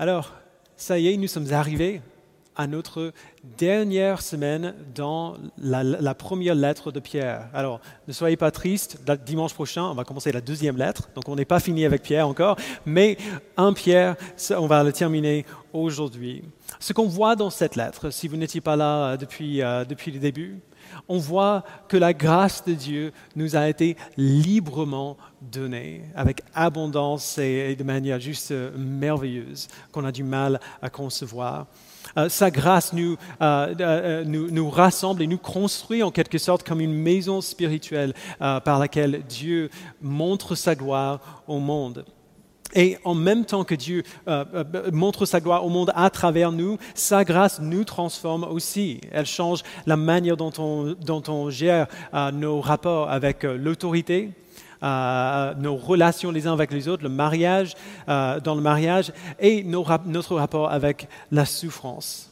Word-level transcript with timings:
Alors, 0.00 0.32
ça 0.76 0.96
y 1.00 1.08
est, 1.08 1.16
nous 1.16 1.26
sommes 1.26 1.52
arrivés 1.52 2.00
à 2.54 2.68
notre 2.68 3.12
dernière 3.58 4.22
semaine 4.22 4.72
dans 4.94 5.36
la, 5.58 6.14
première 6.14 6.54
lettre 6.54 6.92
de 6.92 7.00
Pierre. 7.00 7.48
Alors, 7.52 7.80
ne 8.06 8.12
soyez 8.12 8.36
pas 8.36 8.52
tristes, 8.52 9.00
dimanche 9.26 9.54
prochain, 9.54 9.82
on 9.86 9.94
va 9.94 10.04
commencer 10.04 10.30
la 10.30 10.40
deuxième 10.40 10.76
lettre, 10.76 11.08
donc 11.16 11.28
on 11.28 11.34
n'est 11.34 11.44
pas 11.44 11.58
fini 11.58 11.84
avec 11.84 12.02
Pierre 12.02 12.28
encore, 12.28 12.56
mais 12.86 13.16
un 13.56 13.72
Pierre, 13.72 14.14
on 14.50 14.68
va 14.68 14.84
le 14.84 14.92
terminer 14.92 15.44
aujourd'hui. 15.72 16.44
Ce 16.78 16.92
qu'on 16.92 17.08
voit 17.08 17.34
dans 17.34 17.50
cette 17.50 17.74
lettre, 17.74 18.10
si 18.10 18.28
vous 18.28 18.36
n'étiez 18.36 18.60
pas 18.60 18.76
là 18.76 19.04
euh, 19.04 19.16
depuis, 19.16 19.62
euh, 19.62 19.84
depuis 19.84 20.12
le 20.12 20.20
début, 20.20 20.60
on 21.08 21.18
voit 21.18 21.64
que 21.88 21.96
la 21.96 22.12
grâce 22.12 22.64
de 22.64 22.74
Dieu 22.74 23.12
nous 23.36 23.56
a 23.56 23.68
été 23.68 23.96
librement 24.16 25.16
donnée, 25.40 26.02
avec 26.14 26.42
abondance 26.54 27.38
et, 27.38 27.76
de 27.76 27.84
manière 27.84 28.20
juste 28.20 28.50
euh, 28.50 28.70
merveilleuse, 28.76 29.68
qu'on 29.92 30.04
a 30.04 30.12
du 30.12 30.24
mal 30.24 30.60
à 30.82 30.90
concevoir. 30.90 31.66
Euh, 32.16 32.28
sa 32.28 32.50
grâce 32.50 32.92
euh, 33.40 34.24
nous, 34.24 34.50
nous, 34.50 34.70
rassemble 34.70 35.22
et 35.22 35.26
nous 35.26 35.38
construit 35.38 36.02
en 36.02 36.10
quelque 36.10 36.38
sorte 36.38 36.66
comme 36.66 36.80
une 36.80 36.94
maison 36.94 37.40
spirituelle 37.40 38.14
par 38.38 38.78
laquelle 38.78 39.22
Dieu 39.28 39.70
montre 40.00 40.54
sa 40.54 40.74
gloire 40.74 41.42
au 41.46 41.58
monde. 41.58 42.04
Et 42.74 42.98
en 43.04 43.14
même 43.14 43.44
temps 43.44 43.64
que 43.64 43.74
Dieu 43.74 44.02
euh, 44.28 44.44
euh, 44.54 44.90
montre 44.92 45.24
sa 45.24 45.40
gloire 45.40 45.64
au 45.64 45.70
monde 45.70 45.92
à 45.94 46.10
travers 46.10 46.52
nous, 46.52 46.76
sa 46.94 47.24
grâce 47.24 47.60
nous 47.60 47.84
transforme 47.84 48.44
aussi. 48.44 49.00
Elle 49.10 49.26
change 49.26 49.62
la 49.86 49.96
manière 49.96 50.36
dont 50.36 50.52
on, 50.58 51.50
gère 51.50 51.86
euh, 52.12 52.30
nos 52.30 52.60
rapports 52.60 53.10
avec 53.10 53.42
l'autorité, 53.42 54.30
nos 54.82 55.76
relations 55.76 56.30
les 56.30 56.46
uns 56.46 56.52
avec 56.52 56.72
les 56.72 56.88
autres, 56.88 57.02
le 57.02 57.08
mariage, 57.08 57.74
dans 58.06 58.54
le 58.54 58.60
mariage, 58.60 59.12
et 59.40 59.64
notre 59.64 60.36
rapport 60.36 60.70
avec 60.70 61.08
la 61.32 61.44
souffrance. 61.44 62.30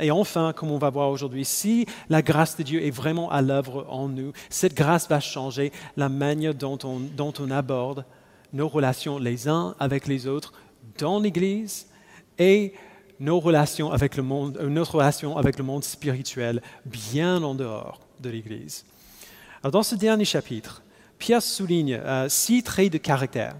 Et 0.00 0.10
enfin, 0.10 0.54
comme 0.54 0.70
on 0.70 0.78
va 0.78 0.88
voir 0.88 1.10
aujourd'hui, 1.10 1.44
si 1.44 1.84
la 2.08 2.22
grâce 2.22 2.56
de 2.56 2.62
Dieu 2.62 2.82
est 2.82 2.90
vraiment 2.90 3.30
à 3.30 3.42
l'œuvre 3.42 3.84
en 3.90 4.08
nous, 4.08 4.32
cette 4.48 4.74
grâce 4.74 5.06
va 5.06 5.20
changer 5.20 5.70
la 5.98 6.08
manière 6.08 6.54
dont 6.54 6.78
on 6.82 7.50
aborde 7.50 8.06
nos 8.52 8.68
relations 8.68 9.18
les 9.18 9.48
uns 9.48 9.74
avec 9.78 10.06
les 10.06 10.26
autres 10.26 10.52
dans 10.98 11.20
l'Église 11.20 11.86
et 12.38 12.74
nos 13.20 13.40
relations 13.40 13.92
avec 13.92 14.16
le 14.16 14.22
monde, 14.22 14.58
euh, 14.60 14.68
notre 14.68 14.96
relation 14.96 15.36
avec 15.36 15.58
le 15.58 15.64
monde 15.64 15.84
spirituel 15.84 16.60
bien 16.84 17.42
en 17.42 17.54
dehors 17.54 18.00
de 18.20 18.30
l'Église. 18.30 18.84
dans 19.62 19.82
ce 19.82 19.94
dernier 19.94 20.24
chapitre, 20.24 20.82
Pierre 21.18 21.42
souligne 21.42 21.94
euh, 21.94 22.28
six 22.28 22.62
traits 22.62 22.92
de 22.92 22.98
caractère 22.98 23.54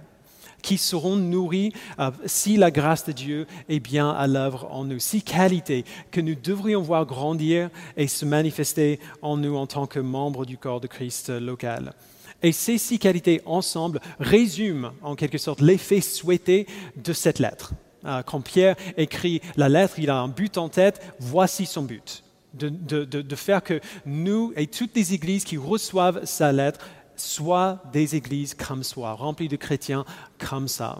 qui 0.62 0.78
seront 0.78 1.16
nourris 1.16 1.72
euh, 1.98 2.10
si 2.26 2.56
la 2.56 2.70
grâce 2.70 3.04
de 3.04 3.12
Dieu 3.12 3.46
est 3.68 3.80
bien 3.80 4.10
à 4.10 4.26
l'œuvre 4.26 4.68
en 4.70 4.84
nous, 4.84 4.98
six 4.98 5.22
qualités 5.22 5.84
que 6.10 6.20
nous 6.20 6.34
devrions 6.34 6.82
voir 6.82 7.06
grandir 7.06 7.70
et 7.96 8.08
se 8.08 8.24
manifester 8.24 9.00
en 9.22 9.36
nous 9.36 9.56
en 9.56 9.66
tant 9.66 9.86
que 9.86 10.00
membres 10.00 10.44
du 10.44 10.58
corps 10.58 10.80
de 10.80 10.86
Christ 10.86 11.30
local. 11.30 11.94
Et 12.42 12.52
ces 12.52 12.78
six 12.78 12.98
qualités 12.98 13.40
ensemble 13.46 14.00
résument 14.18 14.92
en 15.02 15.14
quelque 15.14 15.38
sorte 15.38 15.60
l'effet 15.60 16.00
souhaité 16.00 16.66
de 16.96 17.12
cette 17.12 17.38
lettre. 17.38 17.72
Euh, 18.04 18.22
quand 18.22 18.40
Pierre 18.40 18.76
écrit 18.96 19.40
la 19.56 19.68
lettre, 19.68 19.98
il 19.98 20.10
a 20.10 20.16
un 20.16 20.28
but 20.28 20.58
en 20.58 20.68
tête, 20.68 21.00
voici 21.20 21.66
son 21.66 21.82
but. 21.82 22.24
De, 22.54 23.34
faire 23.34 23.62
que 23.62 23.80
nous 24.04 24.52
et 24.56 24.66
toutes 24.66 24.94
les 24.94 25.14
églises 25.14 25.44
qui 25.44 25.56
reçoivent 25.56 26.26
sa 26.26 26.52
lettre 26.52 26.80
soient 27.16 27.82
des 27.94 28.14
églises 28.14 28.52
comme 28.52 28.82
soi, 28.82 29.14
remplies 29.14 29.48
de 29.48 29.56
chrétiens 29.56 30.04
comme 30.38 30.68
ça. 30.68 30.98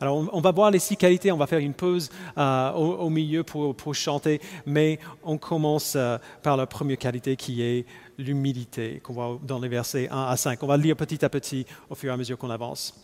Alors, 0.00 0.28
on, 0.32 0.40
va 0.40 0.52
voir 0.52 0.70
les 0.70 0.78
six 0.78 0.96
qualités, 0.96 1.32
on 1.32 1.38
va 1.38 1.46
faire 1.46 1.58
une 1.58 1.72
pause 1.72 2.10
euh, 2.36 2.72
au, 2.72 3.08
milieu 3.08 3.44
pour, 3.44 3.94
chanter, 3.94 4.40
mais 4.66 4.98
on 5.24 5.38
commence 5.38 5.94
euh, 5.96 6.18
par 6.42 6.56
la 6.56 6.66
première 6.66 6.98
qualité 6.98 7.36
qui 7.36 7.62
est 7.62 7.86
l'humilité, 8.18 9.00
qu'on 9.02 9.14
voit 9.14 9.38
dans 9.42 9.58
les 9.58 9.68
versets 9.68 10.08
1 10.10 10.24
à 10.24 10.36
5. 10.36 10.62
On 10.62 10.66
va 10.66 10.76
lire 10.76 10.96
petit 10.96 11.24
à 11.24 11.28
petit 11.28 11.64
au 11.88 11.94
fur 11.94 12.10
et 12.10 12.14
à 12.14 12.16
mesure 12.16 12.36
qu'on 12.36 12.50
avance. 12.50 12.94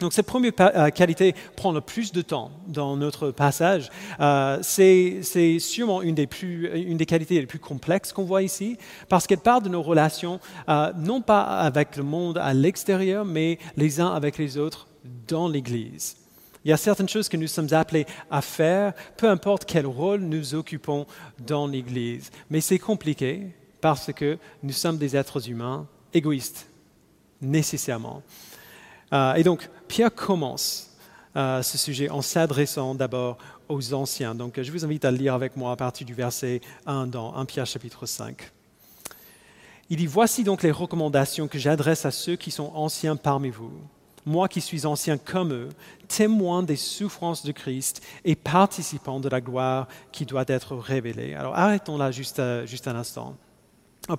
Donc 0.00 0.14
cette 0.14 0.26
première 0.26 0.52
euh, 0.58 0.88
qualité 0.88 1.34
prend 1.54 1.70
le 1.70 1.82
plus 1.82 2.12
de 2.12 2.22
temps 2.22 2.50
dans 2.66 2.96
notre 2.96 3.30
passage. 3.30 3.90
c'est 4.62 5.58
sûrement 5.58 6.00
une 6.00 6.14
des, 6.14 6.28
une 6.42 6.96
des, 6.96 7.06
qualités 7.06 7.38
les 7.38 7.46
plus 7.46 7.58
complexes 7.58 8.12
qu'on 8.12 8.24
voit 8.24 8.42
ici, 8.42 8.78
parce 9.10 9.26
qu'elle 9.26 9.38
parle 9.38 9.62
de 9.62 9.68
nos 9.68 9.82
relations, 9.82 10.40
non 10.96 11.20
pas 11.20 11.42
avec 11.42 11.96
le 11.96 12.04
monde 12.04 12.38
à 12.38 12.54
l'extérieur, 12.54 13.26
mais 13.26 13.58
les 13.76 14.00
uns 14.00 14.14
avec 14.14 14.38
les 14.38 14.56
autres 14.56 14.88
dans 15.28 15.46
l'Église. 15.46 16.21
Il 16.64 16.70
y 16.70 16.72
a 16.72 16.76
certaines 16.76 17.08
choses 17.08 17.28
que 17.28 17.36
nous 17.36 17.48
sommes 17.48 17.72
appelés 17.72 18.06
à 18.30 18.40
faire, 18.40 18.92
peu 19.16 19.28
importe 19.28 19.64
quel 19.64 19.86
rôle 19.86 20.20
nous 20.20 20.54
occupons 20.54 21.06
dans 21.40 21.66
l'Église. 21.66 22.30
Mais 22.50 22.60
c'est 22.60 22.78
compliqué 22.78 23.48
parce 23.80 24.12
que 24.12 24.38
nous 24.62 24.72
sommes 24.72 24.96
des 24.96 25.16
êtres 25.16 25.48
humains 25.48 25.88
égoïstes, 26.14 26.68
nécessairement. 27.40 28.22
Euh, 29.12 29.34
et 29.34 29.42
donc, 29.42 29.68
Pierre 29.88 30.14
commence 30.14 30.96
euh, 31.36 31.62
ce 31.62 31.78
sujet 31.78 32.08
en 32.08 32.22
s'adressant 32.22 32.94
d'abord 32.94 33.38
aux 33.68 33.92
anciens. 33.92 34.34
Donc, 34.34 34.60
je 34.60 34.70
vous 34.70 34.84
invite 34.84 35.04
à 35.04 35.10
lire 35.10 35.34
avec 35.34 35.56
moi 35.56 35.72
à 35.72 35.76
partir 35.76 36.06
du 36.06 36.14
verset 36.14 36.60
1 36.86 37.08
dans 37.08 37.34
1 37.34 37.44
Pierre 37.44 37.66
chapitre 37.66 38.06
5. 38.06 38.50
Il 39.90 39.96
dit, 39.96 40.06
Voici 40.06 40.44
donc 40.44 40.62
les 40.62 40.70
recommandations 40.70 41.48
que 41.48 41.58
j'adresse 41.58 42.06
à 42.06 42.12
ceux 42.12 42.36
qui 42.36 42.52
sont 42.52 42.70
anciens 42.74 43.16
parmi 43.16 43.50
vous 43.50 43.72
moi 44.24 44.48
qui 44.48 44.60
suis 44.60 44.86
ancien 44.86 45.18
comme 45.18 45.52
eux, 45.52 45.68
témoin 46.08 46.62
des 46.62 46.76
souffrances 46.76 47.44
de 47.44 47.52
Christ 47.52 48.02
et 48.24 48.34
participant 48.34 49.20
de 49.20 49.28
la 49.28 49.40
gloire 49.40 49.88
qui 50.12 50.26
doit 50.26 50.44
être 50.46 50.76
révélée. 50.76 51.34
Alors 51.34 51.56
arrêtons 51.56 51.96
là 51.96 52.10
juste, 52.10 52.38
euh, 52.38 52.66
juste 52.66 52.88
un 52.88 52.96
instant. 52.96 53.36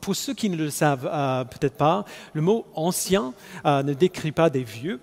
Pour 0.01 0.15
ceux 0.15 0.33
qui 0.33 0.49
ne 0.49 0.55
le 0.55 0.69
savent 0.69 1.09
euh, 1.11 1.43
peut-être 1.43 1.75
pas, 1.75 2.05
le 2.33 2.41
mot 2.41 2.65
ancien 2.73 3.33
euh, 3.65 3.83
ne 3.83 3.93
décrit 3.93 4.31
pas 4.31 4.49
des 4.49 4.63
vieux, 4.63 4.99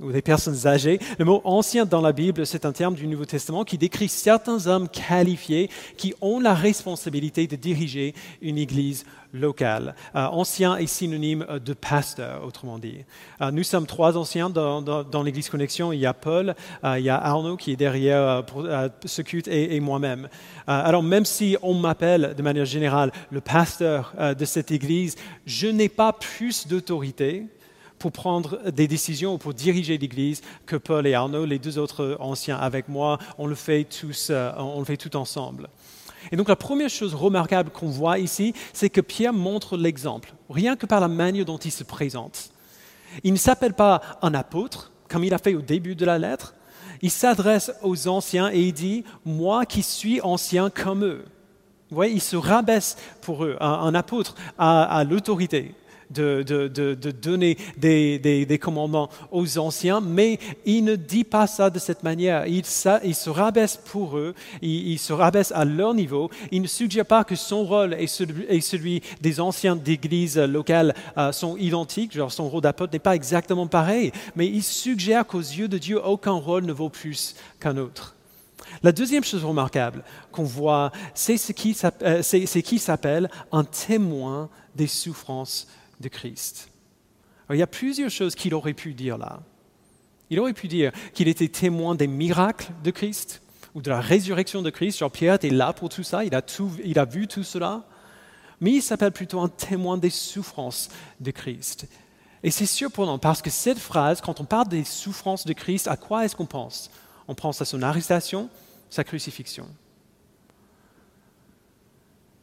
ou 0.00 0.12
des 0.12 0.22
personnes 0.22 0.66
âgées. 0.66 0.98
Le 1.18 1.24
mot 1.24 1.40
ancien 1.44 1.84
dans 1.84 2.00
la 2.00 2.12
Bible, 2.12 2.46
c'est 2.46 2.64
un 2.64 2.72
terme 2.72 2.94
du 2.94 3.06
Nouveau 3.06 3.24
Testament 3.24 3.64
qui 3.64 3.78
décrit 3.78 4.08
certains 4.08 4.66
hommes 4.66 4.88
qualifiés 4.88 5.70
qui 5.96 6.14
ont 6.20 6.40
la 6.40 6.54
responsabilité 6.54 7.46
de 7.46 7.56
diriger 7.56 8.14
une 8.40 8.58
église 8.58 9.04
locale. 9.32 9.94
Euh, 10.16 10.26
ancien 10.26 10.76
est 10.76 10.86
synonyme 10.86 11.46
de 11.64 11.72
pasteur, 11.72 12.44
autrement 12.44 12.78
dit. 12.78 13.04
Euh, 13.40 13.50
nous 13.50 13.62
sommes 13.62 13.86
trois 13.86 14.16
anciens 14.16 14.50
dans, 14.50 15.22
l'église 15.22 15.48
Connexion. 15.48 15.92
Il 15.92 16.00
y 16.00 16.06
a 16.06 16.14
Paul, 16.14 16.54
euh, 16.84 16.98
il 16.98 17.04
y 17.04 17.10
a 17.10 17.16
Arnaud 17.16 17.56
qui 17.56 17.72
est 17.72 17.76
derrière 17.76 18.44
pour, 18.44 18.66
ce 19.04 19.22
culte 19.22 19.48
et 19.48 19.78
moi-même. 19.80 20.28
alors 20.66 21.02
même 21.02 21.24
si 21.24 21.56
on 21.62 21.74
m'appelle 21.74 22.34
de 22.36 22.42
manière 22.42 22.64
générale 22.64 23.12
le 23.30 23.40
pasteur 23.40 24.14
de 24.18 24.44
cette 24.44 24.70
église, 24.70 25.16
je 25.46 25.68
n'ai 25.68 25.88
pas 25.88 26.12
plus 26.12 26.66
d'autorité 26.66 27.46
pour 28.00 28.12
prendre 28.12 28.70
des 28.70 28.88
décisions 28.88 29.34
ou 29.34 29.38
pour 29.38 29.54
diriger 29.54 29.98
l'Église 29.98 30.40
que 30.66 30.74
Paul 30.74 31.06
et 31.06 31.14
Arnaud, 31.14 31.44
les 31.44 31.58
deux 31.58 31.78
autres 31.78 32.16
anciens 32.18 32.56
avec 32.56 32.88
moi, 32.88 33.18
on 33.38 33.46
le 33.46 33.54
fait 33.54 33.86
euh, 34.30 34.52
on 34.56 34.78
le 34.80 34.84
fait 34.86 34.96
tout 34.96 35.14
ensemble. 35.16 35.68
Et 36.32 36.36
donc 36.36 36.48
la 36.48 36.56
première 36.56 36.88
chose 36.88 37.14
remarquable 37.14 37.70
qu'on 37.70 37.88
voit 37.88 38.18
ici, 38.18 38.54
c'est 38.72 38.88
que 38.88 39.02
Pierre 39.02 39.34
montre 39.34 39.76
l'exemple, 39.76 40.32
rien 40.48 40.76
que 40.76 40.86
par 40.86 41.00
la 41.00 41.08
manière 41.08 41.44
dont 41.44 41.58
il 41.58 41.70
se 41.70 41.84
présente. 41.84 42.50
Il 43.22 43.32
ne 43.32 43.38
s'appelle 43.38 43.74
pas 43.74 44.00
un 44.22 44.32
apôtre, 44.32 44.92
comme 45.08 45.24
il 45.24 45.34
a 45.34 45.38
fait 45.38 45.54
au 45.54 45.62
début 45.62 45.94
de 45.94 46.06
la 46.06 46.18
lettre. 46.18 46.54
Il 47.02 47.10
s'adresse 47.10 47.70
aux 47.82 48.08
anciens 48.08 48.50
et 48.50 48.60
il 48.60 48.72
dit, 48.72 49.04
moi 49.26 49.66
qui 49.66 49.82
suis 49.82 50.22
ancien 50.22 50.70
comme 50.70 51.04
eux. 51.04 51.24
Vous 51.90 51.96
voyez, 51.96 52.14
il 52.14 52.20
se 52.20 52.36
rabaisse 52.36 52.96
pour 53.20 53.44
eux. 53.44 53.56
Un, 53.60 53.94
apôtre 53.94 54.36
a 54.58 55.02
l'autorité 55.04 55.74
de, 56.10 56.94
donner 57.10 57.56
des, 57.76 58.58
commandements 58.60 59.08
aux 59.30 59.58
anciens, 59.58 60.00
mais 60.00 60.38
il 60.64 60.84
ne 60.84 60.96
dit 60.96 61.24
pas 61.24 61.46
ça 61.46 61.70
de 61.70 61.78
cette 61.78 62.02
manière. 62.02 62.46
Il, 62.46 62.64
se 62.64 63.30
rabaisse 63.30 63.76
pour 63.76 64.18
eux, 64.18 64.34
il, 64.62 64.98
se 64.98 65.12
rabaisse 65.12 65.52
à 65.52 65.64
leur 65.64 65.94
niveau. 65.94 66.30
Il 66.50 66.62
ne 66.62 66.66
suggère 66.66 67.06
pas 67.06 67.24
que 67.24 67.34
son 67.34 67.64
rôle 67.64 67.94
et 67.98 68.06
celui, 68.06 69.02
des 69.20 69.40
anciens 69.40 69.76
d'église 69.76 70.38
locales 70.38 70.94
euh, 71.16 71.32
sont 71.32 71.56
identiques, 71.56 72.12
genre 72.12 72.32
son 72.32 72.48
rôle 72.48 72.62
d'apôtre 72.62 72.92
n'est 72.92 72.98
pas 72.98 73.14
exactement 73.14 73.66
pareil, 73.66 74.12
mais 74.36 74.46
il 74.46 74.62
suggère 74.62 75.26
qu'aux 75.26 75.38
yeux 75.38 75.68
de 75.68 75.78
Dieu, 75.78 76.00
aucun 76.04 76.32
rôle 76.32 76.64
ne 76.64 76.72
vaut 76.72 76.88
plus 76.88 77.34
qu'un 77.58 77.76
autre. 77.76 78.14
La 78.82 78.92
deuxième 78.92 79.24
chose 79.24 79.44
remarquable 79.44 80.02
qu'on 80.32 80.44
voit, 80.44 80.92
c'est 81.14 81.36
ce 81.36 81.52
qui 81.52 81.76
euh, 82.02 82.22
s'appelle 82.22 83.30
un 83.52 83.64
témoin 83.64 84.48
des 84.74 84.86
souffrances 84.86 85.66
de 86.00 86.08
Christ. 86.08 86.70
il 87.50 87.56
y 87.56 87.62
a 87.62 87.66
plusieurs 87.66 88.10
choses 88.10 88.34
qu'il 88.34 88.54
aurait 88.54 88.74
pu 88.74 88.94
dire 88.94 89.18
là. 89.18 89.40
Il 90.30 90.38
aurait 90.40 90.52
pu 90.52 90.68
dire 90.68 90.92
qu'il 91.12 91.28
était 91.28 91.48
témoin 91.48 91.94
des 91.94 92.06
miracles 92.06 92.70
de 92.84 92.90
Christ 92.90 93.42
ou 93.74 93.82
de 93.82 93.90
la 93.90 94.00
résurrection 94.00 94.62
de 94.62 94.70
Christ. 94.70 94.98
Genre 94.98 95.10
Pierre 95.10 95.34
était 95.34 95.50
là 95.50 95.72
pour 95.72 95.88
tout 95.88 96.04
ça, 96.04 96.24
il 96.24 96.34
a, 96.34 96.42
il 96.84 96.98
a 96.98 97.04
vu 97.04 97.26
tout 97.26 97.42
cela. 97.42 97.84
Mais 98.60 98.72
il 98.72 98.82
s'appelle 98.82 99.12
plutôt 99.12 99.40
un 99.40 99.48
témoin 99.48 99.98
des 99.98 100.10
souffrances 100.10 100.88
de 101.18 101.30
Christ. 101.30 101.86
Et 102.42 102.50
c'est 102.50 102.66
surprenant 102.66 103.18
parce 103.18 103.42
que 103.42 103.50
cette 103.50 103.78
phrase, 103.78 104.20
quand 104.20 104.40
on 104.40 104.44
parle 104.44 104.68
des 104.68 104.84
souffrances 104.84 105.44
de 105.44 105.52
Christ, 105.52 105.88
à 105.88 105.96
quoi 105.96 106.24
est-ce 106.24 106.36
qu'on 106.36 106.46
pense? 106.46 106.90
On 107.26 107.34
pense 107.34 107.60
à 107.60 107.64
son 107.64 107.82
arrestation, 107.82 108.48
sa 108.88 109.04
crucifixion. 109.04 109.66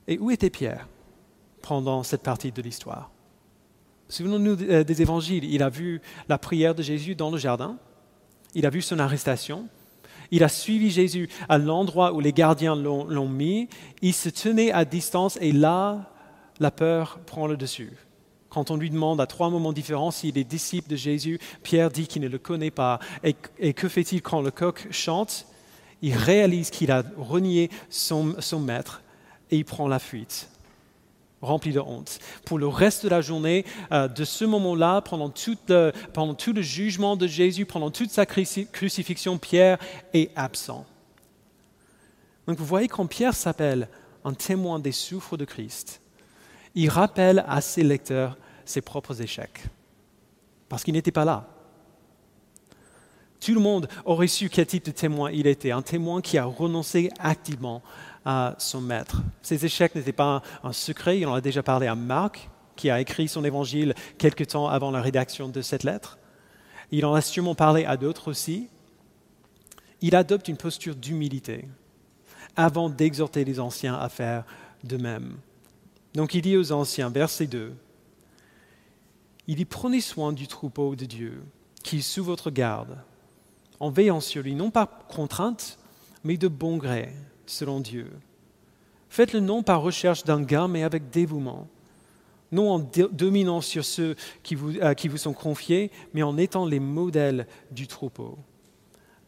Et 0.08 0.18
où 0.18 0.32
était 0.32 0.50
Pierre 0.50 0.88
pendant 1.62 2.04
cette 2.04 2.24
partie 2.24 2.52
de 2.52 2.62
l'histoire? 2.62 3.12
Souvenons-nous 4.10 4.62
euh, 4.64 4.84
des 4.84 5.02
évangiles. 5.02 5.44
Il 5.44 5.64
a 5.64 5.70
vu 5.70 6.02
la 6.30 6.38
prière 6.38 6.76
de 6.76 6.82
Jésus 6.82 7.16
dans 7.16 7.30
le 7.30 7.38
jardin. 7.38 7.78
Il 8.56 8.66
a 8.66 8.70
vu 8.70 8.82
son 8.82 9.00
arrestation. 9.00 9.68
Il 10.32 10.44
a 10.44 10.50
suivi 10.50 10.90
Jésus 10.90 11.30
à 11.48 11.58
l'endroit 11.58 12.14
où 12.14 12.20
les 12.20 12.34
gardiens 12.34 12.76
l'ont 12.76 13.30
mis. 13.30 13.70
Il 14.02 14.14
se 14.14 14.30
tenait 14.30 14.72
à 14.72 14.86
distance 14.86 15.38
et 15.42 15.52
là, 15.52 16.12
la 16.60 16.72
peur 16.72 17.20
prend 17.26 17.48
le 17.48 17.58
dessus. 17.58 17.94
Quand 18.50 18.72
on 18.72 18.78
lui 18.78 18.90
demande 18.90 19.22
à 19.22 19.28
trois 19.28 19.50
moments 19.50 19.74
différents 19.74 20.12
s'il 20.12 20.38
est 20.38 20.44
disciple 20.44 20.90
de 20.90 20.96
Jésus, 20.96 21.40
Pierre 21.64 21.92
dit 21.92 22.08
qu'il 22.08 22.22
ne 22.22 22.28
le 22.28 22.40
connaît 22.40 22.72
pas. 22.72 23.00
Et, 23.24 23.74
que 23.74 23.88
fait-il 23.88 24.22
quand 24.22 24.42
le 24.42 24.52
coq 24.52 24.88
chante 24.90 25.46
Il 26.02 26.16
réalise 26.16 26.70
qu'il 26.70 26.92
a 26.92 27.04
renié 27.18 27.70
son 27.90 28.36
maître 28.60 29.04
et 29.52 29.58
il 29.58 29.66
prend 29.66 29.88
la 29.88 30.00
fuite 30.00 30.50
rempli 31.42 31.72
de 31.72 31.80
honte. 31.80 32.20
Pour 32.46 32.58
le 32.58 32.68
reste 32.68 33.04
de 33.04 33.10
la 33.10 33.22
journée, 33.22 33.66
euh, 33.92 34.08
de 34.08 34.24
ce 34.24 34.46
moment-là, 34.46 35.02
pendant, 35.02 35.32
pendant 36.14 36.34
tout 36.34 36.54
le 36.54 36.62
jugement 36.62 37.16
de 37.16 37.28
Jésus, 37.28 37.66
pendant 37.66 37.92
toute 37.92 38.12
sa 38.12 38.26
crucifixion, 38.26 39.38
Pierre 39.38 39.78
est 40.14 40.32
absent. 40.36 40.86
Donc 42.48 42.58
vous 42.58 42.66
voyez 42.66 42.88
quand 42.88 43.06
Pierre 43.08 43.36
s'appelle 43.36 43.90
un 44.24 44.34
témoin 44.34 44.80
des 44.80 44.92
souffres 44.92 45.38
de 45.38 45.46
Christ, 45.46 46.02
il 46.76 46.90
rappelle 46.90 47.44
à 47.48 47.62
ses 47.62 47.84
lecteurs 47.84 48.38
ses 48.66 48.82
propres 48.82 49.22
échecs, 49.22 49.64
parce 50.70 50.84
qu'il 50.84 50.94
n'était 50.94 51.12
pas 51.12 51.26
là. 51.26 51.48
Tout 53.40 53.54
le 53.54 53.62
monde 53.62 53.88
aurait 54.04 54.28
su 54.28 54.50
quel 54.50 54.66
type 54.66 54.86
de 54.86 54.92
témoin 54.92 55.32
il 55.32 55.48
était, 55.48 55.72
un 55.72 55.82
témoin 55.82 56.22
qui 56.22 56.38
a 56.38 56.46
renoncé 56.46 57.10
activement 57.20 57.84
à 58.30 58.56
son 58.58 58.82
maître. 58.82 59.22
Ses 59.42 59.66
échecs 59.66 59.96
n'étaient 59.96 60.12
pas 60.12 60.44
un 60.62 60.74
secret, 60.74 61.18
il 61.18 61.28
en 61.28 61.34
a 61.34 61.40
déjà 61.40 61.64
parlé 61.64 61.88
à 61.88 61.96
Marc, 61.96 62.50
qui 62.76 62.90
a 62.90 63.00
écrit 63.00 63.30
son 63.30 63.46
évangile 63.46 63.96
quelque 64.18 64.44
temps 64.44 64.68
avant 64.68 64.92
la 64.92 65.02
rédaction 65.02 65.48
de 65.48 65.62
cette 65.62 65.86
lettre. 65.86 66.20
Il 66.92 67.06
en 67.06 67.14
a 67.14 67.22
sûrement 67.22 67.56
parlé 67.56 67.86
à 67.86 67.96
d'autres 67.96 68.30
aussi. 68.30 68.68
Il 70.02 70.14
adopte 70.14 70.50
une 70.50 70.58
posture 70.58 70.94
d'humilité 70.94 71.70
avant 72.58 72.90
d'exhorter 72.90 73.46
les 73.46 73.62
anciens 73.62 73.96
à 73.96 74.10
faire 74.10 74.44
de 74.84 74.98
même. 74.98 75.38
Donc 76.14 76.34
il 76.34 76.42
dit 76.42 76.58
aux 76.58 76.74
anciens, 76.74 77.10
verset 77.10 77.48
2, 77.48 77.74
il 79.48 79.56
dit 79.56 79.66
prenez 79.66 80.02
soin 80.02 80.34
du 80.34 80.48
troupeau 80.48 80.98
de 80.98 81.06
Dieu 81.06 81.46
qui 81.82 82.00
est 82.00 82.02
sous 82.02 82.26
votre 82.26 82.52
garde, 82.52 82.98
en 83.80 83.90
veillant 83.90 84.20
sur 84.20 84.44
lui, 84.44 84.54
non 84.54 84.70
par 84.70 85.08
contrainte, 85.08 85.80
mais 86.26 86.36
de 86.36 86.50
bon 86.50 86.76
gré, 86.76 87.14
selon 87.50 87.80
Dieu. 87.80 88.12
Faites-le 89.10 89.40
non 89.40 89.64
par 89.64 89.82
recherche 89.82 90.24
d'un 90.24 90.42
gain, 90.42 90.68
mais 90.68 90.84
avec 90.84 91.10
dévouement. 91.10 91.68
Non 92.52 92.72
en 92.72 92.80
dominant 93.12 93.62
sur 93.62 93.84
ceux 93.84 94.16
qui 94.44 94.56
vous, 94.56 94.74
qui 94.96 95.08
vous 95.08 95.18
sont 95.18 95.34
confiés, 95.34 95.92
mais 96.14 96.24
en 96.24 96.38
étant 96.38 96.66
les 96.66 96.80
modèles 96.80 97.48
du 97.72 97.88
troupeau. 97.88 98.38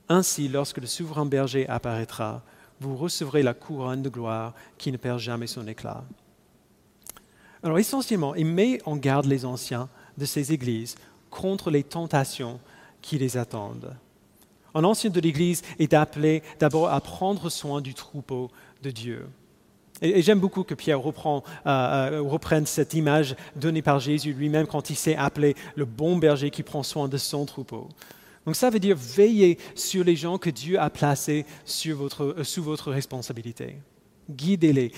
Ainsi, 0.07 0.48
lorsque 0.48 0.77
le 0.77 0.88
souverain 0.88 1.25
berger 1.25 1.68
apparaîtra, 1.68 2.44
vous 2.80 2.95
recevrez 2.95 3.44
la 3.44 3.54
couronne 3.54 4.01
de 4.01 4.10
gloire 4.10 4.54
qui 4.77 4.92
ne 4.92 4.98
perd 4.98 5.19
jamais 5.19 5.48
son 5.48 5.68
éclat. 5.68 6.04
Alors 7.62 7.77
essentiellement, 7.77 8.36
il 8.36 8.45
met 8.45 8.80
en 8.86 8.95
garde 8.95 9.25
les 9.25 9.45
anciens 9.45 9.89
de 10.18 10.25
ces 10.25 10.54
églises 10.54 10.95
contre 11.30 11.72
les 11.72 11.83
tentations 11.83 12.60
qui 13.01 13.18
les 13.18 13.38
attendent. 13.38 13.95
Un 14.75 14.83
ancien 14.83 15.10
de 15.10 15.19
l'Église 15.19 15.62
est 15.80 15.94
appelé 15.94 16.44
d'abord 16.60 16.89
à 16.89 17.01
prendre 17.01 17.50
soin 17.50 17.81
du 17.81 17.94
troupeau 17.94 18.50
de 18.83 18.92
Dieu. 18.92 19.27
Et, 20.01 20.21
j'aime 20.21 20.39
beaucoup 20.39 20.63
que 20.63 20.74
Pierre 20.74 21.01
reprend, 21.01 21.44
euh, 21.66 21.69
euh, 22.12 22.21
reprenne 22.21 22.66
cette 22.66 22.94
image 22.94 23.36
donnée 23.56 23.81
par 23.81 24.00
Jésus 24.00 24.33
lui-même 24.33 24.68
quand 24.68 24.89
il 24.89 24.95
s'est 24.95 25.16
appelé 25.16 25.56
le 25.75 25.86
bon 25.86 26.18
berger 26.18 26.51
qui 26.51 26.63
prend 26.63 26.83
soin 26.83 27.07
de 27.07 27.18
son 27.18 27.45
troupeau. 27.45 27.89
Donc 28.45 28.56
ça 28.56 28.69
veut 28.69 28.80
dire 28.80 28.95
veiller 28.98 29.57
sur 29.75 30.04
les 30.04 30.16
gens 30.16 30.38
que 30.38 30.50
Dieu 30.50 30.80
a 30.80 30.89
placés 30.89 31.45
euh, 31.88 32.44
sous 32.44 32.63
votre 32.63 32.92
responsabilité. 32.92 33.77
Guidez-les, 34.30 34.92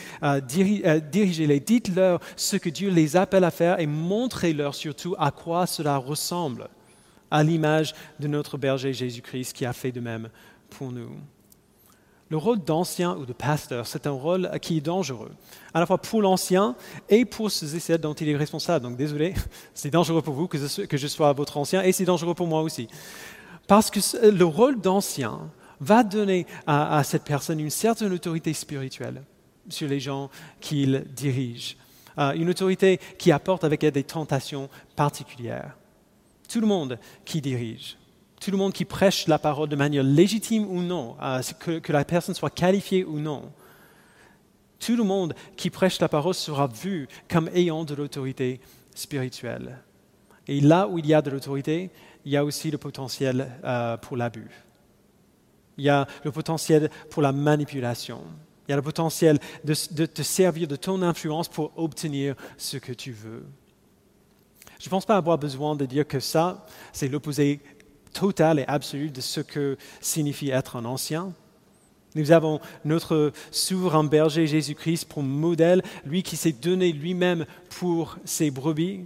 dirigez-les, 0.50 1.59
dites-leur 1.62 2.19
ce 2.35 2.57
que 2.57 2.69
Dieu 2.69 2.89
les 2.89 3.15
appelle 3.15 3.45
à 3.45 3.51
faire 3.51 3.79
et 3.79 3.88
montrez-leur 3.88 4.75
surtout 4.75 5.15
à 5.17 5.31
quoi 5.31 5.65
cela 5.67 5.95
ressemble 5.95 6.67
à 7.31 7.43
l'image 7.43 7.95
de 8.19 8.27
notre 8.27 8.57
berger 8.57 8.93
Jésus-Christ 8.93 9.53
qui 9.53 9.65
a 9.65 9.73
fait 9.73 9.91
de 9.91 10.01
même 10.01 10.29
pour 10.69 10.91
nous. 10.91 11.09
Le 12.29 12.37
rôle 12.37 12.59
d'ancien 12.59 13.17
ou 13.17 13.25
de 13.25 13.33
pasteur, 13.33 13.85
c'est 13.85 14.07
un 14.07 14.11
rôle 14.11 14.49
qui 14.61 14.77
est 14.77 14.81
dangereux, 14.81 15.31
à 15.73 15.81
la 15.81 15.85
fois 15.85 15.97
pour 15.97 16.21
l'ancien 16.21 16.75
et 17.09 17.25
pour 17.25 17.51
ceux 17.51 17.75
et 17.75 17.79
celles 17.81 17.99
dont 17.99 18.13
il 18.13 18.29
est 18.29 18.37
responsable. 18.37 18.85
Donc 18.85 18.95
désolé, 18.95 19.33
c'est 19.73 19.89
dangereux 19.89 20.21
pour 20.21 20.33
vous 20.33 20.47
que 20.47 20.57
je, 20.57 21.07
sois 21.07 21.33
votre 21.33 21.57
ancien 21.57 21.83
et 21.83 21.91
c'est 21.91 22.05
dangereux 22.05 22.33
pour 22.33 22.47
moi 22.47 22.61
aussi. 22.61 22.87
Parce 23.67 23.91
que 23.91 23.99
le 24.29 24.45
rôle 24.45 24.79
d'ancien 24.79 25.39
va 25.81 26.03
donner 26.03 26.45
à, 26.65 27.03
cette 27.03 27.23
personne 27.23 27.59
une 27.59 27.69
certaine 27.69 28.13
autorité 28.13 28.53
spirituelle 28.53 29.23
sur 29.67 29.89
les 29.89 29.99
gens 29.99 30.29
qu'il 30.61 31.03
dirige, 31.13 31.75
euh, 32.17 32.31
une 32.31 32.49
autorité 32.49 32.99
qui 33.17 33.31
apporte 33.33 33.65
avec 33.65 33.83
elle 33.83 33.91
des 33.91 34.03
tentations 34.03 34.69
particulières 34.95 35.75
tout 36.51 36.59
le 36.59 36.68
monde 36.68 37.00
qui 37.24 37.42
dirige, 37.42 37.98
tout 38.42 38.51
le 38.51 38.57
monde 38.57 38.74
qui 38.74 38.86
prêche 38.86 39.27
la 39.27 39.39
parole 39.39 39.69
de 39.69 39.75
manière 39.75 40.03
légitime 40.03 40.69
ou 40.69 40.81
non, 40.81 41.15
que, 41.59 41.92
la 41.92 42.03
personne 42.03 42.36
soit 42.36 42.50
qualifiée 42.50 43.06
ou 43.06 43.19
non, 43.19 43.51
tout 44.80 44.95
le 44.95 45.03
monde 45.03 45.33
qui 45.56 45.69
prêche 45.69 46.00
la 46.00 46.09
parole 46.09 46.33
sera 46.33 46.68
vu 46.68 47.07
comme 47.30 47.50
ayant 47.53 47.86
de 47.86 47.94
l'autorité 47.94 48.59
spirituelle. 48.95 49.77
Et 50.48 50.59
là 50.59 50.88
où 50.88 50.98
il 50.98 51.06
y 51.06 51.13
a 51.13 51.21
de 51.21 51.30
l'autorité, 51.30 51.92
il 52.25 52.31
y 52.31 52.38
a 52.38 52.44
aussi 52.44 52.71
le 52.71 52.77
potentiel 52.77 53.48
euh, 53.63 53.95
pour 53.98 54.18
l'abus. 54.18 54.50
Il 55.77 55.86
y 55.86 55.89
a 55.89 56.07
le 56.24 56.31
potentiel 56.31 56.89
pour 57.09 57.21
la 57.21 57.31
manipulation. 57.31 58.21
Il 58.68 58.71
y 58.71 58.74
a 58.74 58.75
le 58.75 58.81
potentiel 58.81 59.39
de 59.63 60.06
te 60.06 60.21
servir 60.21 60.68
de 60.68 60.75
ton 60.75 61.01
influence 61.01 61.48
pour 61.48 61.71
obtenir 61.77 62.36
ce 62.57 62.77
que 62.77 62.92
tu 62.92 63.12
veux. 63.12 63.45
Je 64.81 64.87
ne 64.87 64.89
pense 64.89 65.05
pas 65.05 65.15
avoir 65.15 65.37
besoin 65.37 65.75
de 65.75 65.85
dire 65.85 66.07
que 66.07 66.19
ça, 66.19 66.65
c'est 66.91 67.07
l'opposé 67.07 67.59
total 68.13 68.57
et 68.57 68.65
absolu 68.67 69.11
de 69.11 69.21
ce 69.21 69.39
que 69.39 69.77
signifie 70.01 70.49
être 70.49 70.75
un 70.75 70.85
ancien. 70.85 71.33
Nous 72.15 72.31
avons 72.31 72.59
notre 72.83 73.31
souverain 73.51 74.03
berger 74.03 74.47
Jésus-Christ 74.47 75.05
pour 75.05 75.21
modèle, 75.21 75.83
lui 76.03 76.23
qui 76.23 76.35
s'est 76.35 76.51
donné 76.51 76.91
lui-même 76.93 77.45
pour 77.69 78.17
ses 78.25 78.50
brebis, 78.50 79.05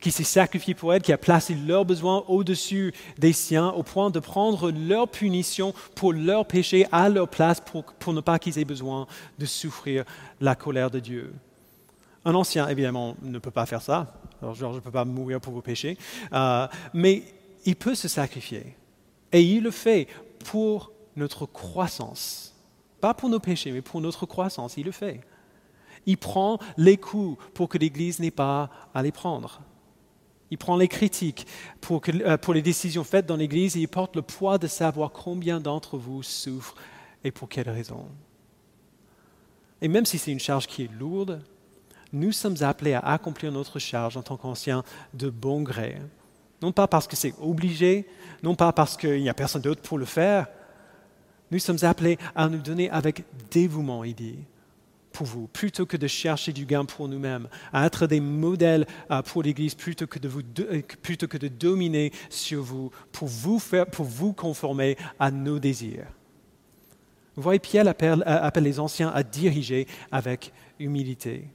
qui 0.00 0.12
s'est 0.12 0.22
sacrifié 0.22 0.74
pour 0.74 0.94
elles, 0.94 1.02
qui 1.02 1.12
a 1.12 1.18
placé 1.18 1.56
leurs 1.56 1.84
besoins 1.84 2.22
au-dessus 2.28 2.94
des 3.18 3.32
siens, 3.32 3.70
au 3.70 3.82
point 3.82 4.10
de 4.10 4.20
prendre 4.20 4.70
leur 4.70 5.08
punition 5.08 5.74
pour 5.96 6.12
leur 6.12 6.46
péché 6.46 6.86
à 6.92 7.08
leur 7.08 7.28
place, 7.28 7.60
pour, 7.60 7.82
pour 7.82 8.12
ne 8.12 8.20
pas 8.20 8.38
qu'ils 8.38 8.60
aient 8.60 8.64
besoin 8.64 9.08
de 9.40 9.44
souffrir 9.44 10.04
la 10.40 10.54
colère 10.54 10.88
de 10.88 11.00
Dieu. 11.00 11.34
Un 12.24 12.36
ancien, 12.36 12.68
évidemment, 12.68 13.16
ne 13.22 13.40
peut 13.40 13.50
pas 13.50 13.66
faire 13.66 13.82
ça. 13.82 14.14
Alors, 14.42 14.54
je 14.54 14.64
ne 14.64 14.80
peux 14.80 14.90
pas 14.90 15.04
mourir 15.04 15.40
pour 15.40 15.52
vos 15.52 15.62
péchés. 15.62 15.98
Euh, 16.32 16.66
mais 16.94 17.22
il 17.64 17.76
peut 17.76 17.94
se 17.94 18.08
sacrifier. 18.08 18.76
Et 19.32 19.42
il 19.42 19.62
le 19.62 19.70
fait 19.70 20.08
pour 20.44 20.92
notre 21.16 21.46
croissance. 21.46 22.54
Pas 23.00 23.14
pour 23.14 23.28
nos 23.28 23.40
péchés, 23.40 23.72
mais 23.72 23.82
pour 23.82 24.00
notre 24.00 24.26
croissance. 24.26 24.76
Il 24.76 24.86
le 24.86 24.92
fait. 24.92 25.20
Il 26.06 26.16
prend 26.16 26.58
les 26.76 26.96
coups 26.96 27.42
pour 27.54 27.68
que 27.68 27.78
l'Église 27.78 28.20
n'ait 28.20 28.30
pas 28.30 28.70
à 28.94 29.02
les 29.02 29.12
prendre. 29.12 29.60
Il 30.50 30.58
prend 30.58 30.76
les 30.76 30.88
critiques 30.88 31.46
pour, 31.80 32.02
euh, 32.08 32.36
pour 32.36 32.54
les 32.54 32.62
décisions 32.62 33.04
faites 33.04 33.26
dans 33.26 33.36
l'Église 33.36 33.76
et 33.76 33.80
il 33.80 33.88
porte 33.88 34.16
le 34.16 34.22
poids 34.22 34.58
de 34.58 34.66
savoir 34.66 35.12
combien 35.12 35.60
d'entre 35.60 35.96
vous 35.96 36.22
souffrent 36.22 36.74
et 37.22 37.30
pour 37.30 37.48
quelles 37.48 37.70
raisons. 37.70 38.06
Et 39.80 39.88
même 39.88 40.06
si 40.06 40.18
c'est 40.18 40.32
une 40.32 40.40
charge 40.40 40.66
qui 40.66 40.84
est 40.84 40.92
lourde, 40.92 41.42
nous 42.12 42.32
sommes 42.32 42.56
appelés 42.60 42.94
à 42.94 43.00
accomplir 43.00 43.52
notre 43.52 43.78
charge 43.78 44.16
en 44.16 44.22
tant 44.22 44.36
qu'anciens 44.36 44.82
de 45.14 45.30
bon 45.30 45.62
gré. 45.62 45.96
Non 46.62 46.72
pas 46.72 46.86
parce 46.86 47.06
que 47.06 47.16
c'est 47.16 47.34
obligé, 47.40 48.06
non 48.42 48.54
pas 48.54 48.72
parce 48.72 48.96
qu'il 48.96 49.22
n'y 49.22 49.28
a 49.28 49.34
personne 49.34 49.62
d'autre 49.62 49.82
pour 49.82 49.98
le 49.98 50.04
faire. 50.04 50.46
Nous 51.50 51.58
sommes 51.58 51.78
appelés 51.82 52.18
à 52.34 52.48
nous 52.48 52.58
donner 52.58 52.90
avec 52.90 53.24
dévouement, 53.50 54.04
il 54.04 54.14
dit, 54.14 54.38
pour 55.12 55.26
vous, 55.26 55.48
plutôt 55.48 55.86
que 55.86 55.96
de 55.96 56.06
chercher 56.06 56.52
du 56.52 56.66
gain 56.66 56.84
pour 56.84 57.08
nous-mêmes, 57.08 57.48
à 57.72 57.86
être 57.86 58.06
des 58.06 58.20
modèles 58.20 58.86
euh, 59.10 59.22
pour 59.22 59.42
l'Église, 59.42 59.74
plutôt 59.74 60.06
que 60.06 60.18
de, 60.18 60.28
vous, 60.28 60.42
euh, 60.60 60.82
plutôt 61.02 61.26
que 61.26 61.38
de 61.38 61.48
dominer 61.48 62.12
sur 62.28 62.62
vous, 62.62 62.90
pour 63.10 63.26
vous, 63.26 63.58
faire, 63.58 63.86
pour 63.86 64.06
vous 64.06 64.32
conformer 64.32 64.96
à 65.18 65.30
nos 65.30 65.58
désirs. 65.58 66.06
Vous 67.34 67.42
voyez, 67.42 67.58
Pierre 67.58 67.88
appelle, 67.88 68.22
appelle 68.26 68.64
les 68.64 68.78
anciens 68.78 69.08
à 69.08 69.22
diriger 69.22 69.86
avec 70.12 70.52
humilité. 70.78 71.48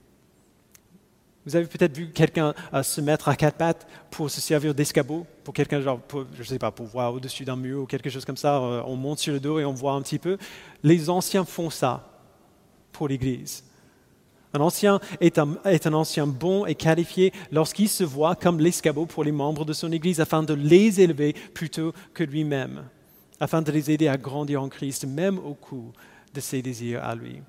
Vous 1.46 1.54
avez 1.54 1.66
peut-être 1.66 1.96
vu 1.96 2.10
quelqu'un 2.10 2.52
euh, 2.74 2.82
se 2.82 3.00
mettre 3.00 3.28
à 3.28 3.36
quatre 3.36 3.56
pattes 3.56 3.86
pour 4.10 4.28
se 4.28 4.40
servir 4.40 4.74
d'escabeau 4.74 5.24
pour 5.44 5.54
quelqu'un, 5.54 5.80
genre, 5.80 6.00
je 6.36 6.42
sais 6.42 6.58
pas, 6.58 6.72
pour 6.72 6.86
voir 6.86 7.14
au-dessus 7.14 7.44
d'un 7.44 7.54
mur 7.54 7.82
ou 7.82 7.86
quelque 7.86 8.10
chose 8.10 8.24
comme 8.24 8.36
ça, 8.36 8.58
euh, 8.58 8.82
on 8.84 8.96
monte 8.96 9.20
sur 9.20 9.32
le 9.32 9.38
dos 9.38 9.60
et 9.60 9.64
on 9.64 9.72
voit 9.72 9.92
un 9.92 10.02
petit 10.02 10.18
peu. 10.18 10.38
Les 10.82 11.08
anciens 11.08 11.44
font 11.44 11.70
ça 11.70 12.10
pour 12.90 13.06
l'Église. 13.06 13.62
Un 14.54 14.60
ancien 14.60 15.00
est 15.20 15.38
un, 15.38 15.92
ancien 15.92 16.26
bon 16.26 16.66
et 16.66 16.74
qualifié 16.74 17.32
lorsqu'il 17.52 17.88
se 17.88 18.02
voit 18.02 18.34
comme 18.34 18.58
l'escabeau 18.58 19.06
pour 19.06 19.22
les 19.22 19.32
membres 19.32 19.64
de 19.64 19.72
son 19.72 19.92
Église 19.92 20.20
afin 20.20 20.42
de 20.42 20.54
les 20.54 21.00
élever 21.00 21.34
plutôt 21.54 21.92
que 22.12 22.24
lui-même, 22.24 22.84
afin 23.38 23.62
de 23.62 23.70
les 23.70 23.90
aider 23.90 24.08
à 24.08 24.16
grandir 24.16 24.62
en 24.62 24.68
Christ, 24.68 25.04
même 25.04 25.38
au 25.38 25.54
coup 25.54 25.92
de 26.34 26.40
ses 26.40 26.62
désirs 26.62 27.04
à 27.04 27.14
lui. 27.14 27.40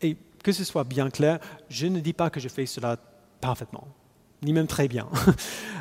Et 0.00 0.16
que 0.42 0.52
ce 0.52 0.64
soit 0.64 0.84
bien 0.84 1.10
clair, 1.10 1.38
je 1.68 1.86
ne 1.86 2.00
dis 2.00 2.12
pas 2.12 2.30
que 2.30 2.40
je 2.40 2.48
fais 2.48 2.66
cela 2.66 2.96
parfaitement 3.40 3.86
ni 4.42 4.52
même 4.52 4.66
très 4.66 4.88
bien. 4.88 5.08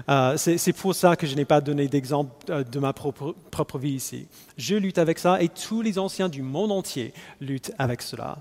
Euh, 0.09 0.35
c'est 0.35 0.73
pour 0.73 0.95
ça 0.95 1.15
que 1.15 1.27
je 1.27 1.35
n'ai 1.35 1.45
pas 1.45 1.61
donné 1.61 1.87
d'exemple 1.87 2.31
euh, 2.49 2.63
de 2.63 2.79
ma 2.79 2.91
propre, 2.91 3.35
propre, 3.51 3.77
vie 3.77 3.91
ici. 3.91 4.27
Je 4.57 4.75
lutte 4.75 4.97
avec 4.97 5.19
ça 5.19 5.39
et 5.43 5.47
tous 5.47 5.83
les 5.83 5.99
anciens 5.99 6.27
du 6.27 6.41
monde 6.41 6.71
entier 6.71 7.13
luttent 7.39 7.71
avec 7.77 8.01
cela. 8.01 8.39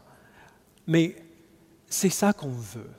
Mais 0.86 1.16
c'est 1.86 2.08
ça 2.08 2.32
qu'on 2.32 2.48
veut. 2.48 2.90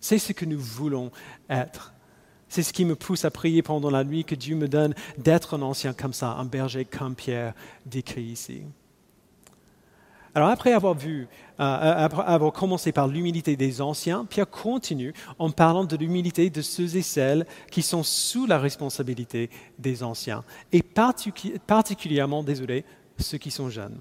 C'est 0.00 0.18
ce 0.18 0.32
que 0.32 0.46
nous 0.46 0.58
voulons 0.58 1.12
être. 1.50 1.92
C'est 2.48 2.62
ce 2.62 2.72
qui 2.72 2.86
me 2.86 2.96
pousse 2.96 3.26
à 3.26 3.30
prier 3.30 3.62
pendant 3.62 3.90
la 3.90 4.02
nuit 4.02 4.24
que 4.24 4.34
Dieu 4.34 4.56
me 4.56 4.66
donne 4.66 4.94
d'être 5.18 5.54
un 5.54 5.62
ancien 5.62 5.92
comme 5.92 6.14
ça, 6.14 6.30
un 6.30 6.46
berger 6.46 6.86
comme 6.86 7.14
Pierre 7.14 7.52
décrit 7.84 8.24
ici. 8.24 8.62
Alors 10.34 10.48
après 10.48 10.72
avoir 10.72 10.94
vu, 10.94 11.28
euh, 11.60 12.08
avoir 12.24 12.52
commencé 12.52 12.90
par 12.90 13.06
l'humilité 13.06 13.54
des 13.54 13.82
anciens, 13.82 14.24
Pierre 14.24 14.48
continue 14.48 15.12
en 15.38 15.50
parlant 15.50 15.84
de 15.84 15.96
l'humilité 15.96 16.48
de 16.48 16.62
ceux 16.62 16.96
et 16.96 17.02
celles 17.02 17.46
qui 17.70 17.82
sont 17.82 18.02
sous 18.02 18.46
la 18.46 18.58
responsabilité 18.58 19.50
des 19.78 20.02
anciens, 20.02 20.42
et 20.72 20.82
particulièrement, 20.82 22.42
désolé, 22.42 22.84
ceux 23.18 23.38
qui 23.38 23.50
sont 23.50 23.68
jeunes. 23.68 23.98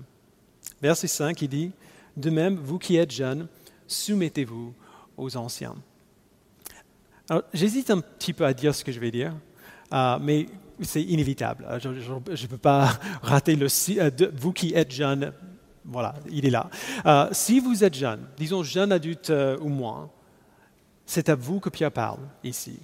Verset 0.82 1.08
5, 1.08 1.42
il 1.42 1.50
dit, 1.50 1.72
De 2.16 2.30
même, 2.30 2.56
vous 2.56 2.80
qui 2.80 2.96
êtes 2.96 3.12
jeunes, 3.12 3.48
soumettez-vous 3.88 4.74
aux 5.18 5.36
anciens. 5.36 5.76
Alors 7.30 7.44
j'hésite 7.54 7.92
un 7.92 8.00
petit 8.00 8.34
peu 8.34 8.46
à 8.46 8.54
dire 8.54 8.74
ce 8.74 8.84
que 8.84 8.92
je 8.92 9.00
vais 9.00 9.12
dire, 9.12 9.34
euh, 9.94 10.18
mais 10.22 10.48
c'est 10.82 11.04
inévitable. 11.04 11.68
Je 11.80 11.90
ne 11.90 12.48
peux 12.48 12.58
pas 12.58 12.90
rater 13.22 13.56
le... 13.56 13.68
Euh, 14.00 14.12
vous 14.34 14.54
qui 14.54 14.74
êtes 14.74 14.92
jeunes, 14.92 15.34
voilà, 15.86 16.14
il 16.30 16.46
est 16.46 16.50
là. 16.50 16.70
Euh, 17.06 17.28
si 17.32 17.60
vous 17.60 17.84
êtes 17.84 17.96
jeune, 17.96 18.28
disons 18.38 18.64
jeune 18.64 18.92
adulte 18.92 19.30
euh, 19.30 19.58
ou 19.60 19.70
moins, 19.70 20.10
c'est 21.06 21.30
à 21.30 21.36
vous 21.36 21.60
que 21.60 21.70
Pierre 21.70 21.92
parle 21.92 22.20
ici. 22.44 22.80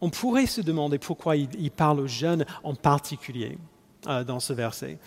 On 0.00 0.10
pourrait 0.10 0.46
se 0.46 0.60
demander 0.60 0.98
pourquoi 0.98 1.36
il, 1.36 1.70
parle 1.70 2.00
aux 2.00 2.06
jeunes 2.06 2.44
en 2.64 2.74
particulier 2.74 3.58
euh, 4.06 4.24
dans 4.24 4.40
ce 4.40 4.52
verset. 4.52 4.98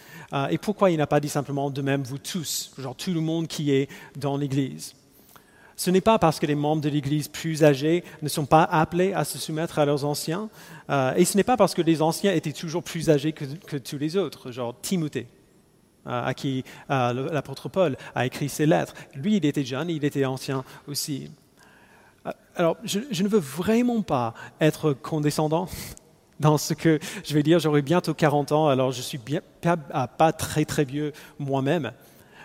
et 0.49 0.57
pourquoi 0.57 0.91
il 0.91 0.97
n'a 0.97 1.07
pas 1.07 1.19
dit 1.19 1.29
simplement 1.29 1.69
de 1.69 1.81
même 1.81 2.03
vous 2.03 2.17
tous, 2.17 2.71
genre 2.77 2.95
tout 2.95 3.13
le 3.13 3.19
monde 3.19 3.47
qui 3.47 3.71
est 3.71 3.89
dans 4.15 4.37
l'Église. 4.37 4.93
Ce 5.77 5.91
n'est 5.91 6.01
pas 6.01 6.17
parce 6.19 6.39
que 6.39 6.45
les 6.45 6.55
membres 6.55 6.81
de 6.81 6.87
l'Église 6.87 7.27
plus 7.27 7.65
âgés 7.65 8.05
ne 8.21 8.29
sont 8.29 8.45
pas 8.45 8.63
appelés 8.63 9.11
à 9.11 9.25
se 9.25 9.37
soumettre 9.37 9.79
à 9.79 9.85
leurs 9.85 10.05
anciens, 10.05 10.49
et 11.17 11.25
ce 11.25 11.35
n'est 11.35 11.43
pas 11.43 11.57
parce 11.57 11.73
que 11.73 11.81
les 11.81 12.01
anciens 12.01 12.31
étaient 12.31 12.53
toujours 12.53 12.81
plus 12.81 13.09
âgés 13.09 13.33
que, 13.33 13.43
que 13.43 13.75
tous 13.75 13.97
les 13.97 14.15
autres, 14.15 14.51
genre 14.51 14.73
Timothée 14.81 15.27
à 16.05 16.33
qui 16.33 16.63
l'apôtre 16.89 17.69
Paul 17.69 17.97
a 18.13 18.25
écrit 18.25 18.49
ses 18.49 18.65
lettres. 18.65 18.93
Lui, 19.15 19.37
il 19.37 19.45
était 19.45 19.65
jeune, 19.65 19.89
il 19.89 20.03
était 20.05 20.25
ancien 20.25 20.63
aussi. 20.87 21.29
Euh, 22.25 22.31
alors, 22.55 22.77
je, 22.83 23.23
ne 23.23 23.27
veux 23.27 23.39
vraiment 23.39 24.01
pas 24.01 24.33
être 24.59 24.93
condescendant 24.93 25.67
dans 26.39 26.57
ce 26.57 26.73
que 26.73 26.99
je 27.23 27.33
vais 27.33 27.43
dire. 27.43 27.59
J'aurai 27.59 27.81
bientôt 27.81 28.13
40 28.13 28.51
ans, 28.51 28.67
alors 28.67 28.91
je 28.91 29.01
suis 29.01 29.17
bien, 29.17 29.41
pas, 29.61 30.33
très 30.33 30.65
très 30.65 30.85
vieux 30.85 31.13
moi-même. 31.39 31.91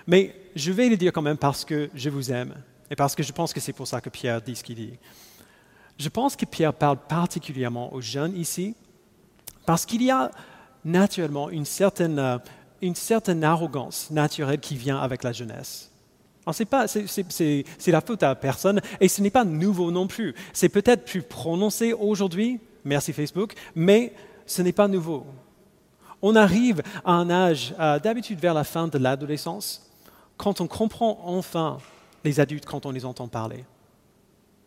Mais 0.06 0.34
je 0.56 0.72
vais 0.72 0.88
le 0.88 0.96
dire 0.96 1.12
quand 1.12 1.22
même 1.22 1.36
parce 1.36 1.64
que 1.64 1.90
je 1.94 2.10
vous 2.10 2.32
aime 2.32 2.54
et 2.90 2.96
parce 2.96 3.14
que 3.14 3.22
je 3.22 3.32
pense 3.32 3.52
que 3.52 3.60
c'est 3.60 3.72
pour 3.72 3.86
ça 3.86 4.00
que 4.00 4.10
Pierre 4.10 4.42
dit 4.42 4.56
ce 4.56 4.64
qu'il 4.64 4.76
dit. 4.76 4.98
Je 5.98 6.08
pense 6.08 6.34
que 6.34 6.46
Pierre 6.46 6.72
parle 6.72 6.96
particulièrement 6.96 7.92
aux 7.92 8.00
jeunes 8.00 8.36
ici 8.36 8.74
parce 9.66 9.84
qu'il 9.86 10.02
y 10.02 10.10
a 10.10 10.30
naturellement 10.84 11.50
une 11.50 11.66
certaine 11.66 12.18
euh, 12.18 12.38
une 12.82 12.94
certaine 12.94 13.44
arrogance 13.44 14.10
naturelle 14.10 14.60
qui 14.60 14.76
vient 14.76 14.98
avec 14.98 15.22
la 15.22 15.32
jeunesse. 15.32 15.90
C'est 16.50 17.64
la 17.86 18.00
faute 18.00 18.22
à 18.22 18.34
personne 18.34 18.80
et 19.00 19.08
ce 19.08 19.20
n'est 19.22 19.30
pas 19.30 19.44
nouveau 19.44 19.90
non 19.90 20.06
plus. 20.06 20.34
C'est 20.52 20.68
peut-être 20.68 21.04
plus 21.04 21.22
prononcé 21.22 21.92
aujourd'hui, 21.92 22.60
merci 22.84 23.12
Facebook, 23.12 23.54
mais 23.74 24.12
ce 24.46 24.62
n'est 24.62 24.72
pas 24.72 24.88
nouveau. 24.88 25.26
On 26.22 26.34
arrive 26.36 26.82
à 27.04 27.12
un 27.12 27.30
âge, 27.30 27.74
d'habitude 28.02 28.40
vers 28.40 28.54
la 28.54 28.64
fin 28.64 28.88
de 28.88 28.98
l'adolescence, 28.98 29.90
quand 30.36 30.60
on 30.60 30.66
comprend 30.66 31.20
enfin 31.24 31.78
les 32.24 32.40
adultes 32.40 32.66
quand 32.66 32.84
on 32.84 32.90
les 32.90 33.04
entend 33.04 33.28
parler. 33.28 33.64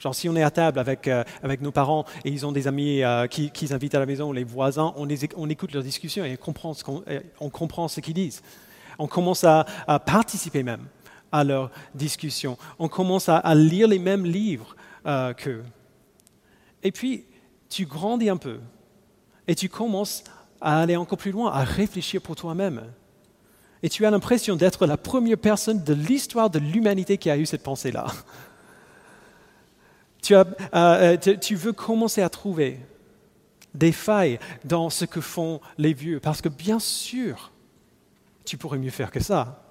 Genre, 0.04 0.14
si 0.14 0.28
on 0.28 0.36
est 0.36 0.44
à 0.44 0.52
table 0.52 0.80
avec, 0.80 1.08
euh, 1.08 1.24
avec 1.44 1.62
nos 1.62 1.72
parents 1.72 2.04
et 2.26 2.30
ils 2.30 2.46
ont 2.46 2.52
des 2.52 2.68
amis 2.68 3.02
euh, 3.02 3.26
qui, 3.28 3.52
qui 3.52 3.74
invitent 3.74 3.96
à 3.96 4.00
la 4.00 4.06
maison, 4.06 4.34
les 4.34 4.44
voisins, 4.44 4.94
on, 4.98 5.08
on 5.38 5.50
écoute 5.50 5.72
leurs 5.72 5.82
discussions 5.82 6.26
et 6.26 6.34
on 6.34 6.44
comprend 6.44 6.74
ce, 6.74 6.84
on 7.40 7.50
comprend 7.50 7.88
ce 7.88 8.02
qu'ils 8.02 8.14
disent. 8.14 8.42
On 9.00 9.08
commence 9.08 9.46
à, 9.46 9.66
participer 10.06 10.62
même 10.62 10.82
à 11.32 11.46
leurs 11.46 11.72
discussions. 11.96 12.58
On 12.80 12.90
commence 12.90 13.30
à, 13.30 13.56
lire 13.56 13.88
les 13.88 13.98
mêmes 13.98 14.26
livres 14.26 14.76
euh, 15.06 15.34
qu'eux. 15.34 15.64
Et 16.84 16.92
puis, 16.92 17.24
tu 17.70 17.86
grandis 17.86 18.30
un 18.30 18.36
peu 18.36 18.60
et 19.48 19.56
tu 19.56 19.70
commences 19.70 20.26
à 20.60 20.82
aller 20.82 20.98
encore 20.98 21.18
plus 21.18 21.32
loin, 21.32 21.50
à 21.50 21.64
réfléchir 21.64 22.22
pour 22.22 22.36
toi-même. 22.36 22.84
Et 23.82 23.88
tu 23.88 24.06
as 24.06 24.12
l'impression 24.12 24.58
d'être 24.58 24.86
la 24.86 24.98
première 24.98 25.38
personne 25.38 25.82
de 25.82 25.94
l'histoire 25.94 26.50
de 26.50 26.60
l'humanité 26.60 27.18
qui 27.18 27.30
a 27.30 27.38
eu 27.38 27.46
cette 27.46 27.64
pensée-là. 27.64 28.08
Euh, 30.32 30.44
euh, 30.74 31.18
tu, 31.18 31.56
veux 31.56 31.74
commencer 31.74 32.22
à 32.22 32.30
trouver 32.30 32.80
des 33.74 33.92
failles 33.92 34.40
dans 34.64 34.90
ce 34.90 35.06
que 35.06 35.22
font 35.22 35.60
les 35.78 35.94
vieux, 35.94 36.20
parce 36.20 36.42
que 36.42 36.50
bien 36.50 36.80
sûr, 36.80 37.52
tu 38.46 38.58
pourrais 38.58 38.78
mieux 38.78 38.92
faire 38.92 39.12
que 39.12 39.20
ça. 39.20 39.64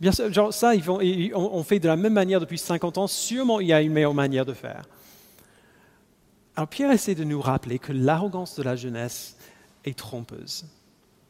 Bien 0.00 0.12
sûr, 0.12 0.52
ça, 0.52 0.76
vont, 0.76 1.00
on, 1.34 1.62
fait 1.62 1.78
de 1.78 1.88
la 1.88 1.96
même 1.96 2.12
manière 2.12 2.40
depuis 2.40 2.58
50 2.58 2.98
ans, 2.98 3.06
sûrement 3.06 3.60
il 3.60 3.68
y 3.68 3.72
a 3.72 3.80
une 3.80 3.92
meilleure 3.92 4.14
manière 4.14 4.44
de 4.44 4.52
faire. 4.52 4.82
Alors 6.54 6.68
Pierre 6.68 6.90
essaie 6.90 7.14
de 7.14 7.24
nous 7.24 7.40
rappeler 7.40 7.78
que 7.78 7.92
l'arrogance 7.92 8.56
de 8.56 8.62
la 8.62 8.76
jeunesse 8.76 9.36
est 9.84 9.96
trompeuse. 9.98 10.66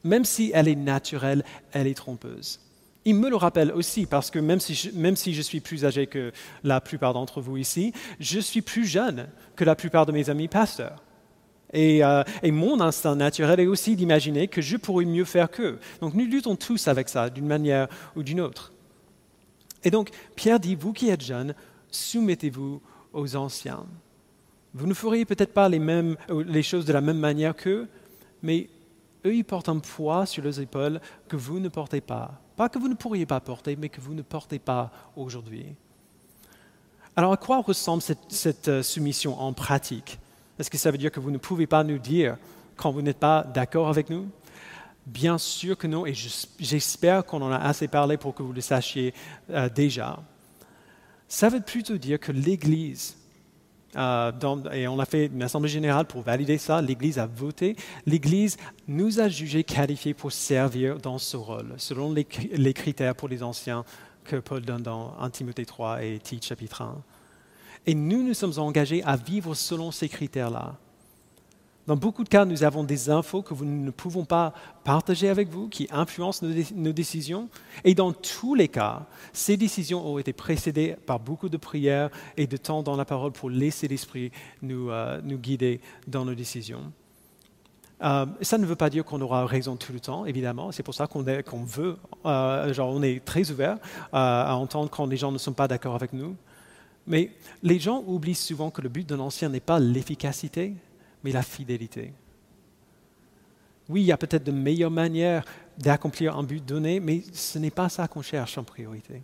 Même 0.02 0.24
si 0.24 0.50
elle 0.54 0.68
est 0.68 0.76
naturelle, 0.76 1.44
elle 1.72 1.86
est 1.86 1.94
trompeuse 1.94 2.60
il 3.06 3.14
me 3.14 3.30
le 3.30 3.36
rappelle 3.36 3.70
aussi 3.70 4.04
parce 4.04 4.32
que 4.32 4.40
même 4.40 4.58
si, 4.58 4.74
je, 4.74 5.42
suis 5.42 5.60
plus 5.60 5.84
âgé 5.84 6.08
que 6.08 6.32
la 6.64 6.80
plupart 6.80 7.14
d'entre 7.14 7.40
vous 7.40 7.56
ici, 7.56 7.92
je 8.18 8.40
suis 8.40 8.62
plus 8.62 8.84
jeune 8.84 9.28
que 9.54 9.64
la 9.64 9.76
plupart 9.76 10.06
de 10.06 10.12
mes 10.12 10.28
amis 10.28 10.48
pasteurs. 10.48 11.02
Et, 11.72 12.04
euh, 12.04 12.24
mon 12.42 12.80
instinct 12.80 13.14
naturel 13.14 13.60
est 13.60 13.66
aussi 13.66 13.94
d'imaginer 13.94 14.48
que 14.48 14.60
je 14.60 14.76
pourrais 14.76 15.04
mieux 15.04 15.24
faire 15.24 15.48
qu'eux. 15.48 15.78
Donc 16.00 16.14
nous 16.14 16.26
luttons 16.26 16.56
tous 16.56 16.88
avec 16.88 17.08
ça, 17.08 17.30
d'une 17.30 17.46
manière 17.46 17.86
ou 18.16 18.24
d'une 18.24 18.40
autre. 18.40 18.72
Et 19.84 19.90
donc 19.90 20.10
Pierre 20.34 20.58
dit, 20.58 20.74
vous 20.74 20.92
qui 20.92 21.08
êtes 21.08 21.22
jeunes, 21.22 21.54
soumettez-vous 21.92 22.82
aux 23.12 23.36
anciens. 23.36 23.86
Vous 24.74 24.88
ne 24.88 24.94
feriez 24.94 25.24
peut-être 25.24 25.54
pas 25.54 25.68
les, 25.68 25.78
mêmes, 25.78 26.16
les 26.28 26.64
choses 26.64 26.84
de 26.84 26.92
la 26.92 27.00
même 27.00 27.18
manière 27.18 27.54
qu'eux, 27.54 27.86
mais 28.42 28.68
eux, 29.24 29.36
ils 29.36 29.44
portent 29.44 29.68
un 29.68 29.78
poids 29.78 30.26
sur 30.26 30.42
leurs 30.42 30.58
épaules 30.60 31.00
que 31.28 31.36
vous 31.36 31.60
ne 31.60 31.68
portez 31.68 32.00
pas. 32.00 32.40
Pas 32.56 32.68
que 32.68 32.78
vous 32.78 32.88
ne 32.88 32.94
pourriez 32.94 33.26
pas 33.26 33.40
porter, 33.40 33.76
mais 33.76 33.88
que 33.88 34.00
vous 34.00 34.14
ne 34.14 34.22
portez 34.22 34.58
pas 34.58 34.90
aujourd'hui. 35.14 35.74
Alors 37.14 37.32
à 37.32 37.36
quoi 37.36 37.60
ressemble 37.60 38.02
cette, 38.02 38.68
euh, 38.68 38.82
soumission 38.82 39.40
en 39.40 39.52
pratique? 39.52 40.18
Est-ce 40.58 40.70
que 40.70 40.78
ça 40.78 40.90
veut 40.90 40.98
dire 40.98 41.10
que 41.10 41.20
vous 41.20 41.30
ne 41.30 41.38
pouvez 41.38 41.66
pas 41.66 41.84
nous 41.84 41.98
dire 41.98 42.36
quand 42.76 42.90
vous 42.90 43.02
n'êtes 43.02 43.18
pas 43.18 43.42
d'accord 43.42 43.88
avec 43.88 44.10
nous? 44.10 44.28
Bien 45.06 45.38
sûr 45.38 45.78
que 45.78 45.86
non, 45.86 46.04
et 46.04 46.14
j'espère 46.14 47.24
qu'on 47.24 47.40
en 47.40 47.50
a 47.50 47.58
assez 47.58 47.88
parlé 47.88 48.16
pour 48.16 48.34
que 48.34 48.42
vous 48.42 48.52
le 48.52 48.60
sachiez 48.60 49.14
euh, 49.50 49.68
déjà. 49.68 50.18
Ça 51.28 51.48
veut 51.48 51.60
plutôt 51.60 51.96
dire 51.96 52.18
que 52.18 52.32
l'Église 52.32 53.16
euh, 53.96 54.32
et 54.72 54.86
on 54.88 54.98
a 54.98 55.06
fait 55.06 55.26
une 55.26 55.42
assemblée 55.42 55.68
générale 55.68 56.06
pour 56.06 56.22
valider 56.22 56.58
ça. 56.58 56.82
L'Église 56.82 57.18
a 57.18 57.26
voté. 57.26 57.76
L'Église 58.04 58.56
nous 58.86 59.20
a 59.20 59.28
jugés 59.28 59.64
qualifiés 59.64 60.14
pour 60.14 60.32
servir 60.32 60.98
dans 60.98 61.18
ce 61.18 61.36
rôle, 61.36 61.74
selon 61.76 62.12
les, 62.12 62.24
critères 62.74 63.14
pour 63.14 63.28
les 63.28 63.42
anciens 63.42 63.84
que 64.24 64.36
Paul 64.36 64.62
donne 64.62 64.82
dans 64.82 65.14
1 65.20 65.30
Timothée 65.30 65.66
3 65.66 66.04
et 66.04 66.18
Tite 66.18 66.44
chapitre 66.44 66.82
1. 66.82 66.96
Et 67.86 67.94
nous 67.94 68.22
nous 68.22 68.34
sommes 68.34 68.58
engagés 68.58 69.02
à 69.04 69.16
vivre 69.16 69.54
selon 69.54 69.90
ces 69.92 70.08
critères-là. 70.08 70.74
Dans 71.86 71.96
beaucoup 71.96 72.24
de 72.24 72.28
cas, 72.28 72.44
nous 72.44 72.64
avons 72.64 72.82
des 72.82 73.10
infos 73.10 73.42
que 73.42 73.54
nous 73.54 73.84
ne 73.84 73.90
pouvons 73.92 74.24
pas 74.24 74.52
partager 74.82 75.28
avec 75.28 75.48
vous, 75.48 75.68
qui 75.68 75.86
influencent 75.92 76.44
nos, 76.74 76.92
décisions. 76.92 77.48
Et 77.84 77.94
dans 77.94 78.12
tous 78.12 78.56
les 78.56 78.66
cas, 78.66 79.06
ces 79.32 79.56
décisions 79.56 80.04
ont 80.04 80.18
été 80.18 80.32
précédées 80.32 80.96
par 81.06 81.20
beaucoup 81.20 81.48
de 81.48 81.56
prières 81.56 82.10
et 82.36 82.48
de 82.48 82.56
temps 82.56 82.82
dans 82.82 82.96
la 82.96 83.04
parole 83.04 83.30
pour 83.30 83.50
laisser 83.50 83.86
l'Esprit 83.86 84.32
nous, 84.62 84.90
euh, 84.90 85.20
guider 85.22 85.80
dans 86.08 86.24
nos 86.24 86.34
décisions. 86.34 86.92
Euh, 88.02 88.26
ça 88.40 88.58
ne 88.58 88.66
veut 88.66 88.76
pas 88.76 88.90
dire 88.90 89.04
qu'on 89.04 89.20
aura 89.20 89.46
raison 89.46 89.76
tout 89.76 89.92
le 89.92 90.00
temps, 90.00 90.26
évidemment. 90.26 90.72
C'est 90.72 90.82
pour 90.82 90.94
ça 90.94 91.06
qu'on 91.06 91.22
veut, 91.64 91.96
euh, 92.26 92.72
genre 92.74 92.90
on 92.90 93.02
est 93.02 93.24
très 93.24 93.48
ouvert 93.52 93.78
à 94.12 94.56
entendre 94.56 94.90
quand 94.90 95.06
les 95.06 95.16
gens 95.16 95.30
ne 95.30 95.38
sont 95.38 95.52
pas 95.52 95.68
d'accord 95.68 95.94
avec 95.94 96.12
nous. 96.12 96.34
Mais 97.06 97.30
les 97.62 97.78
gens 97.78 98.02
oublient 98.06 98.34
souvent 98.34 98.70
que 98.70 98.82
le 98.82 98.88
but 98.88 99.08
d'un 99.08 99.20
ancien 99.20 99.48
n'est 99.48 99.60
pas 99.60 99.78
l'efficacité, 99.78 100.74
mais 101.22 101.32
la 101.32 101.42
fidélité. 101.42 102.12
Oui, 103.88 104.02
il 104.02 104.06
y 104.06 104.12
a 104.12 104.16
peut-être 104.16 104.44
de 104.44 104.52
meilleures 104.52 104.90
manières 104.90 105.44
d'accomplir 105.78 106.36
un 106.36 106.42
but 106.42 106.64
donné, 106.64 107.00
mais 107.00 107.22
ce 107.32 107.58
n'est 107.58 107.70
pas 107.70 107.88
ça 107.88 108.08
qu'on 108.08 108.22
cherche 108.22 108.58
en 108.58 108.64
priorité. 108.64 109.22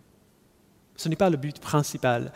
Ce 0.95 1.09
n'est 1.09 1.15
pas 1.15 1.29
le 1.29 1.37
but 1.37 1.59
principal. 1.59 2.31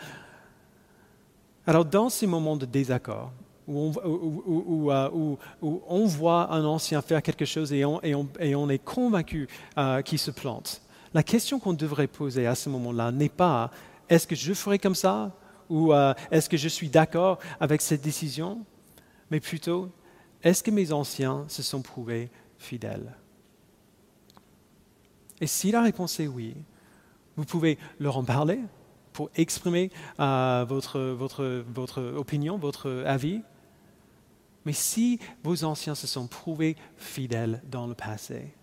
Alors 1.66 1.84
dans 1.84 2.08
ces 2.08 2.26
moments 2.26 2.56
de 2.56 2.66
désaccord, 2.66 3.32
où 3.66 3.92
on, 4.02 4.90
euh, 4.90 6.06
voit 6.06 6.52
un 6.52 6.64
ancien 6.64 7.02
faire 7.02 7.22
quelque 7.22 7.44
chose 7.44 7.72
et 7.72 7.84
on, 7.84 8.00
est 8.02 8.84
convaincu 8.84 9.46
euh, 9.76 10.00
qu'il 10.00 10.18
se 10.18 10.30
plante, 10.30 10.80
la 11.12 11.22
question 11.22 11.58
qu'on 11.58 11.74
devrait 11.74 12.06
poser 12.06 12.46
à 12.46 12.54
ce 12.54 12.70
moment-là 12.70 13.12
n'est 13.12 13.28
pas 13.28 13.70
est-ce 14.08 14.26
que 14.26 14.34
je 14.34 14.54
ferai 14.54 14.78
comme 14.78 14.94
ça? 14.94 15.32
Ou 15.68 15.92
euh, 15.92 16.14
est-ce 16.30 16.48
que 16.48 16.56
je 16.56 16.68
suis 16.68 16.88
d'accord 16.88 17.38
avec 17.60 17.82
cette 17.82 18.00
décision? 18.00 18.64
Mais 19.30 19.40
plutôt, 19.40 19.90
est-ce 20.42 20.62
que 20.62 20.70
mes 20.70 20.92
anciens 20.92 21.44
se 21.48 21.62
sont 21.62 21.82
prouvés 21.82 22.30
fidèles? 22.58 23.16
Et 25.40 25.46
si 25.46 25.70
la 25.70 25.82
réponse 25.82 26.18
est 26.20 26.26
oui, 26.26 26.54
vous 27.36 27.44
pouvez 27.44 27.78
leur 28.00 28.16
en 28.16 28.24
parler 28.24 28.60
pour 29.12 29.30
exprimer 29.36 29.90
euh, 30.20 30.64
votre, 30.68 31.00
votre, 31.00 31.64
votre 31.72 32.02
opinion, 32.02 32.58
votre 32.58 33.04
avis. 33.06 33.42
Mais 34.64 34.72
si 34.72 35.18
vos 35.42 35.64
anciens 35.64 35.94
se 35.94 36.06
sont 36.06 36.26
prouvés 36.26 36.76
fidèles 36.96 37.62
dans 37.70 37.86
le 37.86 37.94
passé, 37.94 38.54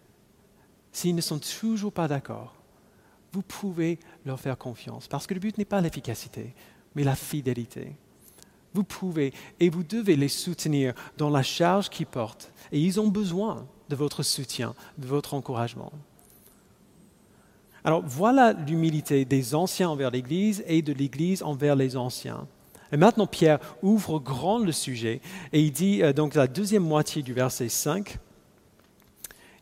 s'ils 0.92 1.16
ne 1.16 1.22
sont 1.22 1.40
toujours 1.40 1.92
pas 1.92 2.08
d'accord, 2.08 2.56
vous 3.32 3.42
pouvez 3.42 4.00
leur 4.26 4.40
faire 4.40 4.58
confiance. 4.58 5.08
Parce 5.08 5.28
que 5.28 5.34
le 5.34 5.40
but 5.40 5.58
n'est 5.58 5.66
pas 5.66 5.82
l'efficacité, 5.82 6.54
mais 6.96 7.04
la 7.04 7.16
fidélité 7.16 7.96
vous 8.76 8.84
pouvez 8.84 9.34
et 9.60 9.70
vous 9.70 9.84
devez 9.84 10.16
les 10.16 10.28
soutenir 10.28 10.94
dans 11.18 11.30
la 11.30 11.42
charge 11.42 11.90
qu'ils 11.90 12.06
portent. 12.06 12.52
Et 12.72 12.80
ils 12.80 13.00
ont 13.00 13.08
besoin 13.08 13.66
de 13.90 13.96
votre 13.96 14.22
soutien, 14.22 14.76
de 14.98 15.08
votre 15.08 15.34
encouragement. 15.34 15.92
Alors 17.84 18.04
voilà 18.06 18.54
l'humilité 18.54 19.26
des 19.26 19.56
anciens 19.56 19.90
envers 19.90 20.12
l'Église 20.12 20.64
et 20.68 20.82
de 20.82 20.92
l'Église 20.92 21.44
envers 21.44 21.76
les 21.76 21.96
anciens. 21.96 22.48
Et 22.92 22.98
maintenant, 22.98 23.28
Pierre 23.28 23.60
ouvre 23.82 24.20
grand 24.20 24.60
le 24.60 24.72
sujet 24.72 25.22
et 25.54 25.62
il 25.62 25.72
dit, 25.72 26.04
euh, 26.04 26.14
donc 26.14 26.36
la 26.36 26.48
deuxième 26.48 26.84
moitié 26.84 27.22
du 27.22 27.34
verset 27.34 27.70
5, 27.70 28.18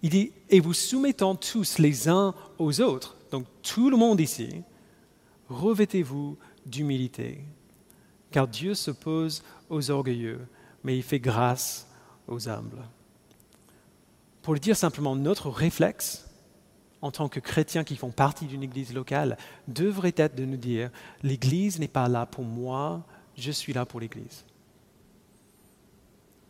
il 0.01 0.09
dit, 0.09 0.31
et 0.49 0.59
vous 0.59 0.73
soumettant 0.73 1.35
tous 1.35 1.79
les 1.79 2.09
uns 2.09 2.33
aux 2.59 2.81
autres, 2.81 3.17
donc 3.31 3.45
tout 3.61 3.89
le 3.89 3.97
monde 3.97 4.19
ici, 4.19 4.49
revêtez-vous 5.49 6.37
d'humilité 6.65 7.39
car 8.33 8.47
Dieu 8.47 8.73
s'oppose 8.73 9.43
aux 9.69 9.91
orgueilleux, 9.91 10.41
mais 10.83 10.97
il 10.97 11.03
fait 11.03 11.19
grâce 11.19 11.87
aux 12.27 12.49
humbles. 12.49 12.83
Pour 14.41 14.53
le 14.53 14.59
dire 14.59 14.75
simplement, 14.75 15.15
notre 15.15 15.49
réflexe, 15.49 16.27
en 17.01 17.11
tant 17.11 17.29
que 17.29 17.39
chrétiens 17.39 17.83
qui 17.83 17.95
font 17.95 18.11
partie 18.11 18.45
d'une 18.45 18.63
église 18.63 18.93
locale, 18.93 19.37
devrait 19.67 20.15
être 20.17 20.35
de 20.35 20.45
nous 20.45 20.57
dire, 20.57 20.89
l'église 21.21 21.79
n'est 21.79 21.87
pas 21.87 22.09
là 22.09 22.25
pour 22.25 22.43
moi, 22.43 23.03
je 23.37 23.51
suis 23.51 23.71
là 23.71 23.85
pour 23.85 23.99
l'église. 23.99 24.43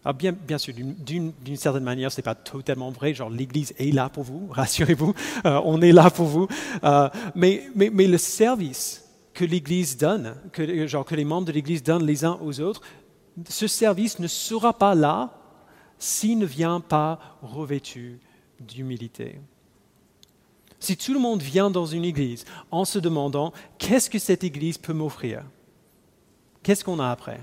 Alors 0.06 0.16
bien, 0.16 0.32
bien 0.34 0.58
sûr, 0.58 0.74
d'une 0.74 1.56
certaine 1.56 1.84
manière, 1.84 2.12
ce 2.12 2.18
n'est 2.18 2.24
pas 2.24 2.36
totalement 2.36 2.92
vrai, 2.92 3.14
genre 3.14 3.30
l'Église 3.30 3.74
est 3.78 3.94
là 3.94 4.10
pour 4.10 4.24
vous, 4.24 4.48
rassurez-vous, 4.52 5.14
euh, 5.46 5.62
on 5.64 5.82
est 5.82 5.94
là 5.94 6.10
pour 6.10 6.28
vous, 6.28 6.48
euh, 6.84 7.10
mais, 7.36 7.64
mais, 7.76 7.90
mais, 7.90 8.08
le 8.08 8.18
service 8.18 9.03
que 9.34 9.46
l'Église 9.46 9.98
donne, 9.98 10.36
que, 10.52 10.88
genre, 10.88 11.06
que 11.06 11.16
les 11.16 11.26
membres 11.26 11.48
de 11.48 11.52
l'Église 11.52 11.84
donnent 11.84 12.06
les 12.06 12.24
uns 12.26 12.38
aux 12.42 12.60
autres, 12.60 12.82
ce 13.50 13.68
service 13.68 14.20
ne 14.20 14.28
sera 14.28 14.74
pas 14.74 14.96
là 14.96 15.32
s'il 15.98 16.38
ne 16.38 16.46
vient 16.46 16.80
pas 16.80 17.20
revêtu 17.42 18.20
d'humilité. 18.60 19.40
Si 20.80 20.98
tout 20.98 21.14
le 21.14 21.20
monde 21.20 21.42
vient 21.42 21.72
dans 21.72 21.86
une 21.86 22.04
église 22.04 22.46
en 22.70 22.84
se 22.84 23.00
demandant 23.00 23.54
qu'est-ce 23.78 24.10
que 24.10 24.20
cette 24.20 24.44
église 24.44 24.78
peut 24.78 24.94
m'offrir, 24.94 25.44
qu'est-ce 26.62 26.84
qu'on 26.84 27.00
a 27.00 27.10
après? 27.10 27.40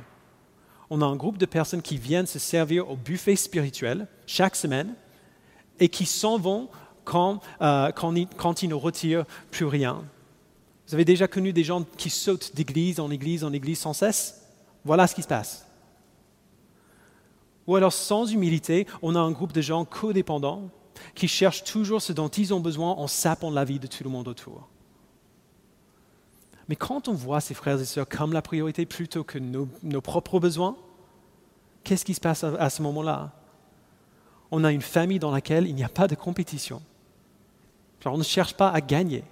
On 0.91 1.01
a 1.01 1.07
un 1.07 1.17
groupe 1.17 1.39
de 1.39 1.47
personnes 1.47 1.83
qui 1.83 1.97
viennent 1.97 2.27
se 2.27 2.39
servir 2.39 2.91
au 2.91 2.97
buffet 2.97 3.37
spirituel 3.37 4.09
chaque 4.27 4.57
semaine 4.57 4.95
et 5.79 5.89
qui 5.89 6.05
s'en 6.05 6.37
vont 6.37 6.69
quand, 7.05 7.41
euh, 7.63 7.91
quand 7.93 8.63
ils 8.63 8.69
ne 8.69 8.75
retirent 8.75 9.25
plus 9.51 9.65
rien. 9.65 10.05
Vous 10.91 10.95
avez 10.97 11.05
déjà 11.05 11.29
connu 11.29 11.53
des 11.53 11.63
gens 11.63 11.85
qui 11.97 12.11
sautent 12.11 12.57
d'église 12.57 12.99
en 12.99 13.13
église 13.13 13.45
en 13.45 13.53
église 13.53 13.79
sans 13.79 13.93
cesse? 13.93 14.45
Voilà 14.85 15.07
ce 15.07 15.15
qui 15.15 15.23
se 15.23 15.29
passe. 15.29 15.65
Ou 17.69 17.77
alors 17.77 17.93
sans 17.93 18.27
humilité, 18.33 18.89
on 19.01 19.15
a 19.15 19.21
un 19.21 19.31
groupe 19.31 19.53
de 19.53 19.61
gens 19.61 19.85
codépendants 19.85 20.69
qui 21.15 21.29
cherchent 21.29 21.63
toujours 21.63 22.03
ce 22.03 22.13
dont 22.13 22.27
ils 22.27 22.53
ont 22.53 22.59
besoin 22.59 22.91
en 22.91 23.07
sapant 23.07 23.53
la 23.53 23.65
vie 23.65 23.79
de 23.79 23.87
tout 23.87 24.03
le 24.03 24.11
monde 24.11 24.27
autour. 24.27 24.69
Mais 26.69 26.75
quand 26.75 27.07
on 27.07 27.15
voit 27.15 27.41
ces 27.41 27.55
frères 27.55 27.81
et 27.81 27.85
sœurs 27.85 28.09
comme 28.09 28.33
la 28.33 28.43
priorité 28.43 28.85
plutôt 28.85 29.23
que 29.23 29.39
nos, 29.39 30.01
propres 30.01 30.41
besoins, 30.41 30.77
qu'est-ce 31.85 32.05
qui 32.05 32.15
se 32.15 32.21
passe 32.21 32.43
à 32.43 32.69
ce 32.69 32.83
moment-là? 32.83 33.31
On 34.51 34.65
a 34.65 34.73
une 34.73 34.83
famille 34.83 35.21
dans 35.21 35.31
laquelle 35.31 35.69
il 35.69 35.77
n'y 35.77 35.85
a 35.85 35.89
pas 35.89 36.09
de 36.09 36.17
compétition. 36.17 36.83
on 38.05 38.19
ne 38.19 38.25
cherche 38.25 38.55
pas 38.55 38.71
à 38.71 38.81
gagner. 38.81 39.23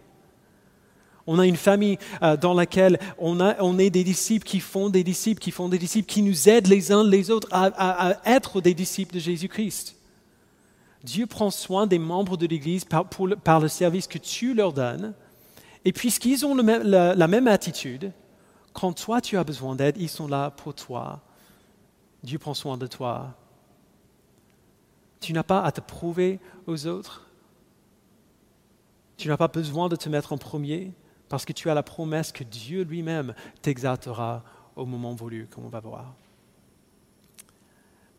On 1.31 1.39
a 1.39 1.47
une 1.47 1.59
famille 1.59 1.99
euh, 2.23 2.39
dans 2.39 2.55
laquelle 2.55 2.99
on, 3.19 3.79
est 3.79 3.91
des 3.91 4.03
disciples 4.03 4.47
qui 4.47 4.61
font 4.61 4.89
des 4.89 5.05
disciples, 5.05 5.41
qui 5.41 5.51
font 5.51 5.69
des 5.69 5.79
disciples, 5.79 6.11
qui 6.11 6.23
nous 6.23 6.49
aident 6.49 6.69
les 6.69 6.91
uns 6.91 7.05
les 7.05 7.31
autres 7.31 7.49
à, 7.53 8.15
être 8.25 8.63
des 8.63 8.73
disciples 8.73 9.13
de 9.15 9.21
Jésus-Christ. 9.21 9.95
Dieu 11.05 11.27
prend 11.27 11.51
soin 11.51 11.87
des 11.87 11.99
membres 11.99 12.39
de 12.39 12.47
l'Église 12.47 12.87
par, 12.87 13.61
le 13.61 13.69
service 13.69 14.07
que 14.07 14.17
tu 14.17 14.55
leur 14.55 14.73
donnes. 14.73 15.13
Et 15.85 15.93
puisqu'ils 15.93 16.47
ont 16.47 16.55
la, 16.55 17.29
même 17.29 17.47
attitude, 17.47 18.11
quand 18.73 18.95
toi 18.95 19.21
tu 19.21 19.37
as 19.37 19.45
besoin 19.45 19.77
d'aide, 19.77 19.97
ils 19.99 20.09
sont 20.09 20.29
là 20.29 20.51
pour 20.51 20.75
toi. 20.75 21.21
Dieu 22.23 22.39
prend 22.39 22.55
soin 22.55 22.79
de 22.79 22.87
toi. 22.87 23.35
Tu 25.21 25.35
n'as 25.35 25.43
pas 25.43 25.61
à 25.61 25.73
te 25.73 25.83
prouver 25.83 26.41
aux 26.67 26.87
autres. 26.87 27.27
Tu 29.19 29.29
n'as 29.29 29.37
pas 29.37 29.49
besoin 29.49 29.91
de 29.91 29.97
te 29.97 30.09
mettre 30.09 30.33
en 30.33 30.39
premier 30.39 30.95
parce 31.29 31.45
que 31.45 31.53
tu 31.53 31.71
as 31.71 31.75
la 31.75 31.83
promesse 31.83 32.33
que 32.33 32.45
Dieu 32.45 32.83
lui-même 32.83 33.35
t'exaltera 33.63 34.43
au 34.77 34.87
moment 34.87 35.15
voulu, 35.15 35.47
comme 35.51 35.65
on 35.65 35.71
va 35.71 35.81
voir. 35.81 36.15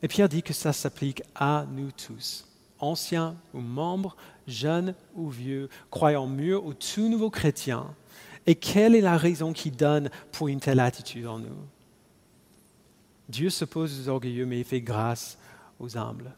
Et 0.01 0.07
Pierre 0.07 0.29
dit 0.29 0.43
que 0.43 0.53
ça 0.53 0.71
s'applique 0.71 1.23
à 1.35 1.65
nous 1.69 1.91
tous, 1.91 2.47
anciens 2.79 3.35
ou 3.53 3.59
membres, 3.59 4.15
jeunes 4.47 4.95
ou 5.15 5.29
vieux, 5.29 5.69
croyants 5.89 6.27
mûrs 6.27 6.65
ou 6.65 6.73
tout 6.73 7.09
nouveaux 7.09 7.29
chrétiens. 7.29 7.93
Et 8.45 8.55
quelle 8.55 8.95
est 8.95 9.01
la 9.01 9.17
raison 9.17 9.53
qui 9.53 9.71
donne 9.71 10.09
pour 10.31 10.47
une 10.47 10.59
telle 10.59 10.79
attitude 10.79 11.27
en 11.27 11.39
nous? 11.39 11.57
Dieu 13.27 13.49
s'oppose 13.49 13.99
aux 13.99 14.09
orgueilleux, 14.09 14.45
mais 14.45 14.59
il 14.59 14.65
fait 14.65 14.81
grâce 14.81 15.37
aux 15.79 15.97
humbles. 15.97 16.33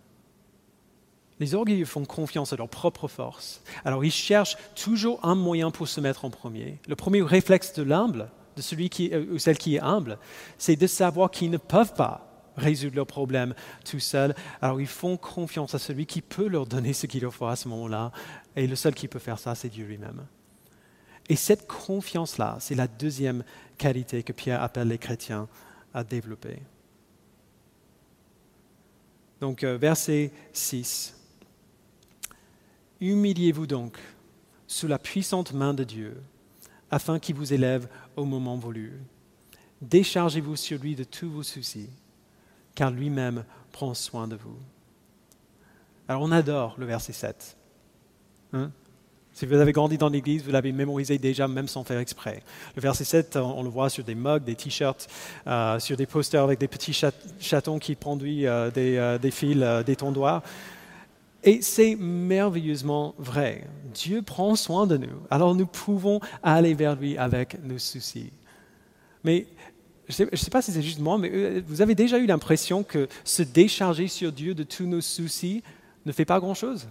Les 1.41 1.55
orgueilleux 1.55 1.85
font 1.85 2.05
confiance 2.05 2.53
à 2.53 2.55
leur 2.55 2.69
propre 2.69 3.07
force. 3.07 3.63
Alors 3.83 4.05
ils 4.05 4.11
cherchent 4.11 4.57
toujours 4.75 5.19
un 5.25 5.33
moyen 5.33 5.71
pour 5.71 5.87
se 5.87 5.99
mettre 5.99 6.23
en 6.23 6.29
premier. 6.29 6.77
Le 6.87 6.95
premier 6.95 7.23
réflexe 7.23 7.73
de 7.73 7.81
l'humble, 7.81 8.29
de 8.55 8.61
celui 8.61 8.91
qui, 8.91 9.09
euh, 9.11 9.25
ou 9.33 9.39
celle 9.39 9.57
qui 9.57 9.75
est 9.75 9.79
humble, 9.79 10.19
c'est 10.59 10.75
de 10.75 10.85
savoir 10.85 11.31
qu'ils 11.31 11.49
ne 11.49 11.57
peuvent 11.57 11.95
pas 11.95 12.27
résoudre 12.57 12.95
leurs 12.95 13.07
problèmes 13.07 13.55
tout 13.83 13.99
seuls. 13.99 14.35
Alors 14.61 14.79
ils 14.79 14.85
font 14.85 15.17
confiance 15.17 15.73
à 15.73 15.79
celui 15.79 16.05
qui 16.05 16.21
peut 16.21 16.47
leur 16.47 16.67
donner 16.67 16.93
ce 16.93 17.07
qu'il 17.07 17.23
leur 17.23 17.33
faut 17.33 17.47
à 17.47 17.55
ce 17.55 17.67
moment-là. 17.69 18.11
Et 18.55 18.67
le 18.67 18.75
seul 18.75 18.93
qui 18.93 19.07
peut 19.07 19.17
faire 19.17 19.39
ça, 19.39 19.55
c'est 19.55 19.69
Dieu 19.69 19.87
lui-même. 19.87 20.23
Et 21.27 21.35
cette 21.35 21.67
confiance-là, 21.67 22.57
c'est 22.59 22.75
la 22.75 22.87
deuxième 22.87 23.43
qualité 23.79 24.21
que 24.21 24.31
Pierre 24.31 24.61
appelle 24.61 24.89
les 24.89 24.99
chrétiens 24.99 25.47
à 25.91 26.03
développer. 26.03 26.59
Donc 29.39 29.63
euh, 29.63 29.75
verset 29.75 30.31
6. 30.53 31.15
Humiliez-vous 33.01 33.67
donc 33.67 33.97
sous 34.67 34.87
la 34.87 34.99
puissante 34.99 35.53
main 35.53 35.73
de 35.73 35.83
Dieu, 35.83 36.21
afin 36.91 37.19
qu'il 37.19 37.35
vous 37.35 37.51
élève 37.51 37.89
au 38.15 38.25
moment 38.25 38.55
voulu. 38.55 39.01
Déchargez-vous 39.81 40.55
sur 40.55 40.79
lui 40.79 40.95
de 40.95 41.03
tous 41.03 41.29
vos 41.29 41.43
soucis, 41.43 41.89
car 42.75 42.91
lui-même 42.91 43.43
prend 43.71 43.93
soin 43.93 44.27
de 44.27 44.35
vous. 44.35 44.57
Alors 46.07 46.21
on 46.21 46.31
adore 46.31 46.75
le 46.77 46.85
verset 46.85 47.13
7. 47.13 47.57
Hein? 48.53 48.71
si 49.33 49.45
vous 49.45 49.55
avez 49.55 49.71
grandi 49.71 49.97
dans 49.97 50.09
l'Église, 50.09 50.43
vous 50.43 50.51
l'avez 50.51 50.71
mémorisé 50.71 51.17
déjà, 51.17 51.47
même 51.47 51.67
sans 51.67 51.83
faire 51.83 51.99
exprès. 51.99 52.43
Le 52.75 52.81
verset 52.81 53.05
7, 53.05 53.37
on 53.37 53.63
le 53.63 53.69
voit 53.69 53.89
sur 53.89 54.03
des 54.03 54.15
mugs, 54.15 54.43
des 54.43 54.55
t-shirts, 54.55 55.07
euh, 55.47 55.79
sur 55.79 55.95
des 55.97 56.05
posters 56.05 56.43
avec 56.43 56.59
des 56.59 56.67
petits 56.67 56.93
chatons 57.39 57.79
qui 57.79 57.95
conduisent 57.95 58.45
euh, 58.45 58.69
des, 58.71 58.97
euh, 58.97 59.17
des, 59.17 59.31
fils, 59.31 59.63
des 59.85 59.95
tondoirs. 59.95 60.43
Et 61.43 61.61
c'est 61.61 61.95
merveilleusement 61.95 63.15
vrai. 63.17 63.67
Dieu 63.93 64.21
prend 64.21 64.55
soin 64.55 64.85
de 64.85 64.97
nous. 64.97 65.19
Alors 65.29 65.55
nous 65.55 65.65
pouvons 65.65 66.19
aller 66.43 66.73
vers 66.73 66.95
lui 66.95 67.17
avec 67.17 67.63
nos 67.63 67.79
soucis. 67.79 68.31
Mais 69.23 69.47
je 70.07 70.23
ne 70.23 70.35
sais, 70.35 70.49
pas 70.49 70.61
si 70.61 70.71
c'est 70.71 70.81
juste 70.81 70.99
moi, 70.99 71.17
mais 71.17 71.61
vous 71.61 71.81
avez 71.81 71.95
déjà 71.95 72.17
eu 72.19 72.25
l'impression 72.25 72.83
que 72.83 73.07
se 73.23 73.43
décharger 73.43 74.07
sur 74.07 74.31
Dieu 74.31 74.53
de 74.53 74.63
tous 74.63 74.85
nos 74.85 75.01
soucis 75.01 75.63
ne 76.05 76.11
fait 76.11 76.25
pas 76.25 76.39
grand-chose? 76.39 76.87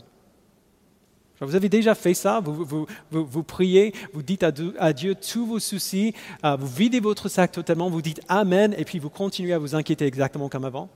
Vous 1.40 1.54
avez 1.54 1.70
déjà 1.70 1.94
fait 1.94 2.12
ça, 2.12 2.40
vous, 2.40 3.42
priez, 3.42 3.94
vous 4.12 4.22
dites 4.22 4.42
à 4.42 4.92
Dieu, 4.92 5.14
tous 5.14 5.46
vos 5.46 5.58
soucis, 5.58 6.14
euh, 6.44 6.56
vous 6.56 6.66
videz 6.66 7.00
votre 7.00 7.30
sac 7.30 7.52
totalement, 7.52 7.88
vous 7.88 8.02
dites 8.02 8.20
Amen, 8.28 8.74
et 8.76 8.84
puis 8.84 8.98
vous 8.98 9.08
continuez 9.08 9.54
à 9.54 9.58
vous 9.58 9.74
inquiéter 9.74 10.04
exactement 10.04 10.50
comme 10.50 10.66
avant? 10.66 10.90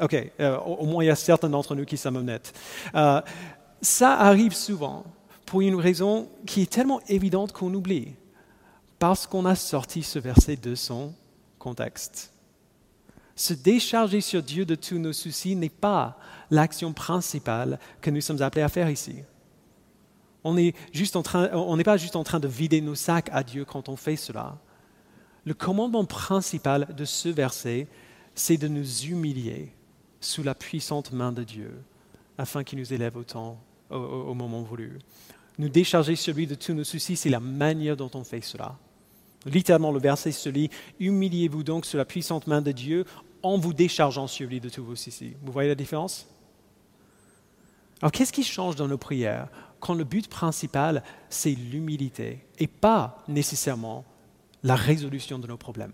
Ok, 0.00 0.32
euh, 0.40 0.58
au 0.58 0.86
moins 0.86 1.04
il 1.04 1.08
y 1.08 1.10
a 1.10 1.16
certains 1.16 1.50
d'entre 1.50 1.74
nous 1.74 1.84
qui 1.84 1.96
sont 1.96 2.14
honnêtes. 2.14 2.54
Euh, 2.94 3.20
ça 3.82 4.14
arrive 4.14 4.54
souvent 4.54 5.04
pour 5.44 5.60
une 5.60 5.74
raison 5.74 6.28
qui 6.46 6.62
est 6.62 6.70
tellement 6.70 7.00
évidente 7.08 7.52
qu'on 7.52 7.72
oublie, 7.74 8.14
parce 8.98 9.26
qu'on 9.26 9.44
a 9.44 9.54
sorti 9.54 10.02
ce 10.02 10.18
verset 10.18 10.56
de 10.56 10.74
son 10.74 11.12
contexte. 11.58 12.32
Se 13.36 13.54
décharger 13.54 14.20
sur 14.20 14.42
Dieu 14.42 14.64
de 14.64 14.74
tous 14.74 14.98
nos 14.98 15.12
soucis 15.12 15.56
n'est 15.56 15.68
pas 15.68 16.18
l'action 16.50 16.92
principale 16.92 17.78
que 18.00 18.10
nous 18.10 18.20
sommes 18.20 18.42
appelés 18.42 18.62
à 18.62 18.68
faire 18.68 18.90
ici. 18.90 19.16
On 20.44 20.54
n'est 20.54 20.72
pas 20.72 21.96
juste 21.96 22.16
en 22.16 22.24
train 22.24 22.40
de 22.40 22.48
vider 22.48 22.80
nos 22.80 22.94
sacs 22.94 23.30
à 23.32 23.42
Dieu 23.42 23.64
quand 23.64 23.88
on 23.88 23.96
fait 23.96 24.16
cela. 24.16 24.58
Le 25.44 25.54
commandement 25.54 26.04
principal 26.04 26.94
de 26.94 27.04
ce 27.04 27.28
verset, 27.28 27.88
c'est 28.34 28.56
de 28.56 28.68
nous 28.68 29.04
humilier 29.04 29.72
sous 30.20 30.42
la 30.42 30.54
puissante 30.54 31.12
main 31.12 31.32
de 31.32 31.42
Dieu, 31.42 31.82
afin 32.38 32.62
qu'il 32.62 32.78
nous 32.78 32.92
élève 32.92 33.16
au, 33.16 33.24
temps, 33.24 33.58
au, 33.90 34.34
moment 34.34 34.62
voulu. 34.62 34.98
Nous 35.58 35.68
décharger 35.68 36.16
sur 36.16 36.34
lui 36.34 36.46
de 36.46 36.54
tous 36.54 36.72
nos 36.72 36.84
soucis, 36.84 37.16
c'est 37.16 37.30
la 37.30 37.40
manière 37.40 37.96
dont 37.96 38.10
on 38.14 38.24
fait 38.24 38.40
cela. 38.40 38.76
Littéralement, 39.46 39.92
le 39.92 40.00
verset 40.00 40.32
se 40.32 40.48
lit 40.48 40.70
Humiliez-vous 40.98 41.62
donc 41.62 41.86
sous 41.86 41.96
la 41.96 42.04
puissante 42.04 42.46
main 42.46 42.60
de 42.60 42.72
Dieu 42.72 43.04
en 43.42 43.56
vous 43.56 43.72
déchargeant 43.72 44.26
sur 44.26 44.48
lui 44.48 44.60
de 44.60 44.68
tous 44.68 44.84
vos 44.84 44.96
soucis. 44.96 45.34
Vous 45.42 45.52
voyez 45.52 45.68
la 45.68 45.74
différence? 45.74 46.26
Alors 48.02 48.12
qu'est-ce 48.12 48.32
qui 48.32 48.44
change 48.44 48.76
dans 48.76 48.88
nos 48.88 48.98
prières 48.98 49.48
quand 49.78 49.94
le 49.94 50.04
but 50.04 50.28
principal, 50.28 51.02
c'est 51.30 51.52
l'humilité 51.52 52.40
et 52.58 52.66
pas 52.66 53.24
nécessairement 53.28 54.04
la 54.62 54.76
résolution 54.76 55.38
de 55.38 55.46
nos 55.46 55.56
problèmes? 55.56 55.92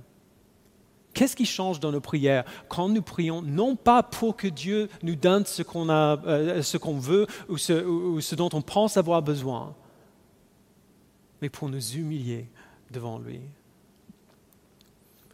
Qu'est-ce 1.16 1.34
qui 1.34 1.46
change 1.46 1.80
dans 1.80 1.92
nos 1.92 2.02
prières? 2.02 2.44
Quand 2.68 2.90
nous 2.90 3.00
prions 3.00 3.40
non 3.40 3.74
pas 3.74 4.02
pour 4.02 4.36
que 4.36 4.48
Dieu 4.48 4.90
nous 5.02 5.16
donne 5.16 5.46
ce 5.46 5.62
qu'on 5.62 5.88
euh, 5.88 6.60
veut 6.98 7.26
ou 7.48 7.56
ce 7.56 8.34
dont 8.34 8.50
on 8.52 8.60
pense 8.60 8.98
avoir 8.98 9.22
besoin, 9.22 9.74
mais 11.40 11.48
pour 11.48 11.70
nous 11.70 11.80
humilier 11.94 12.50
devant 12.90 13.18
lui 13.18 13.40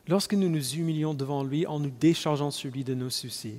Lorsque 0.06 0.34
nous 0.34 0.48
nous 0.48 0.74
humilions 0.74 1.14
devant 1.14 1.42
lui 1.42 1.66
en 1.66 1.80
nous 1.80 1.90
déchargeant 1.90 2.52
sur 2.52 2.70
lui 2.70 2.84
de 2.84 2.94
nos 2.94 3.10
soucis, 3.10 3.58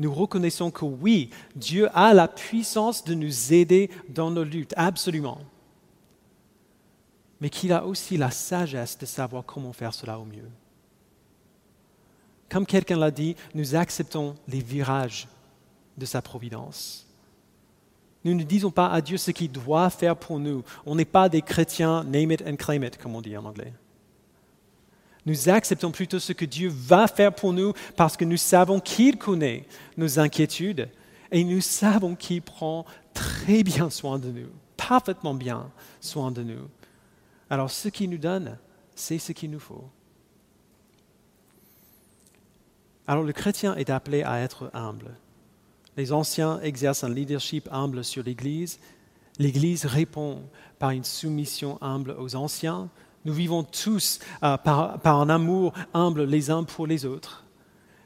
nous 0.00 0.12
reconnaissons 0.12 0.72
que 0.72 0.84
oui, 0.84 1.30
Dieu 1.54 1.88
a 1.96 2.12
la 2.12 2.26
puissance 2.26 3.04
de 3.04 3.14
nous 3.14 3.52
aider 3.52 3.88
dans 4.08 4.32
nos 4.32 4.42
luttes, 4.42 4.74
absolument. 4.76 5.38
Mais 7.40 7.50
qu'il 7.50 7.72
a 7.72 7.86
aussi 7.86 8.16
la 8.16 8.32
sagesse 8.32 8.98
de 8.98 9.06
savoir 9.06 9.44
comment 9.44 9.72
faire 9.72 9.94
cela 9.94 10.18
au 10.18 10.24
mieux. 10.24 10.50
Comme 12.48 12.66
quelqu'un 12.66 12.96
l'a 12.96 13.10
dit, 13.10 13.36
nous 13.54 13.74
acceptons 13.74 14.34
les 14.48 14.60
virages 14.60 15.28
de 15.96 16.06
sa 16.06 16.22
providence. 16.22 17.06
Nous 18.24 18.34
ne 18.34 18.42
disons 18.42 18.70
pas 18.70 18.88
à 18.88 19.00
Dieu 19.00 19.18
ce 19.18 19.30
qu'il 19.30 19.52
doit 19.52 19.90
faire 19.90 20.16
pour 20.16 20.38
nous. 20.38 20.62
On 20.86 20.94
n'est 20.94 21.04
pas 21.04 21.28
des 21.28 21.42
chrétiens 21.42 22.04
name 22.04 22.32
it 22.32 22.42
and 22.46 22.56
claim 22.56 22.82
it, 22.82 22.96
comme 22.96 23.14
on 23.14 23.20
dit 23.20 23.36
en 23.36 23.44
anglais. 23.44 23.72
Nous 25.26 25.48
acceptons 25.48 25.90
plutôt 25.90 26.18
ce 26.18 26.32
que 26.32 26.44
Dieu 26.44 26.70
va 26.72 27.06
faire 27.06 27.34
pour 27.34 27.52
nous 27.52 27.72
parce 27.96 28.16
que 28.16 28.24
nous 28.24 28.36
savons 28.36 28.80
qu'il 28.80 29.18
connaît 29.18 29.66
nos 29.96 30.18
inquiétudes 30.18 30.88
et 31.32 31.44
nous 31.44 31.60
savons 31.60 32.14
qu'il 32.14 32.42
prend 32.42 32.84
très 33.14 33.62
bien 33.62 33.88
soin 33.90 34.18
de 34.18 34.30
nous, 34.30 34.50
parfaitement 34.76 35.34
bien 35.34 35.70
soin 36.00 36.30
de 36.30 36.42
nous. 36.42 36.68
Alors 37.48 37.70
ce 37.70 37.88
qu'il 37.88 38.10
nous 38.10 38.18
donne, 38.18 38.58
c'est 38.94 39.18
ce 39.18 39.32
qu'il 39.32 39.50
nous 39.50 39.60
faut. 39.60 39.84
Alors 43.06 43.24
le 43.24 43.32
chrétien 43.32 43.74
est 43.76 43.90
appelé 43.90 44.22
à 44.22 44.40
être 44.40 44.70
humble. 44.72 45.16
Les 45.96 46.12
anciens 46.12 46.60
exercent 46.60 47.04
un 47.04 47.10
leadership 47.10 47.68
humble 47.70 48.02
sur 48.04 48.22
l'Église. 48.22 48.78
L'Église 49.38 49.84
répond 49.84 50.42
par 50.78 50.90
une 50.90 51.04
soumission 51.04 51.78
humble 51.82 52.16
aux 52.18 52.34
anciens, 52.34 52.88
nous 53.24 53.32
vivons 53.32 53.62
tous 53.62 54.18
euh, 54.42 54.56
par, 54.58 55.06
un 55.06 55.28
amour 55.28 55.72
humble 55.94 56.24
les 56.24 56.50
uns 56.50 56.64
pour 56.64 56.86
les 56.86 57.06
autres. 57.06 57.44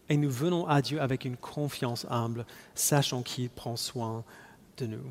Et 0.09 0.17
nous 0.17 0.31
venons 0.31 0.67
à 0.67 0.81
Dieu 0.81 1.01
avec 1.01 1.25
une 1.25 1.37
confiance 1.37 2.07
humble, 2.09 2.47
sachant 2.75 3.23
qu'il 3.23 3.51
prend 3.51 3.77
soin 3.77 4.25
de 4.79 4.87
nous. 4.87 5.05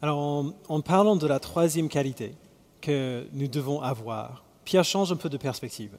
Alors, 0.00 0.52
en, 0.68 0.80
parlant 0.80 1.14
de 1.14 1.26
la 1.28 1.38
troisième 1.38 1.88
qualité 1.88 2.34
que 2.80 3.24
nous 3.32 3.46
devons 3.46 3.80
avoir, 3.80 4.42
Pierre 4.64 4.84
change 4.84 5.12
un 5.12 5.16
peu 5.16 5.28
de 5.28 5.36
perspective. 5.36 5.96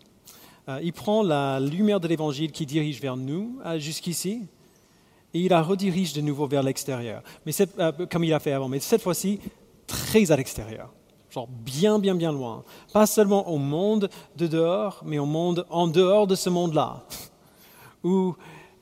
Euh, 0.69 0.80
il 0.82 0.93
prend 0.93 1.23
la 1.23 1.60
lumière 1.60 1.99
de 1.99 2.08
l'Évangile 2.08 2.52
qui 2.52 2.65
dirige 2.65 3.02
vers 3.02 3.17
nous 3.17 3.60
euh, 3.65 3.78
jusqu'ici, 3.80 4.43
et 5.34 5.39
il 5.39 5.49
la 5.49 5.62
redirige 5.62 6.13
de 6.13 6.21
nouveau 6.21 6.47
vers 6.47 6.63
l'extérieur, 6.63 7.21
mais 7.45 7.52
euh, 7.80 7.91
comme 8.10 8.23
il 8.23 8.34
a 8.34 8.39
fait 8.39 8.54
avant, 8.54 8.69
mais 8.69 8.80
cette 8.80 9.02
fois-ci 9.02 9.39
très 9.88 10.32
à 10.32 10.38
l'extérieur, 10.38 10.93
genre 11.30 11.47
bien, 11.47 11.99
bien, 11.99 12.15
bien 12.15 12.32
loin. 12.32 12.63
Pas 12.93 13.06
seulement 13.08 13.49
au 13.49 13.58
monde 13.58 14.10
de 14.38 14.47
dehors, 14.47 15.02
mais 15.04 15.19
au 15.19 15.26
monde 15.26 15.65
en 15.69 15.88
dehors 15.88 16.28
de 16.28 16.36
ce 16.36 16.49
monde-là, 16.49 17.04
où 18.04 18.36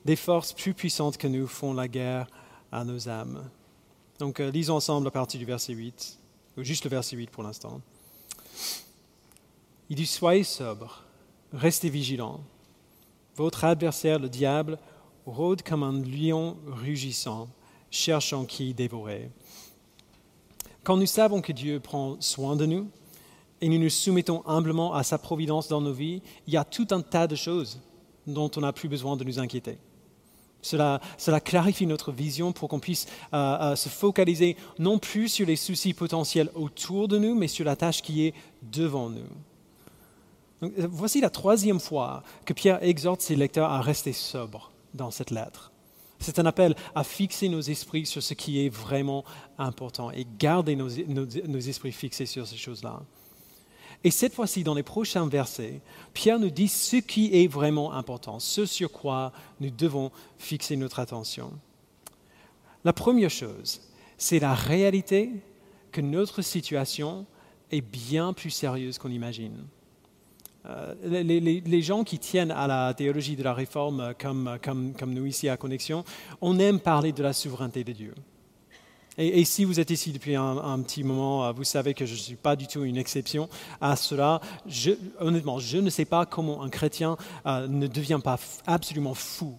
des 0.04 0.16
forces 0.16 0.52
plus 0.52 0.74
puissantes 0.74 1.16
que 1.16 1.26
nous 1.26 1.48
font 1.48 1.74
la 1.74 1.88
guerre 1.88 2.28
à 2.70 2.84
nos 2.84 3.08
âmes. 3.08 3.42
Donc 4.20 4.38
lisons 4.38 4.76
ensemble 4.76 5.08
à 5.08 5.10
partir 5.10 5.40
du 5.40 5.46
verset 5.46 5.72
8, 5.72 6.18
ou 6.58 6.62
juste 6.62 6.84
le 6.84 6.90
verset 6.90 7.16
8 7.16 7.30
pour 7.30 7.42
l'instant. 7.42 7.80
Il 9.90 9.96
dit, 9.96 10.06
soyez 10.06 10.44
sobre, 10.44 11.04
restez 11.52 11.88
vigilants. 11.88 12.40
Votre 13.36 13.64
adversaire, 13.64 14.18
le 14.18 14.28
diable, 14.28 14.78
rôde 15.26 15.62
comme 15.62 15.82
un 15.82 16.02
lion 16.02 16.56
rugissant, 16.66 17.48
cherchant 17.90 18.44
qui 18.44 18.74
dévorer. 18.74 19.30
Quand 20.84 20.96
nous 20.96 21.06
savons 21.06 21.40
que 21.40 21.52
Dieu 21.52 21.78
prend 21.78 22.20
soin 22.20 22.56
de 22.56 22.66
nous 22.66 22.90
et 23.60 23.68
nous 23.68 23.78
nous 23.78 23.90
soumettons 23.90 24.42
humblement 24.46 24.94
à 24.94 25.04
sa 25.04 25.18
providence 25.18 25.68
dans 25.68 25.80
nos 25.80 25.92
vies, 25.92 26.22
il 26.46 26.54
y 26.54 26.56
a 26.56 26.64
tout 26.64 26.88
un 26.90 27.00
tas 27.00 27.26
de 27.26 27.36
choses 27.36 27.80
dont 28.26 28.50
on 28.56 28.60
n'a 28.60 28.72
plus 28.72 28.88
besoin 28.88 29.16
de 29.16 29.24
nous 29.24 29.38
inquiéter. 29.38 29.78
Cela, 30.62 31.00
clarifie 31.44 31.86
notre 31.86 32.12
vision 32.12 32.52
pour 32.52 32.68
qu'on 32.68 32.78
puisse 32.78 33.06
euh, 33.34 33.58
euh, 33.60 33.76
se 33.76 33.88
focaliser 33.88 34.56
non 34.78 34.98
plus 34.98 35.28
sur 35.28 35.46
les 35.46 35.56
soucis 35.56 35.92
potentiels 35.92 36.50
autour 36.54 37.08
de 37.08 37.18
nous, 37.18 37.34
mais 37.34 37.48
sur 37.48 37.64
la 37.64 37.74
tâche 37.74 38.00
qui 38.00 38.26
est 38.26 38.34
devant 38.62 39.10
nous. 39.10 39.26
Voici 40.62 41.20
la 41.20 41.30
troisième 41.30 41.80
fois 41.80 42.22
que 42.44 42.52
Pierre 42.52 42.82
exhorte 42.82 43.20
ses 43.20 43.36
lecteurs 43.36 43.70
à 43.70 43.80
rester 43.80 44.12
sobres 44.12 44.70
dans 44.94 45.10
cette 45.10 45.30
lettre. 45.30 45.72
C'est 46.20 46.38
un 46.38 46.46
appel 46.46 46.76
à 46.94 47.02
fixer 47.02 47.48
nos 47.48 47.60
esprits 47.60 48.06
sur 48.06 48.22
ce 48.22 48.34
qui 48.34 48.64
est 48.64 48.68
vraiment 48.68 49.24
important 49.58 50.12
et 50.12 50.24
garder 50.38 50.76
nos, 50.76 50.88
esprits 50.88 51.90
fixés 51.90 52.26
sur 52.26 52.46
ces 52.46 52.56
choses-là. 52.56 53.02
Et 54.04 54.10
cette 54.10 54.34
fois-ci, 54.34 54.62
dans 54.62 54.74
les 54.74 54.82
prochains 54.82 55.26
versets, 55.28 55.80
Pierre 56.14 56.38
nous 56.38 56.50
dit 56.50 56.68
ce 56.68 56.96
qui 56.96 57.42
est 57.42 57.48
vraiment 57.48 57.92
important, 57.92 58.38
ce 58.38 58.66
sur 58.66 58.90
quoi 58.90 59.32
nous 59.60 59.70
devons 59.70 60.10
fixer 60.38 60.76
notre 60.76 61.00
attention. 61.00 61.52
La 62.84 62.92
première 62.92 63.30
chose, 63.30 63.80
c'est 64.16 64.40
la 64.40 64.54
réalité 64.54 65.30
que 65.90 66.00
notre 66.00 66.42
situation 66.42 67.26
est 67.70 67.80
bien 67.80 68.32
plus 68.32 68.50
sérieuse 68.50 68.98
qu'on 68.98 69.10
imagine. 69.10 69.64
Euh, 70.66 70.94
les, 71.02 71.82
gens 71.82 72.04
qui 72.04 72.18
tiennent 72.18 72.52
à 72.52 72.66
la 72.66 72.94
théologie 72.94 73.34
de 73.36 73.42
la 73.42 73.52
réforme 73.52 74.14
comme, 74.18 74.56
nous 75.06 75.26
ici 75.26 75.48
à 75.48 75.56
Connexion, 75.56 76.04
on 76.40 76.58
aime 76.58 76.78
parler 76.78 77.12
de 77.12 77.22
la 77.22 77.32
souveraineté 77.32 77.82
de 77.84 77.92
Dieu. 77.92 78.14
Et, 79.18 79.44
si 79.44 79.64
vous 79.64 79.78
êtes 79.78 79.90
ici 79.90 80.10
depuis 80.12 80.36
un, 80.36 80.80
petit 80.80 81.04
moment, 81.04 81.44
euh, 81.44 81.52
vous 81.52 81.64
savez 81.64 81.92
que 81.92 82.06
je 82.06 82.12
ne 82.14 82.18
suis 82.18 82.36
pas 82.36 82.56
du 82.56 82.66
tout 82.66 82.84
une 82.84 82.96
exception 82.96 83.48
à 83.80 83.94
cela. 83.94 84.40
honnêtement, 85.20 85.58
je 85.58 85.78
ne 85.78 85.90
sais 85.90 86.06
pas 86.06 86.24
comment 86.24 86.62
un 86.62 86.70
chrétien 86.70 87.16
euh, 87.46 87.66
ne 87.68 87.86
devient 87.86 88.20
pas 88.22 88.38
absolument 88.66 89.14
fou 89.14 89.58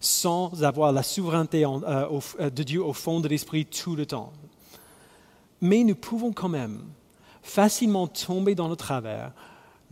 sans 0.00 0.64
avoir 0.64 0.92
la 0.92 1.02
souveraineté 1.02 1.64
euh, 1.66 2.50
de 2.50 2.62
Dieu 2.62 2.82
au 2.82 2.92
fond 2.92 3.20
de 3.20 3.28
l'esprit 3.28 3.66
tout 3.66 3.94
le 3.94 4.06
temps. 4.06 4.32
Mais 5.60 5.84
nous 5.84 5.94
pouvons 5.94 6.32
quand 6.32 6.48
même 6.48 6.84
facilement 7.42 8.06
tomber 8.06 8.54
dans 8.54 8.68
le 8.68 8.76
travers 8.76 9.32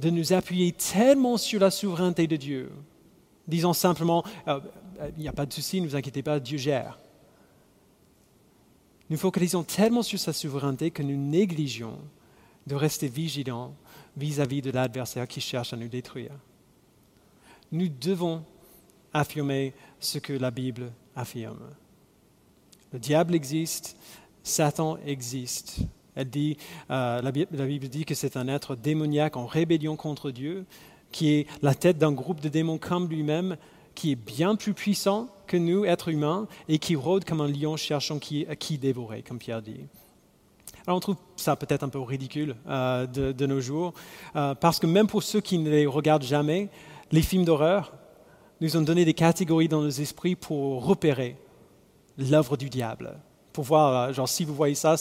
de 0.03 0.11
nous 0.11 0.33
appuyer 0.33 0.73
tellement 0.73 1.37
sur 1.37 1.61
la 1.61 1.71
souveraineté 1.71 2.27
de 2.27 2.37
Dieu, 2.37 2.73
disant 3.47 3.73
simplement, 3.73 4.25
il 4.47 5.23
n'y 5.23 5.29
a 5.29 5.33
pas 5.33 5.47
de 5.47 5.53
souci, 5.53 5.81
ne 5.81 5.87
vous 5.87 5.95
inquiétez 5.95 6.25
pas, 6.25 6.41
Dieu 6.41 6.59
gère. 6.59 6.99
Nous 9.09 9.17
focalisons 9.17 9.63
tellement 9.63 10.03
sur 10.03 10.19
sa 10.19 10.33
souveraineté 10.33 10.91
que 10.91 11.05
nous 11.05 11.17
négligeons 11.17 11.99
de 12.67 12.75
rester 12.75 13.07
vigilants 13.07 13.75
vis-à-vis 14.17 14.61
de 14.61 14.73
l'adversaire 14.73 15.29
qui 15.29 15.41
cherche 15.41 15.73
à 15.73 15.77
nous 15.77 15.89
détruire. 15.89 16.33
Nous 17.71 17.89
devons 17.89 18.45
affirmer 19.13 19.73
ce 20.01 20.19
que 20.19 20.33
la 20.33 20.51
Bible 20.51 20.93
affirme. 21.15 21.71
Le 22.93 22.99
diable 22.99 23.37
existe, 23.37 23.97
Satan 24.43 24.99
existe. 25.07 25.79
Elle 26.15 26.29
dit, 26.29 26.57
euh, 26.91 27.23
la 27.23 27.33
Bible 27.33 27.89
dit 27.89 28.05
que 28.05 28.15
c'est 28.15 28.37
un 28.37 28.49
être 28.49 28.77
démoniaque 28.77 29.37
en 29.37 29.47
rébellion 29.47 29.97
contre 29.97 30.31
Dieu, 30.31 30.67
qui 31.11 31.31
est 31.31 31.47
la 31.63 31.75
tête 31.75 31.99
d'un 31.99 32.13
groupe 32.13 32.41
de 32.41 32.49
démons 32.49 32.79
comme 32.79 33.09
lui-même, 33.09 33.57
qui 33.95 34.13
est 34.13 34.17
bien 34.17 34.57
plus 34.57 34.75
puissant 34.75 35.29
que 35.47 35.57
nous, 35.57 35.85
êtres 35.85 36.09
humains, 36.09 36.47
et 36.69 36.79
qui 36.79 36.97
rôde 36.97 37.25
comme 37.25 37.41
un 37.41 37.49
lion 37.49 37.77
cherchant 37.77 38.19
qui, 38.19 38.47
qui 38.59 38.79
dévorer, 38.79 39.23
comme 39.23 39.39
Pierre 39.39 39.63
dit. 39.63 39.87
Alors 40.87 40.97
on 40.97 41.01
trouve 41.01 41.17
ça 41.37 41.55
peut-être 41.55 41.85
un 41.85 41.89
peu 41.89 42.01
ridicule 42.01 42.57
euh, 42.67 43.07
de, 43.07 43.47
nos 43.47 43.61
jours, 43.61 43.93
euh, 44.35 44.55
parce 44.55 44.79
que 44.79 44.87
même 44.87 45.07
pour 45.07 45.23
ceux 45.23 45.41
qui 45.41 45.59
ne 45.59 45.71
les 45.71 45.87
regardent 45.87 46.25
jamais, 46.25 46.69
les 47.13 47.23
films 47.23 47.45
d'horreur 47.45 47.93
nous 48.61 48.77
ont 48.77 48.83
donné 48.83 49.05
des 49.05 49.15
catégories 49.15 49.69
dans 49.69 49.83
nos 49.83 49.91
esprits 49.91 50.35
pour 50.35 50.85
repérer 50.85 51.37
l'œuvre 52.19 52.57
du 52.57 52.69
diable. 52.69 53.19
Pour 53.53 53.65
voir, 53.65 54.09
euh, 54.09 54.13
genre 54.13 54.29
si 54.29 54.45
vous 54.45 54.55
voyez 54.55 54.75
ça, 54.75 54.97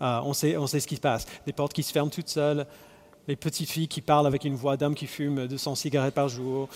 on, 0.00 0.32
sait, 0.32 0.56
on 0.56 0.66
sait 0.66 0.80
ce 0.80 0.86
qui 0.86 0.96
se 0.96 1.00
passe. 1.00 1.26
Des 1.46 1.52
portes 1.52 1.72
qui 1.72 1.82
se 1.82 1.92
ferment 1.92 2.10
toutes 2.10 2.28
seules, 2.28 2.66
les 3.28 3.36
petites 3.36 3.70
filles 3.70 3.88
qui 3.88 4.00
parlent 4.00 4.26
avec 4.26 4.44
une 4.44 4.54
voix 4.54 4.76
d'homme 4.76 4.94
qui 4.94 5.06
fume 5.06 5.46
200 5.46 5.74
cigarettes 5.74 6.14
par 6.14 6.28
jour, 6.28 6.68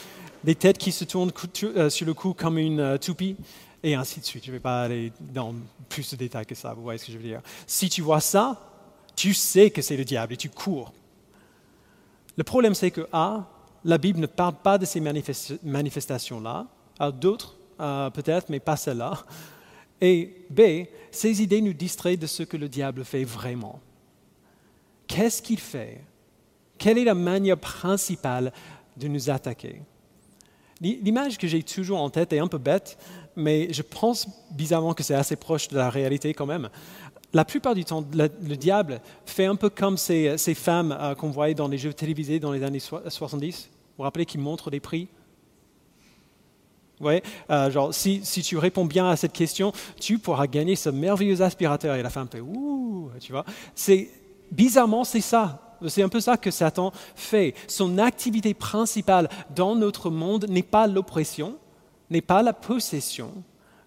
des 0.44 0.54
têtes 0.54 0.78
qui 0.78 0.92
se 0.92 1.04
tournent 1.04 1.32
euh, 1.64 1.90
sur 1.90 2.06
le 2.06 2.14
cou 2.14 2.34
comme 2.34 2.58
une 2.58 2.80
euh, 2.80 2.98
toupie, 2.98 3.36
et 3.82 3.94
ainsi 3.94 4.20
de 4.20 4.24
suite. 4.24 4.44
Je 4.44 4.50
ne 4.50 4.56
vais 4.56 4.60
pas 4.60 4.82
aller 4.82 5.12
dans 5.18 5.54
plus 5.88 6.10
de 6.10 6.16
détails 6.16 6.46
que 6.46 6.54
ça, 6.54 6.74
vous 6.74 6.82
voyez 6.82 6.98
ce 6.98 7.06
que 7.06 7.12
je 7.12 7.16
veux 7.16 7.24
dire. 7.24 7.40
Si 7.66 7.88
tu 7.88 8.02
vois 8.02 8.20
ça, 8.20 8.60
tu 9.16 9.34
sais 9.34 9.70
que 9.70 9.82
c'est 9.82 9.96
le 9.96 10.04
diable 10.04 10.34
et 10.34 10.36
tu 10.36 10.50
cours. 10.50 10.92
Le 12.36 12.44
problème, 12.44 12.74
c'est 12.74 12.90
que 12.90 13.08
A, 13.12 13.46
la 13.84 13.98
Bible 13.98 14.20
ne 14.20 14.26
parle 14.26 14.54
pas 14.54 14.78
de 14.78 14.84
ces 14.84 15.00
manifestations-là, 15.00 16.66
d'autres 17.12 17.56
euh, 17.80 18.10
peut-être, 18.10 18.48
mais 18.48 18.60
pas 18.60 18.76
celle-là. 18.76 19.18
Et 20.02 20.34
B, 20.50 20.88
ces 21.12 21.42
idées 21.42 21.60
nous 21.60 21.72
distraient 21.72 22.16
de 22.16 22.26
ce 22.26 22.42
que 22.42 22.56
le 22.56 22.68
diable 22.68 23.04
fait 23.04 23.22
vraiment. 23.22 23.78
Qu'est-ce 25.06 25.40
qu'il 25.40 25.60
fait? 25.60 26.00
Quelle 26.76 26.98
est 26.98 27.04
la 27.04 27.14
manière 27.14 27.56
principale 27.56 28.52
de 28.96 29.06
nous 29.06 29.30
attaquer? 29.30 29.80
L'image 30.80 31.38
que 31.38 31.46
j'ai 31.46 31.62
toujours 31.62 32.00
en 32.00 32.10
tête 32.10 32.32
est 32.32 32.40
un 32.40 32.48
peu 32.48 32.58
bête, 32.58 32.98
mais 33.36 33.72
je 33.72 33.82
pense 33.82 34.26
bizarrement 34.50 34.92
que 34.92 35.04
c'est 35.04 35.14
assez 35.14 35.36
proche 35.36 35.68
de 35.68 35.76
la 35.76 35.88
réalité 35.88 36.34
quand 36.34 36.46
même. 36.46 36.68
La 37.32 37.44
plupart 37.44 37.76
du 37.76 37.84
temps, 37.84 38.04
le, 38.12 38.56
diable 38.56 39.00
fait 39.24 39.46
un 39.46 39.54
peu 39.54 39.70
comme 39.70 39.96
ces, 39.96 40.36
femmes 40.56 40.96
euh, 41.00 41.14
qu'on 41.14 41.30
voyait 41.30 41.54
dans 41.54 41.68
les 41.68 41.78
jeux 41.78 41.94
télévisés 41.94 42.40
dans 42.40 42.50
les 42.50 42.64
années 42.64 42.80
70. 42.80 43.68
Vous 43.70 43.80
vous 43.98 44.02
rappelez 44.02 44.26
qu'ils 44.26 44.40
montrent 44.40 44.70
des 44.70 44.80
prix? 44.80 45.06
Ouais, 47.02 47.20
euh, 47.50 47.68
genre, 47.68 47.92
si, 47.92 48.20
si, 48.24 48.42
tu 48.42 48.56
réponds 48.56 48.84
bien 48.84 49.08
à 49.08 49.16
cette 49.16 49.32
question, 49.32 49.72
tu 50.00 50.18
pourras 50.18 50.46
gagner 50.46 50.76
ce 50.76 50.88
merveilleux 50.88 51.42
aspirateur. 51.42 51.96
Et 51.96 52.02
la 52.02 52.10
femme 52.10 52.28
fait 52.30 52.40
ouh, 52.40 53.10
tu 53.20 53.32
vois. 53.32 53.44
C'est 53.74 54.08
bizarrement, 54.52 55.02
c'est 55.02 55.20
ça. 55.20 55.78
C'est 55.88 56.02
un 56.02 56.08
peu 56.08 56.20
ça 56.20 56.36
que 56.36 56.52
Satan 56.52 56.92
fait. 57.16 57.54
Son 57.66 57.98
activité 57.98 58.54
principale 58.54 59.28
dans 59.54 59.74
notre 59.74 60.10
monde 60.10 60.46
n'est 60.48 60.62
pas 60.62 60.86
l'oppression, 60.86 61.56
n'est 62.08 62.20
pas 62.20 62.40
la 62.42 62.52
possession, 62.52 63.32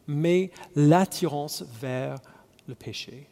mais 0.07 0.51
l'attirance 0.75 1.63
vers 1.79 2.17
le 2.67 2.75
péché. 2.75 3.29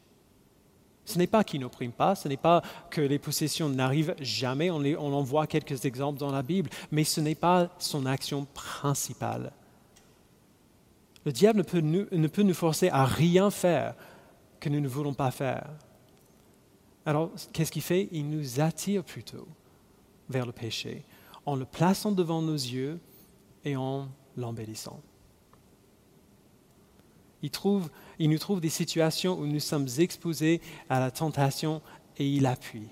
Ce 1.03 1.17
n'est 1.17 1.27
pas 1.27 1.43
qu'il 1.43 1.59
n'opprime 1.59 1.91
pas, 1.91 2.15
ce 2.15 2.29
n'est 2.29 2.37
pas 2.37 2.61
que 2.89 3.01
les 3.01 3.19
possessions 3.19 3.67
n'arrivent 3.67 4.15
jamais, 4.21 4.71
on, 4.71 4.77
on, 4.77 5.13
en 5.13 5.21
voit 5.21 5.47
quelques 5.47 5.83
exemples 5.83 6.17
dans 6.17 6.31
la 6.31 6.41
Bible, 6.41 6.69
mais 6.91 7.03
ce 7.03 7.19
n'est 7.19 7.35
pas 7.35 7.67
son 7.77 8.05
action 8.05 8.47
principale. 8.53 9.51
Le 11.25 11.31
diable 11.31 11.63
ne 11.73 12.27
peut 12.27 12.43
nous 12.43 12.53
forcer 12.53 12.89
à 12.89 13.05
rien 13.05 13.49
faire 13.49 13.95
que 14.59 14.69
nous 14.69 14.79
ne 14.79 14.87
voulons 14.87 15.13
pas 15.13 15.31
faire. 15.31 15.69
Alors, 17.05 17.31
qu'est-ce 17.51 17.71
qu'il 17.71 17.81
fait? 17.81 18.07
Il 18.11 18.29
nous 18.29 18.59
attire 18.59 19.03
plutôt 19.03 19.47
vers 20.29 20.45
le 20.45 20.51
péché 20.51 21.05
en 21.45 21.55
le 21.55 21.65
plaçant 21.65 22.11
devant 22.11 22.41
nos 22.41 22.53
yeux 22.53 22.99
et 23.65 23.75
en 23.75 24.07
l'embellissant. 24.37 25.01
Il, 27.41 27.51
il 28.19 28.29
nous 28.29 28.37
trouve 28.37 28.61
des 28.61 28.69
situations 28.69 29.37
où 29.37 29.45
nous 29.45 29.59
sommes 29.59 29.87
exposés 29.97 30.61
à 30.89 30.99
la 31.01 31.11
tentation 31.11 31.81
et 32.17 32.27
il 32.27 32.45
appuie. 32.45 32.87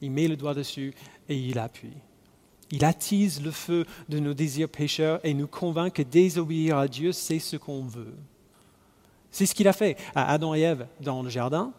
Il 0.00 0.10
met 0.10 0.26
le 0.26 0.36
doigt 0.36 0.54
dessus 0.54 0.92
et 1.28 1.38
il 1.38 1.58
appuie. 1.58 1.96
Il 2.70 2.84
attise 2.84 3.42
le 3.42 3.50
feu 3.50 3.86
de 4.08 4.18
nos 4.18 4.34
désirs 4.34 4.68
pécheurs 4.68 5.20
et 5.22 5.34
nous 5.34 5.46
convainc 5.46 5.94
que 5.94 6.02
désobéir 6.02 6.78
à 6.78 6.88
Dieu, 6.88 7.12
c'est 7.12 7.38
ce 7.38 7.56
qu'on 7.56 7.82
veut. 7.82 8.14
C'est 9.30 9.46
ce 9.46 9.54
qu'il 9.54 9.68
a 9.68 9.72
fait 9.72 9.96
à 10.14 10.32
Adam 10.32 10.54
et 10.54 10.60
Ève 10.60 10.86
dans 11.00 11.22
le 11.22 11.28
jardin. 11.28 11.72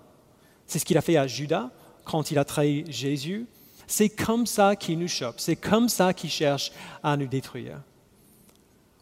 C'est 0.65 0.79
ce 0.79 0.85
qu'il 0.85 0.97
a 0.97 1.01
fait 1.01 1.17
à 1.17 1.27
Judas 1.27 1.69
quand 2.05 2.31
il 2.31 2.37
a 2.37 2.45
trahi 2.45 2.85
Jésus. 2.89 3.47
C'est 3.87 4.09
comme 4.09 4.45
ça 4.45 4.75
qu'il 4.75 4.99
nous 4.99 5.07
chope. 5.07 5.39
C'est 5.39 5.55
comme 5.55 5.89
ça 5.89 6.13
qu'il 6.13 6.29
cherche 6.29 6.71
à 7.03 7.17
nous 7.17 7.27
détruire. 7.27 7.81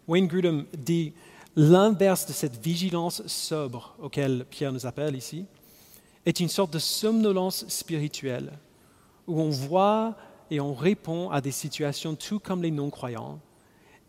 Wayne 0.07 0.27
Grudem 0.27 0.65
dit 0.77 1.13
l'inverse 1.55 2.25
de 2.25 2.33
cette 2.33 2.63
vigilance 2.63 3.25
sobre 3.27 3.95
auquel 3.99 4.45
Pierre 4.49 4.71
nous 4.71 4.85
appelle 4.85 5.15
ici 5.15 5.45
est 6.25 6.39
une 6.39 6.49
sorte 6.49 6.73
de 6.73 6.79
somnolence 6.79 7.67
spirituelle 7.67 8.51
où 9.27 9.39
on 9.39 9.49
voit 9.49 10.15
et 10.51 10.59
on 10.59 10.73
répond 10.73 11.29
à 11.29 11.41
des 11.41 11.51
situations 11.51 12.15
tout 12.15 12.39
comme 12.39 12.61
les 12.61 12.71
non-croyants 12.71 13.39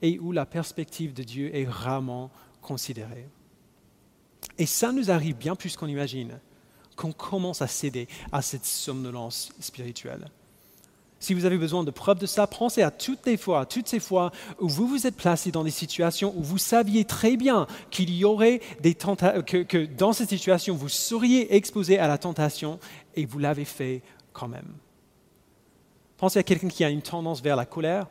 et 0.02 0.18
où 0.18 0.32
la 0.32 0.46
perspective 0.46 1.14
de 1.14 1.22
Dieu 1.22 1.54
est 1.54 1.68
rarement 1.68 2.30
considérée. 2.60 3.28
Et 4.58 4.66
ça 4.66 4.92
nous 4.92 5.10
arrive 5.10 5.36
bien 5.36 5.54
plus 5.56 5.76
qu'on 5.76 5.86
imagine 5.86 6.38
qu'on 6.96 7.12
commence 7.12 7.60
à 7.60 7.66
céder 7.66 8.08
à 8.32 8.42
cette 8.42 8.64
somnolence 8.64 9.52
spirituelle. 9.60 10.30
Si 11.18 11.34
vous 11.34 11.44
avez 11.44 11.56
besoin 11.56 11.82
de 11.82 11.90
preuves 11.90 12.18
de 12.18 12.26
ça, 12.26 12.46
pensez 12.46 12.82
à 12.82 12.90
toutes 12.90 13.26
les 13.26 13.36
fois, 13.36 13.64
toutes 13.64 13.88
ces 13.88 14.00
fois 14.00 14.32
où 14.60 14.68
vous 14.68 14.86
vous 14.86 15.06
êtes 15.06 15.16
placé 15.16 15.50
dans 15.50 15.64
des 15.64 15.70
situations 15.70 16.34
où 16.36 16.42
vous 16.42 16.58
saviez 16.58 17.04
très 17.04 17.36
bien 17.36 17.66
qu'il 17.90 18.10
y 18.14 18.24
aurait 18.24 18.60
des 18.80 18.94
tentations, 18.94 19.42
que, 19.42 19.62
que 19.62 19.86
dans 19.86 20.12
cette 20.12 20.28
situation 20.28 20.74
vous 20.74 20.88
seriez 20.88 21.54
exposé 21.54 21.98
à 21.98 22.06
la 22.06 22.18
tentation 22.18 22.78
et 23.14 23.24
vous 23.24 23.38
l'avez 23.38 23.64
fait 23.64 24.02
quand 24.32 24.48
même. 24.48 24.74
Pensez 26.16 26.38
à 26.38 26.42
quelqu'un 26.42 26.68
qui 26.68 26.84
a 26.84 26.90
une 26.90 27.02
tendance 27.02 27.42
vers 27.42 27.56
la 27.56 27.66
colère 27.66 28.06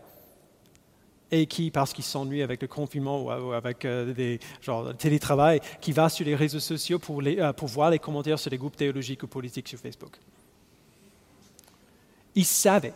et 1.31 1.47
qui, 1.47 1.71
parce 1.71 1.91
qu'il 1.91 2.03
s'ennuie 2.03 2.43
avec 2.43 2.61
le 2.61 2.67
confinement 2.67 3.21
ou 3.23 3.51
avec 3.51 3.83
euh, 3.83 4.13
des 4.13 4.39
télétravail, 4.97 5.59
qui 5.81 5.91
va 5.91 6.07
sur 6.09 6.25
les 6.25 6.35
réseaux 6.35 6.59
sociaux 6.59 6.99
euh, 7.09 7.53
pour 7.53 7.67
voir 7.67 7.89
les 7.89 7.99
commentaires 7.99 8.37
sur 8.37 8.51
les 8.51 8.57
groupes 8.57 8.75
théologiques 8.75 9.23
ou 9.23 9.27
politiques 9.27 9.67
sur 9.67 9.79
Facebook. 9.79 10.19
Il 12.35 12.45
savait 12.45 12.93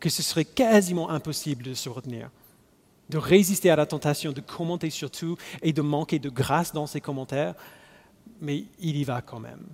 que 0.00 0.08
ce 0.08 0.22
serait 0.22 0.44
quasiment 0.44 1.10
impossible 1.10 1.62
de 1.62 1.74
se 1.74 1.88
retenir, 1.88 2.30
de 3.08 3.18
résister 3.18 3.70
à 3.70 3.76
la 3.76 3.86
tentation 3.86 4.32
de 4.32 4.40
commenter 4.40 4.90
sur 4.90 5.10
tout 5.10 5.36
et 5.62 5.72
de 5.72 5.82
manquer 5.82 6.18
de 6.18 6.30
grâce 6.30 6.72
dans 6.72 6.86
ses 6.86 7.00
commentaires, 7.00 7.54
mais 8.40 8.64
il 8.80 8.96
y 8.96 9.04
va 9.04 9.22
quand 9.22 9.40
même, 9.40 9.66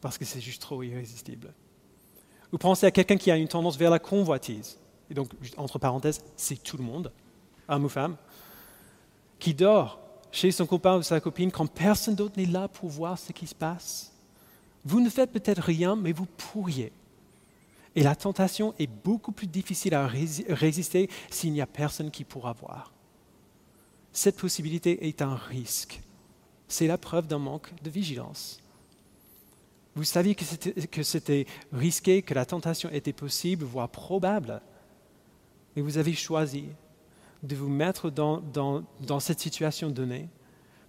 parce 0.00 0.16
que 0.16 0.24
c'est 0.24 0.40
juste 0.40 0.62
trop 0.62 0.82
irrésistible. 0.82 1.52
Vous 2.54 2.58
pensez 2.58 2.86
à 2.86 2.92
quelqu'un 2.92 3.16
qui 3.16 3.32
a 3.32 3.36
une 3.36 3.48
tendance 3.48 3.76
vers 3.76 3.90
la 3.90 3.98
convoitise 3.98 4.78
et 5.10 5.14
donc 5.14 5.28
entre 5.56 5.80
parenthèses, 5.80 6.22
c'est 6.36 6.62
tout 6.62 6.76
le 6.76 6.84
monde, 6.84 7.10
homme 7.66 7.86
ou 7.86 7.88
femme, 7.88 8.14
qui 9.40 9.54
dort 9.54 9.98
chez 10.30 10.52
son 10.52 10.64
copain 10.64 10.98
ou 10.98 11.02
sa 11.02 11.18
copine 11.18 11.50
quand 11.50 11.66
personne 11.66 12.14
d'autre 12.14 12.38
n'est 12.38 12.46
là 12.46 12.68
pour 12.68 12.90
voir 12.90 13.18
ce 13.18 13.32
qui 13.32 13.48
se 13.48 13.56
passe. 13.56 14.12
Vous 14.84 15.00
ne 15.00 15.10
faites 15.10 15.32
peut-être 15.32 15.62
rien, 15.62 15.96
mais 15.96 16.12
vous 16.12 16.26
pourriez. 16.26 16.92
Et 17.96 18.04
la 18.04 18.14
tentation 18.14 18.72
est 18.78 18.86
beaucoup 18.86 19.32
plus 19.32 19.48
difficile 19.48 19.96
à 19.96 20.06
résister 20.06 21.10
s'il 21.30 21.52
n'y 21.52 21.60
a 21.60 21.66
personne 21.66 22.12
qui 22.12 22.22
pourra 22.22 22.52
voir. 22.52 22.92
Cette 24.12 24.36
possibilité 24.36 25.08
est 25.08 25.22
un 25.22 25.34
risque 25.34 26.00
C'est 26.68 26.86
la 26.86 26.98
preuve 26.98 27.26
d'un 27.26 27.40
manque 27.40 27.72
de 27.82 27.90
vigilance. 27.90 28.60
Vous 29.94 30.04
saviez 30.04 30.34
que 30.34 31.02
c'était 31.02 31.46
risqué, 31.72 32.22
que 32.22 32.34
la 32.34 32.44
tentation 32.44 32.90
était 32.90 33.12
possible, 33.12 33.64
voire 33.64 33.88
probable. 33.88 34.60
Mais 35.74 35.82
vous 35.82 35.98
avez 35.98 36.14
choisi 36.14 36.66
de 37.42 37.54
vous 37.54 37.68
mettre 37.68 38.10
dans, 38.10 39.20
cette 39.20 39.40
situation 39.40 39.90
donnée 39.90 40.28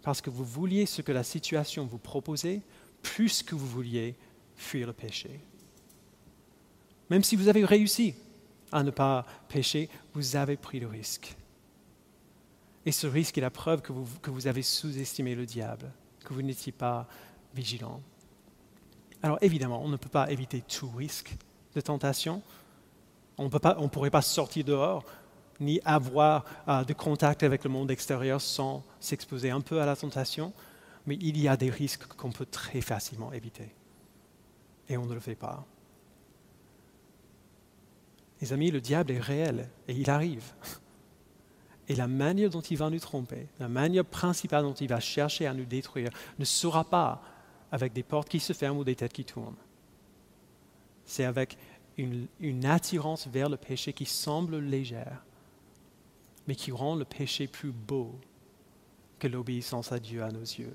parce 0.01 0.21
que 0.21 0.29
vous 0.29 0.45
vouliez 0.45 0.85
ce 0.85 1.01
que 1.01 1.11
la 1.11 1.23
situation 1.23 1.85
vous 1.85 1.97
proposait 1.97 2.61
plus 3.03 3.43
que 3.43 3.55
vous 3.55 3.67
vouliez 3.67 4.15
fuir 4.55 4.87
le 4.87 4.93
péché. 4.93 5.39
Même 7.09 7.23
si 7.23 7.35
vous 7.35 7.47
avez 7.47 7.65
réussi 7.65 8.15
à 8.71 8.81
ne 8.83 8.91
pas 8.91 9.25
pécher, 9.49 9.89
vous 10.13 10.35
avez 10.35 10.57
pris 10.57 10.79
le 10.79 10.87
risque. 10.87 11.35
Et 12.87 12.91
ce 12.91 13.05
risque 13.05 13.37
est 13.37 13.41
la 13.41 13.51
preuve 13.51 13.81
que 13.81 14.31
vous 14.31 14.47
avez 14.47 14.61
sous-estimé 14.61 15.35
le 15.35 15.45
diable, 15.45 15.91
que 16.23 16.33
vous 16.33 16.41
n'étiez 16.41 16.71
pas 16.71 17.07
vigilant. 17.53 18.01
Alors 19.23 19.37
évidemment, 19.41 19.81
on 19.83 19.89
ne 19.89 19.97
peut 19.97 20.09
pas 20.09 20.29
éviter 20.31 20.61
tout 20.61 20.89
risque 20.89 21.35
de 21.73 21.81
tentation. 21.81 22.41
On 23.37 23.45
ne 23.45 23.87
pourrait 23.87 24.09
pas 24.09 24.21
sortir 24.21 24.63
dehors 24.63 25.03
ni 25.59 25.79
avoir 25.85 26.45
euh, 26.67 26.83
de 26.83 26.93
contact 26.93 27.43
avec 27.43 27.63
le 27.63 27.69
monde 27.69 27.91
extérieur 27.91 28.41
sans 28.41 28.83
s'exposer 28.99 29.51
un 29.51 29.61
peu 29.61 29.81
à 29.81 29.85
la 29.85 29.95
tentation, 29.95 30.53
mais 31.05 31.17
il 31.21 31.39
y 31.39 31.47
a 31.47 31.55
des 31.57 31.69
risques 31.69 32.05
qu'on 32.07 32.31
peut 32.31 32.45
très 32.45 32.81
facilement 32.81 33.31
éviter. 33.31 33.69
Et 34.89 34.97
on 34.97 35.05
ne 35.05 35.13
le 35.13 35.19
fait 35.19 35.35
pas. 35.35 35.65
Les 38.41 38.53
amis, 38.53 38.69
le 38.69 38.81
diable 38.81 39.11
est 39.11 39.19
réel 39.19 39.69
et 39.87 39.93
il 39.93 40.09
arrive. 40.09 40.43
Et 41.87 41.95
la 41.95 42.07
manière 42.07 42.49
dont 42.49 42.61
il 42.61 42.77
va 42.77 42.89
nous 42.89 42.99
tromper, 42.99 43.47
la 43.59 43.67
manière 43.67 44.05
principale 44.05 44.63
dont 44.63 44.73
il 44.73 44.87
va 44.87 44.99
chercher 44.99 45.45
à 45.45 45.53
nous 45.53 45.65
détruire, 45.65 46.09
ne 46.39 46.43
sera 46.43 46.83
pas 46.83 47.21
avec 47.75 47.91
des 47.91 48.03
portes 48.03 48.29
qui 48.29 48.39
se 48.39 48.53
ferment 48.53 48.79
ou 48.79 48.83
des 48.85 48.95
têtes 48.95 49.11
qui 49.11 49.25
tournent. 49.25 49.57
C'est 51.05 51.25
avec 51.25 51.57
une, 51.97 52.65
attirance 52.65 53.27
vers 53.27 53.49
le 53.49 53.57
péché 53.57 53.91
qui 53.91 54.05
semble 54.05 54.59
légère, 54.59 55.25
mais 56.47 56.55
qui 56.55 56.71
rend 56.71 56.95
le 56.95 57.03
péché 57.03 57.47
plus 57.47 57.73
beau 57.73 58.15
que 59.19 59.27
l'obéissance 59.27 59.91
à 59.91 59.99
Dieu 59.99 60.23
à 60.23 60.31
nos 60.31 60.39
yeux. 60.39 60.73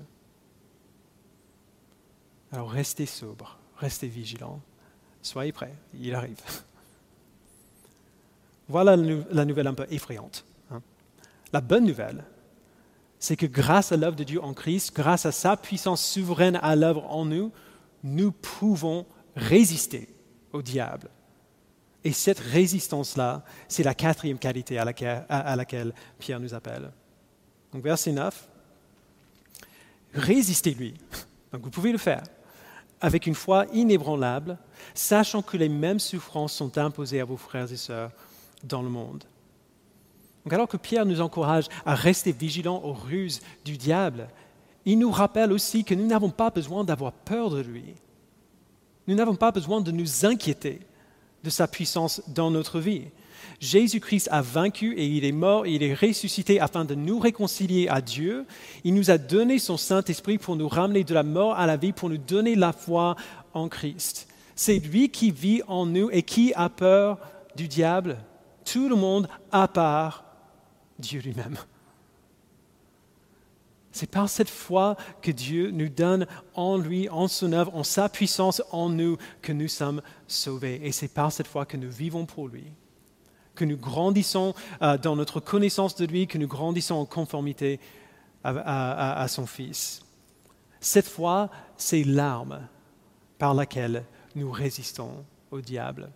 Alors 2.51 2.69
restez 2.69 3.07
sobre, 3.07 3.57
restez 3.77 4.07
vigilants, 4.07 4.61
soyez 5.23 5.51
prêts, 5.51 5.75
il 5.95 6.13
arrive. 6.13 6.39
Voilà 8.67 8.95
la 8.95 9.43
nouvelle 9.43 9.67
un 9.67 9.73
peu 9.73 9.85
effrayante. 9.89 10.45
Hein. 10.69 10.81
La 11.51 11.59
bonne 11.59 11.85
nouvelle, 11.85 12.23
c'est 13.21 13.37
que 13.37 13.45
grâce 13.45 13.91
à 13.91 13.97
l'œuvre 13.97 14.15
de 14.15 14.23
Dieu 14.23 14.43
en 14.43 14.53
Christ, 14.53 14.93
grâce 14.95 15.27
à 15.27 15.31
sa 15.31 15.55
puissance 15.55 16.03
souveraine 16.03 16.59
à 16.63 16.75
l'œuvre 16.75 17.05
en 17.05 17.23
nous, 17.23 17.51
nous 18.03 18.31
pouvons 18.31 19.05
résister 19.35 20.09
au 20.51 20.63
diable. 20.63 21.07
Et 22.03 22.13
cette 22.13 22.39
résistance-là, 22.39 23.43
c'est 23.67 23.83
la 23.83 23.93
quatrième 23.93 24.39
qualité 24.39 24.79
à 24.79 24.85
laquelle, 25.55 25.93
Pierre 26.17 26.39
nous 26.39 26.55
appelle. 26.55 26.91
Donc 27.71 27.83
verset 27.83 28.11
9, 28.11 28.49
résistez-lui. 30.15 30.95
Donc 31.53 31.61
vous 31.61 31.69
pouvez 31.69 31.91
le 31.91 31.99
faire 31.99 32.23
avec 33.01 33.27
une 33.27 33.35
foi 33.35 33.67
inébranlable, 33.71 34.57
sachant 34.95 35.43
que 35.43 35.57
les 35.57 35.69
mêmes 35.69 35.99
souffrances 35.99 36.53
sont 36.53 36.75
imposées 36.79 37.21
à 37.21 37.25
vos 37.25 37.37
frères 37.37 37.71
et 37.71 37.77
sœurs 37.77 38.11
dans 38.63 38.81
le 38.81 38.89
monde. 38.89 39.23
Donc 40.43 40.53
alors 40.53 40.67
que 40.67 40.77
Pierre 40.77 41.05
nous 41.05 41.21
encourage 41.21 41.65
à 41.85 41.95
rester 41.95 42.31
vigilants 42.31 42.81
aux 42.83 42.93
ruses 42.93 43.41
du 43.63 43.77
diable, 43.77 44.27
il 44.85 44.97
nous 44.97 45.11
rappelle 45.11 45.51
aussi 45.51 45.83
que 45.83 45.93
nous 45.93 46.07
n'avons 46.07 46.31
pas 46.31 46.49
besoin 46.49 46.83
d'avoir 46.83 47.11
peur 47.11 47.49
de 47.51 47.61
lui. 47.61 47.93
Nous 49.07 49.15
n'avons 49.15 49.35
pas 49.35 49.51
besoin 49.51 49.81
de 49.81 49.91
nous 49.91 50.25
inquiéter 50.25 50.79
de 51.43 51.49
sa 51.49 51.67
puissance 51.67 52.21
dans 52.27 52.51
notre 52.51 52.79
vie. 52.79 53.05
Jésus-Christ 53.59 54.27
a 54.31 54.41
vaincu 54.41 54.95
et 54.97 55.05
il 55.05 55.25
est 55.25 55.31
mort 55.31 55.65
et 55.65 55.73
il 55.73 55.83
est 55.83 55.93
ressuscité 55.93 56.59
afin 56.59 56.85
de 56.85 56.95
nous 56.95 57.19
réconcilier 57.19 57.87
à 57.87 58.01
Dieu. 58.01 58.45
Il 58.83 58.93
nous 58.95 59.11
a 59.11 59.17
donné 59.17 59.59
son 59.59 59.77
Saint-Esprit 59.77 60.37
pour 60.37 60.55
nous 60.55 60.67
ramener 60.67 61.03
de 61.03 61.13
la 61.13 61.23
mort 61.23 61.55
à 61.55 61.67
la 61.67 61.77
vie, 61.77 61.91
pour 61.91 62.09
nous 62.09 62.17
donner 62.17 62.55
la 62.55 62.73
foi 62.73 63.15
en 63.53 63.69
Christ. 63.69 64.27
C'est 64.55 64.79
lui 64.79 65.09
qui 65.09 65.31
vit 65.31 65.61
en 65.67 65.85
nous 65.85 66.09
et 66.11 66.23
qui 66.23 66.53
a 66.55 66.69
peur 66.69 67.19
du 67.55 67.67
diable 67.67 68.17
tout 68.65 68.89
le 68.89 68.95
monde 68.95 69.27
à 69.51 69.67
part 69.67 70.30
Dieu 71.01 71.19
lui-même. 71.21 71.57
C'est 73.91 74.09
par 74.09 74.29
cette 74.29 74.49
foi 74.49 74.95
que 75.21 75.31
Dieu 75.31 75.69
nous 75.71 75.89
donne 75.89 76.25
en 76.55 76.77
lui, 76.77 77.09
en 77.09 77.27
son 77.27 77.51
œuvre, 77.51 77.75
en 77.75 77.83
sa 77.83 78.07
puissance 78.07 78.61
en 78.71 78.87
nous, 78.87 79.17
que 79.41 79.51
nous 79.51 79.67
sommes 79.67 80.01
sauvés. 80.27 80.79
Et 80.83 80.93
c'est 80.93 81.09
par 81.09 81.31
cette 81.31 81.47
foi 81.47 81.65
que 81.65 81.75
nous 81.75 81.91
vivons 81.91 82.25
pour 82.25 82.47
lui, 82.47 82.63
que 83.53 83.65
nous 83.65 83.77
grandissons 83.77 84.53
euh, 84.81 84.97
dans 84.97 85.17
notre 85.17 85.41
connaissance 85.41 85.95
de 85.95 86.05
lui, 86.05 86.25
que 86.25 86.37
nous 86.37 86.47
grandissons 86.47 86.95
en 86.95 87.05
conformité 87.05 87.79
à, 88.43 89.21
à 89.21 89.27
son 89.27 89.45
Fils. 89.45 90.01
Cette 90.79 91.07
foi, 91.07 91.49
c'est 91.77 92.03
l'arme 92.03 92.67
par 93.37 93.53
laquelle 93.53 94.05
nous 94.35 94.51
résistons 94.51 95.25
au 95.51 95.61
diable 95.61 96.09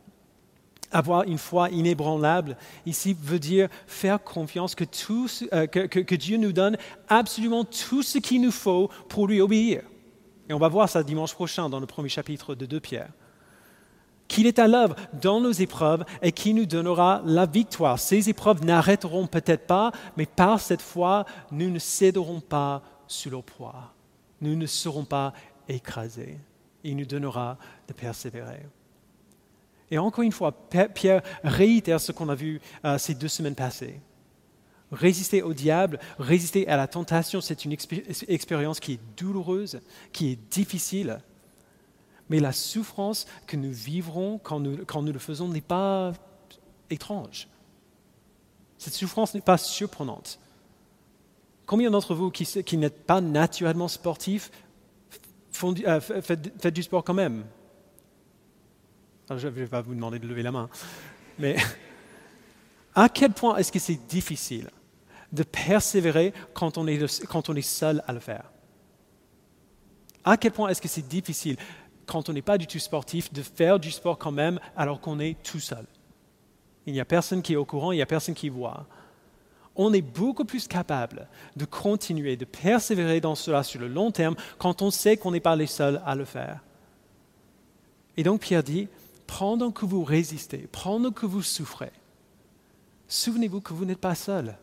avoir 0.91 1.24
une 1.24 1.38
foi 1.38 1.69
inébranlable, 1.69 2.58
ici 2.86 3.15
veut 3.19 3.39
dire 3.39 3.69
faire 3.88 4.24
confiance 4.24 4.76
euh, 5.12 5.67
que, 5.67 6.15
Dieu 6.15 6.38
nous 6.38 6.54
donne 6.54 6.78
absolument 7.10 7.63
tout 7.63 8.04
ce 8.04 8.17
qu'il 8.17 8.41
nous 8.41 8.52
faut 8.52 8.89
pour 9.10 9.28
lui 9.28 9.41
obéir. 9.41 9.84
Et 10.50 10.54
on 10.54 10.60
va 10.60 10.67
voir 10.67 10.89
ça 10.89 11.04
dimanche 11.04 11.34
prochain 11.34 11.69
dans 11.69 11.80
le 11.80 11.86
premier 11.86 12.10
chapitre 12.10 12.56
de 12.56 12.65
2 12.65 12.80
Pierre. 12.80 13.10
Qu'il 14.28 14.48
est 14.48 14.60
à 14.60 14.67
l'œuvre 14.67 14.95
dans 15.21 15.39
nos 15.39 15.52
épreuves 15.52 16.04
et 16.21 16.32
qui 16.32 16.54
nous 16.54 16.65
donnera 16.65 17.21
la 17.26 17.45
victoire. 17.45 18.00
Ces 18.00 18.30
épreuves 18.30 18.65
n'arrêteront 18.65 19.28
peut-être 19.28 19.67
pas, 19.67 19.91
mais 20.17 20.26
par 20.26 20.60
cette 20.60 20.82
foi, 20.82 21.26
nous 21.52 21.69
ne 21.69 21.80
céderons 21.80 22.39
pas 22.39 22.82
sous 23.08 23.30
leur 23.30 23.43
poids. 23.43 23.93
Nous 24.41 24.56
ne 24.56 24.65
serons 24.65 25.06
pas 25.06 25.34
écrasés. 25.69 26.39
Il 26.84 26.98
nous 26.98 27.06
donnera 27.06 27.58
de 27.88 27.93
persévérer. 27.93 28.65
Et 29.91 29.98
encore 29.98 30.24
une 30.24 30.32
fois, 30.32 30.52
Pierre 30.93 31.21
réitère 31.43 32.02
ce 32.02 32.12
qu'on 32.12 32.30
a 32.30 32.36
vu 32.36 32.60
euh, 32.84 32.98
ces 32.98 33.13
deux 33.13 33.28
semaines 33.28 33.56
passées. 33.56 34.00
Résister 34.91 35.41
au 35.41 35.54
diable, 35.54 36.00
résister 36.19 36.67
à 36.67 36.78
la 36.78 36.88
tentation, 36.88 37.41
c'est 37.41 37.65
une 37.65 37.71
expérience 37.74 38.80
qui 38.80 38.93
est 38.93 39.00
douloureuse, 39.17 39.82
qui 40.12 40.32
est 40.32 40.39
difficile. 40.52 41.19
Mais 42.30 42.39
la 42.39 42.52
souffrance 42.52 43.28
que 43.45 43.58
nous 43.58 43.71
vivrons 43.71 44.39
quand 44.39 44.60
nous, 44.60 45.12
le 45.12 45.19
faisons 45.19 45.48
n'est 45.48 45.62
pas 45.62 46.13
étrange. 46.89 47.48
Cette 48.78 48.93
souffrance 48.93 49.34
n'est 49.34 49.41
pas 49.41 49.58
surprenante. 49.58 50.39
Combien 51.65 51.89
d'entre 51.89 52.13
vous 52.13 52.30
qui, 52.30 52.45
qui 52.63 52.78
n'êtes 52.78 53.06
pas 53.06 53.21
naturellement 53.21 53.88
sportifs 53.88 54.52
euh, 55.63 56.00
faites 56.00 56.74
du 56.74 56.84
sport 56.84 57.04
quand 57.04 57.13
même? 57.13 57.45
Je 59.30 59.48
ne 59.48 59.52
vais 59.52 59.68
pas 59.68 59.82
vous 59.82 59.96
demander 59.96 60.20
de 60.20 60.28
lever 60.28 60.44
la 60.44 60.52
main. 60.52 60.70
Mais 61.40 61.56
à 62.96 63.10
quel 63.10 63.32
point 63.32 63.58
est-ce 63.58 63.72
que 63.72 63.80
c'est 63.80 64.08
difficile 64.08 64.70
de 65.32 65.44
persévérer 65.44 66.34
quand 66.54 66.78
on, 66.78 66.88
est, 66.88 67.26
quand 67.28 67.50
on 67.50 67.56
est 67.56 67.62
seul 67.62 68.04
à 68.08 68.14
le 68.14 68.20
faire? 68.20 68.52
À 70.24 70.38
quel 70.38 70.52
point 70.52 70.70
est-ce 70.70 70.82
que 70.82 70.88
c'est 70.88 71.08
difficile 71.08 71.58
quand 72.06 72.30
on 72.30 72.34
n'est 72.34 72.42
pas 72.42 72.58
du 72.58 72.68
tout 72.68 72.80
sportif 72.80 73.34
de 73.34 73.42
faire 73.42 73.80
du 73.80 73.92
sport 73.92 74.18
quand 74.18 74.32
même 74.32 74.60
alors 74.76 75.02
qu'on 75.02 75.20
est 75.20 75.42
tout 75.44 75.60
seul? 75.60 75.86
Il 76.86 76.94
n'y 76.94 77.00
a 77.00 77.06
personne 77.06 77.42
qui 77.42 77.54
est 77.54 77.58
au 77.58 77.66
courant, 77.66 77.92
il 77.92 77.96
n'y 77.96 78.02
a 78.02 78.08
personne 78.08 78.36
qui 78.36 78.50
voit. 78.50 78.86
On 79.76 79.92
est 79.92 80.02
beaucoup 80.02 80.46
plus 80.46 80.68
capable 80.68 81.28
de 81.56 81.66
continuer, 81.66 82.38
de 82.38 82.46
persévérer 82.46 83.20
dans 83.20 83.36
cela 83.36 83.64
sur 83.64 83.82
le 83.82 83.88
long 83.88 84.12
terme 84.12 84.36
quand 84.58 84.82
on 84.82 84.92
sait 84.92 85.18
qu'on 85.18 85.32
n'est 85.32 85.40
pas 85.40 85.56
les 85.56 85.68
seuls 85.68 86.02
à 86.06 86.16
le 86.16 86.26
faire. 86.26 86.64
Et 88.16 88.24
donc 88.24 88.42
Pierre 88.42 88.64
dit, 88.64 88.88
pendant 89.28 89.72
que 89.72 89.86
vous 89.86 90.04
résistez, 90.04 90.68
pendant 90.72 91.12
que 91.12 91.26
vous 91.26 91.42
souffrez, 91.42 91.92
souvenez-vous 93.08 93.62
que 93.62 93.74
vous 93.74 93.86
n'êtes 93.86 94.00
pas 94.00 94.16
seul. 94.16 94.58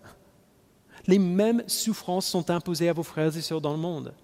Les 1.07 1.19
mêmes 1.19 1.65
souffrances 1.67 2.27
sont 2.27 2.51
imposées 2.51 2.89
à 2.89 2.93
vos 2.93 3.03
frères 3.03 3.37
et 3.37 3.43
sœurs 3.43 3.61
dans 3.61 3.73
le 3.73 3.79
monde. 3.79 4.15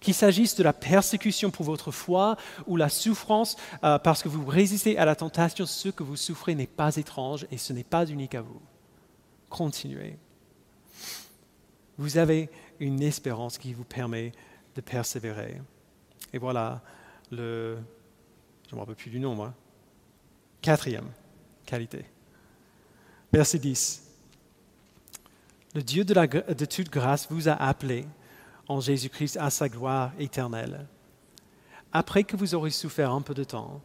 Qu'il 0.00 0.14
s'agisse 0.14 0.54
de 0.54 0.62
la 0.62 0.72
persécution 0.72 1.50
pour 1.50 1.64
votre 1.64 1.90
foi 1.90 2.36
ou 2.66 2.76
la 2.76 2.88
souffrance 2.88 3.56
euh, 3.82 3.98
parce 3.98 4.22
que 4.22 4.28
vous 4.28 4.46
résistez 4.46 4.96
à 4.96 5.04
la 5.04 5.16
tentation, 5.16 5.66
ce 5.66 5.88
que 5.88 6.04
vous 6.04 6.16
souffrez 6.16 6.54
n'est 6.54 6.68
pas 6.68 6.94
étrange 6.96 7.46
et 7.50 7.58
ce 7.58 7.72
n'est 7.72 7.84
pas 7.84 8.06
unique 8.06 8.36
à 8.36 8.42
vous. 8.42 8.60
Continuez. 9.48 10.16
Vous 11.96 12.16
avez 12.16 12.48
une 12.78 13.02
espérance 13.02 13.58
qui 13.58 13.72
vous 13.72 13.84
permet 13.84 14.32
de 14.76 14.80
persévérer. 14.80 15.60
Et 16.32 16.38
voilà 16.38 16.80
le 17.32 17.78
je 18.68 18.74
ne 18.74 18.76
me 18.76 18.80
rappelle 18.80 18.96
plus 18.96 19.10
du 19.10 19.18
nom, 19.18 19.34
moi. 19.34 19.54
Quatrième 20.60 21.08
qualité. 21.64 22.04
Verset 23.32 23.58
10. 23.58 24.04
Le 25.74 25.82
Dieu 25.82 26.04
de, 26.04 26.64
toute 26.64 26.90
grâce 26.90 27.30
vous 27.30 27.48
a 27.48 27.52
appelé 27.52 28.06
en 28.68 28.80
Jésus-Christ 28.80 29.38
à 29.38 29.48
sa 29.48 29.68
gloire 29.68 30.12
éternelle. 30.18 30.86
Après 31.92 32.24
que 32.24 32.36
vous 32.36 32.54
aurez 32.54 32.70
souffert 32.70 33.12
un 33.12 33.22
peu 33.22 33.34
de 33.34 33.44
temps, 33.44 33.80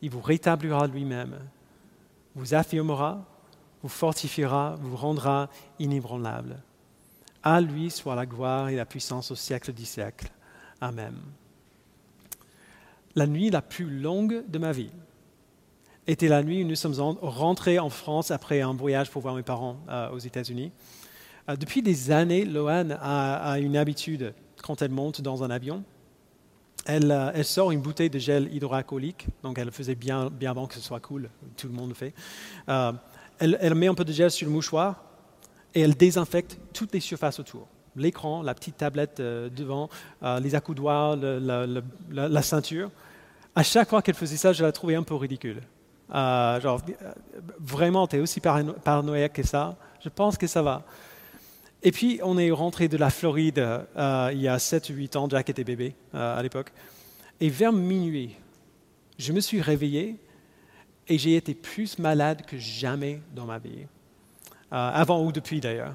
il 0.00 0.10
vous 0.10 0.20
rétablira 0.20 0.88
lui-même, 0.88 1.38
vous 2.34 2.54
affirmera, 2.54 3.24
vous 3.82 3.88
fortifiera, 3.88 4.76
vous 4.80 4.96
rendra 4.96 5.48
inébranlable. 5.78 6.60
À 7.42 7.60
lui 7.60 7.90
soit 7.90 8.16
la 8.16 8.26
gloire 8.26 8.68
et 8.68 8.76
la 8.76 8.86
puissance 8.86 9.30
au 9.30 9.36
siècle 9.36 9.72
du 9.72 9.84
siècle. 9.84 10.28
Amen. 10.80 11.14
La 13.14 13.26
nuit 13.26 13.50
la 13.50 13.62
plus 13.62 13.88
longue 13.88 14.44
de 14.48 14.58
ma 14.58 14.72
vie 14.72 14.90
était 16.06 16.28
la 16.28 16.42
nuit 16.42 16.64
où 16.64 16.66
nous 16.66 16.76
sommes 16.76 17.16
rentrés 17.20 17.78
en 17.78 17.90
France 17.90 18.30
après 18.30 18.60
un 18.60 18.72
voyage 18.72 19.10
pour 19.10 19.22
voir 19.22 19.34
mes 19.34 19.42
parents 19.42 19.76
euh, 19.88 20.10
aux 20.10 20.18
États-Unis. 20.18 20.72
Euh, 21.48 21.56
depuis 21.56 21.82
des 21.82 22.10
années, 22.10 22.44
Loane 22.44 22.98
a, 23.00 23.58
une 23.58 23.76
habitude, 23.76 24.34
quand 24.62 24.82
elle 24.82 24.90
monte 24.90 25.20
dans 25.20 25.44
un 25.44 25.50
avion, 25.50 25.84
euh, 26.88 27.30
elle, 27.34 27.44
sort 27.44 27.70
une 27.70 27.80
bouteille 27.80 28.10
de 28.10 28.18
gel 28.18 28.52
hydroalcoolique, 28.52 29.26
donc 29.42 29.58
elle 29.58 29.66
le 29.66 29.70
faisait 29.70 29.94
bien, 29.94 30.28
bien 30.30 30.50
avant 30.50 30.66
que 30.66 30.74
ce 30.74 30.80
soit 30.80 31.00
cool, 31.00 31.30
tout 31.56 31.68
le 31.68 31.74
monde 31.74 31.90
le 31.90 31.94
fait. 31.94 32.14
Elle, 33.38 33.74
met 33.74 33.86
un 33.88 33.94
peu 33.94 34.04
de 34.04 34.12
gel 34.12 34.30
sur 34.30 34.46
le 34.46 34.52
mouchoir 34.52 35.04
et 35.74 35.80
elle 35.80 35.94
désinfecte 35.94 36.58
toutes 36.72 36.92
les 36.92 37.00
surfaces 37.00 37.38
autour. 37.38 37.68
L'écran, 37.96 38.42
la 38.42 38.54
petite 38.54 38.78
tablette 38.78 39.20
devant, 39.20 39.88
les 40.40 40.54
accoudoirs, 40.54 41.16
la, 41.16 42.42
ceinture. 42.42 42.90
À 43.54 43.62
chaque 43.62 43.90
fois 43.90 44.00
qu'elle 44.00 44.14
faisait 44.14 44.36
ça, 44.36 44.52
je 44.52 44.62
la 44.62 44.72
trouvais 44.72 44.94
un 44.94 45.02
peu 45.02 45.14
ridicule. 45.14 45.60
Euh, 46.14 46.60
genre, 46.60 46.80
vraiment, 47.58 48.06
tu 48.06 48.16
es 48.16 48.20
aussi 48.20 48.40
paranoïaque 48.40 49.32
que 49.32 49.42
ça 49.42 49.76
Je 50.02 50.08
pense 50.08 50.36
que 50.36 50.46
ça 50.46 50.62
va. 50.62 50.82
Et 51.82 51.90
puis, 51.90 52.20
on 52.22 52.38
est 52.38 52.50
rentré 52.50 52.88
de 52.88 52.96
la 52.96 53.10
Floride 53.10 53.58
euh, 53.58 54.30
il 54.32 54.40
y 54.40 54.48
a 54.48 54.58
7 54.58 54.90
ou 54.90 54.94
8 54.94 55.16
ans, 55.16 55.28
Jack 55.28 55.50
était 55.50 55.64
bébé 55.64 55.94
euh, 56.14 56.38
à 56.38 56.42
l'époque. 56.42 56.72
Et 57.40 57.48
vers 57.48 57.72
minuit, 57.72 58.36
je 59.18 59.32
me 59.32 59.40
suis 59.40 59.60
réveillé 59.60 60.16
et 61.08 61.18
j'ai 61.18 61.36
été 61.36 61.54
plus 61.54 61.98
malade 61.98 62.42
que 62.46 62.56
jamais 62.56 63.20
dans 63.34 63.46
ma 63.46 63.58
vie. 63.58 63.86
avant 64.70 65.24
ou 65.24 65.32
depuis 65.32 65.60
d'ailleurs. 65.60 65.94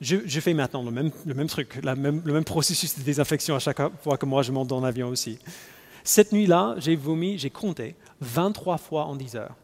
Je, 0.00 0.40
fais 0.40 0.54
maintenant 0.54 0.82
le 0.82 0.90
même, 0.90 1.10
le 1.26 1.46
truc, 1.46 1.78
le 1.82 1.94
même 1.94 2.44
processus 2.44 2.98
de 2.98 3.02
désinfection 3.02 3.54
à 3.54 3.58
chaque 3.58 3.80
fois 4.02 4.16
que 4.16 4.24
moi 4.24 4.42
je 4.42 4.50
monte 4.50 4.68
dans 4.68 4.80
l'avion 4.80 5.08
aussi. 5.08 5.38
Cette 6.04 6.32
nuit-là, 6.32 6.74
j'ai 6.78 6.96
vomi, 6.96 7.38
j'ai 7.38 7.50
compté 7.50 7.94
23 8.20 8.78
fois 8.78 9.04
en 9.04 9.16
10 9.16 9.36
heures. 9.36 9.54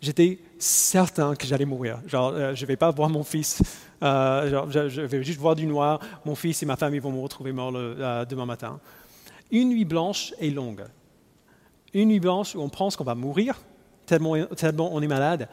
J'étais 0.00 0.38
certain 0.58 1.34
que 1.34 1.46
j'allais 1.46 1.64
mourir. 1.64 2.00
Genre, 2.06 2.32
euh, 2.34 2.54
je 2.54 2.62
ne 2.62 2.66
vais 2.66 2.76
pas 2.76 2.90
voir 2.90 3.08
mon 3.08 3.24
fils, 3.24 3.62
euh, 4.02 4.68
je, 4.70 5.00
vais 5.00 5.22
juste 5.22 5.38
voir 5.38 5.54
du 5.54 5.66
noir. 5.66 6.00
Mon 6.24 6.34
fils 6.34 6.62
et 6.62 6.66
ma 6.66 6.76
famille 6.76 7.00
vont 7.00 7.12
me 7.12 7.20
retrouver 7.20 7.52
mort 7.52 7.72
euh, 7.74 8.24
demain 8.24 8.46
matin. 8.46 8.78
Une 9.50 9.70
nuit 9.70 9.84
blanche 9.84 10.34
est 10.38 10.50
longue. 10.50 10.84
Une 11.94 12.08
nuit 12.08 12.20
blanche 12.20 12.54
où 12.54 12.60
on 12.60 12.68
pense 12.68 12.96
qu'on 12.96 13.04
va 13.04 13.14
mourir, 13.14 13.60
tellement 14.04 14.32
on 14.32 15.02
est 15.02 15.06
malade, 15.06 15.48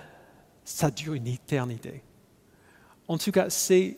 ça 0.65 0.91
dure 0.91 1.13
une 1.13 1.27
éternité. 1.27 2.03
En 3.13 3.19
tout 3.19 3.31
cas, 3.31 3.51
c'est 3.51 3.95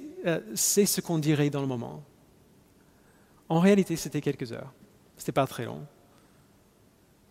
ce 0.55 0.99
qu'on 0.99 1.19
dirait 1.19 1.49
dans 1.49 1.61
le 1.61 1.67
moment. 1.67 2.03
En 3.47 3.61
réalité, 3.61 3.95
c'était 3.95 4.19
quelques 4.19 4.51
heures. 4.51 4.73
Ce 5.15 5.21
n'était 5.21 5.31
pas 5.31 5.47
très 5.47 5.63
long. 5.63 5.87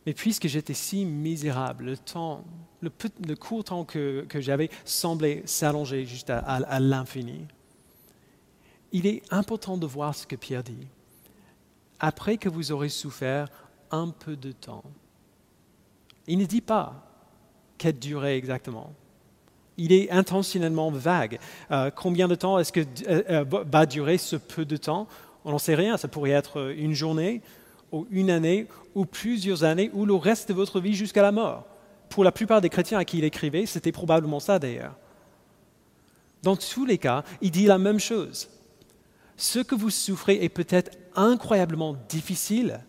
Mais 0.07 0.15
puisque 0.15 0.49
j'étais 0.49 0.73
si 0.73 1.05
misérable, 1.05 1.85
le 1.85 1.99
temps, 1.99 2.43
le, 2.81 3.35
court 3.35 3.65
temps 3.65 3.85
que, 3.85 4.27
j'avais 4.37 4.71
semblait 4.87 5.43
s'allonger 5.45 6.07
juste 6.07 6.31
à, 6.31 6.81
l'infini. 6.81 7.47
Il 8.93 9.07
est 9.07 9.21
important 9.31 9.77
de 9.77 9.85
voir 9.85 10.15
ce 10.15 10.27
que 10.27 10.37
Pierre 10.37 10.65
dit. 10.65 10.89
Après 12.01 12.39
que 12.39 12.49
vous 12.49 12.73
aurez 12.73 12.89
souffert 12.89 13.49
un 13.91 14.09
peu 14.09 14.37
de 14.37 14.53
temps, 14.53 14.85
il 16.27 16.39
ne 16.39 16.47
dit 16.47 16.63
pas 16.63 17.07
quelle 17.77 17.99
durée 17.99 18.39
exactement. 18.39 18.95
Il 19.77 19.93
est 19.93 20.11
intentionnellement 20.11 20.91
vague. 20.91 21.39
Euh, 21.71 21.91
combien 21.91 22.29
de 22.29 22.35
temps 22.35 22.59
est-ce 22.59 22.73
que 22.73 22.81
euh, 23.09 23.23
euh, 23.31 23.45
va 23.49 23.87
durer 23.87 24.19
ce 24.19 24.37
peu 24.37 24.65
de 24.65 24.77
temps? 24.77 25.09
On 25.45 25.51
n'en 25.51 25.59
sait 25.59 25.75
rien. 25.75 25.97
Ça 25.97 26.09
pourrait 26.09 26.31
être 26.31 26.73
une 26.77 26.95
journée, 26.95 27.43
ou 27.93 28.07
une 28.11 28.31
année, 28.31 28.67
ou 28.95 29.05
plusieurs 29.05 29.65
années, 29.65 29.91
ou 29.93 30.07
le 30.07 30.15
reste 30.15 30.49
de 30.49 30.55
votre 30.55 30.81
vie 30.81 30.95
jusqu'à 30.95 31.23
la 31.23 31.33
mort. 31.33 31.67
Pour 32.09 32.23
la 32.23 32.33
plupart 32.33 32.61
des 32.61 32.69
chrétiens 32.69 32.99
à 32.99 33.05
qui 33.05 33.19
il 33.19 33.25
écrivait, 33.25 33.67
c'était 33.67 33.93
probablement 33.93 34.41
ça 34.41 34.59
d'ailleurs. 34.59 34.97
Dans 36.43 36.57
tous 36.57 36.85
les 36.85 36.99
cas, 36.99 37.25
il 37.41 37.51
dit 37.51 37.67
la 37.67 37.79
même 37.79 37.99
chose. 37.99 38.49
Ce 39.37 39.59
que 39.59 39.75
vous 39.75 39.91
souffrez 39.91 40.45
est 40.45 40.49
peut-être 40.49 40.97
incroyablement 41.17 41.97
difficile, 42.09 42.81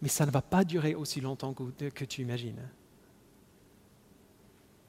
mais 0.00 0.08
ça 0.08 0.26
ne 0.26 0.30
va 0.30 0.42
pas 0.42 0.62
durer 0.62 0.94
aussi 0.94 1.20
longtemps 1.20 1.54
que, 1.54 1.88
que 1.88 2.04
tu 2.04 2.22
imagines. 2.22 2.60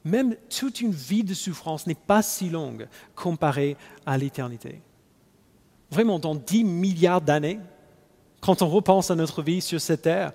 Même 0.06 0.36
toute 0.48 0.80
une 0.80 0.92
vie 0.92 1.24
de 1.24 1.34
souffrance 1.34 1.88
n'est 1.88 1.96
pas 1.96 2.22
si 2.22 2.48
longue 2.48 2.86
comparée 3.16 3.76
à 4.06 4.16
l'éternité. 4.16 4.80
Vraiment, 5.90 6.20
dans 6.20 6.36
10 6.36 6.62
milliards 6.62 7.20
d'années, 7.20 7.58
quand 8.40 8.62
on 8.62 8.68
repense 8.68 9.10
à 9.10 9.16
notre 9.16 9.42
vie 9.42 9.60
sur 9.60 9.80
cette 9.80 10.02
terre, 10.02 10.32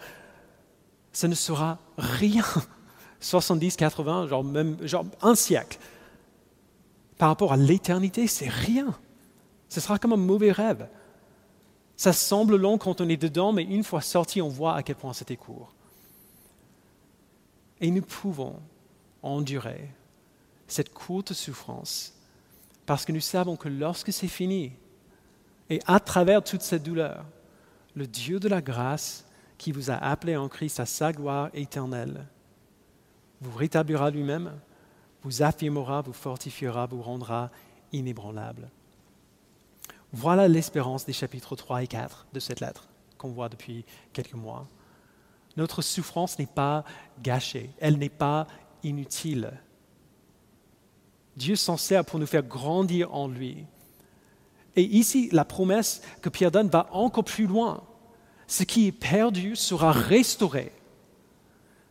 ce 1.14 1.26
ne 1.26 1.36
sera 1.36 1.80
rien. 1.98 2.44
70, 3.22 3.78
80, 3.78 4.28
genre 4.28 4.44
même 4.44 4.76
genre 4.86 5.06
un 5.22 5.36
siècle. 5.36 5.80
Par 7.18 7.30
rapport 7.30 7.54
à 7.54 7.58
l'éternité, 7.58 8.28
c'est 8.28 8.50
rien. 8.50 8.94
Ce 9.70 9.80
sera 9.80 9.98
comme 9.98 10.12
un 10.12 10.18
mauvais 10.18 10.52
rêve. 10.52 10.90
Ça 11.96 12.12
semble 12.12 12.58
long 12.58 12.78
quand 12.78 13.00
on 13.00 13.08
est 13.08 13.16
dedans, 13.16 13.54
mais 13.54 13.64
une 13.64 13.86
fois 13.86 14.02
sorti, 14.02 14.42
on 14.42 14.50
voit 14.50 14.76
à 14.76 14.84
quel 14.84 14.98
point 14.98 15.14
c'était 15.14 15.38
court. 15.38 15.74
Et 17.80 17.90
nous 17.90 18.02
pouvons 18.02 18.60
endurer 19.24 19.90
cette 20.68 20.94
courte 20.94 21.34
souffrance 21.34 22.14
parce 22.86 23.06
que 23.06 23.12
nous 23.12 23.22
savons 23.22 23.56
que 23.56 23.70
lorsque 23.70 24.12
c'est 24.12 24.28
fini, 24.28 24.74
et 25.70 25.80
à 25.86 26.00
travers 26.00 26.44
toute 26.44 26.62
cette 26.62 26.84
douleur, 26.84 27.24
le 27.96 28.08
Dieu 28.08 28.40
de 28.40 28.50
la 28.50 28.62
grâce 28.62 29.26
qui 29.58 29.72
vous 29.72 29.92
a 29.92 29.96
appelé 29.96 30.36
en 30.36 30.50
Christ 30.50 30.80
à 30.80 30.86
sa 30.86 31.14
gloire 31.14 31.50
éternelle, 31.54 32.26
vous 33.40 33.58
rétablira 33.58 34.12
lui-même, 34.12 34.52
vous 35.24 35.44
affirmera, 35.44 36.02
vous 36.02 36.14
fortifiera, 36.14 36.86
vous 36.86 37.02
rendra 37.02 37.50
inébranlable. 37.92 38.70
Voilà 40.14 40.48
l'espérance 40.48 41.06
des 41.06 41.14
chapitres 41.14 41.56
3 41.56 41.84
et 41.84 41.88
4 41.88 42.28
de 42.34 42.40
cette 42.40 42.60
lettre 42.60 42.88
qu'on 43.18 43.30
voit 43.30 43.50
depuis 43.50 43.86
quelques 44.12 44.34
mois. 44.34 44.68
Notre 45.58 45.82
souffrance 45.82 46.40
n'est 46.40 46.46
pas 46.46 46.84
gâchée, 47.22 47.70
elle 47.80 47.98
n'est 47.98 48.10
pas 48.10 48.48
inutile. 48.84 49.52
Dieu 51.38 51.56
s'en 51.56 51.78
sert 51.78 52.06
pour 52.06 52.20
nous 52.20 52.26
faire 52.26 52.44
grandir 52.44 53.14
en 53.14 53.28
lui, 53.28 53.66
et 54.76 54.84
ici, 54.84 55.30
la 55.32 55.46
promesse 55.46 56.02
que 56.22 56.30
Pierre 56.30 56.52
donne 56.52 56.70
va 56.70 56.88
encore 56.92 57.24
plus 57.24 57.46
loin. 57.46 57.84
Ce 58.48 58.64
qui 58.64 58.88
est 58.88 58.92
perdu 58.92 59.56
sera 59.56 59.92
restauré. 59.92 60.72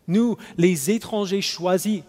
Nous, 0.08 0.36
les 0.56 0.90
étrangers 0.90 1.42
choisis, 1.42 2.02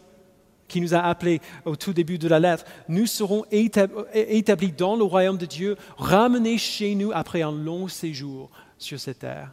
qui 0.68 0.80
nous 0.80 0.94
a 0.94 1.00
appelés 1.00 1.42
au 1.66 1.76
tout 1.76 1.92
début 1.92 2.18
de 2.18 2.30
la 2.30 2.40
lettre, 2.40 2.64
nous 2.88 3.06
serons 3.06 3.44
établis 3.52 4.72
dans 4.72 4.96
le 4.96 5.04
royaume 5.04 5.38
de 5.38 5.46
Dieu, 5.46 5.76
ramenés 5.98 6.58
chez 6.58 6.96
nous 6.96 7.12
après 7.14 7.42
un 7.42 7.52
long 7.52 7.90
séjour 7.90 8.50
sur 8.78 9.00
cette 9.00 9.20
terre. 9.20 9.52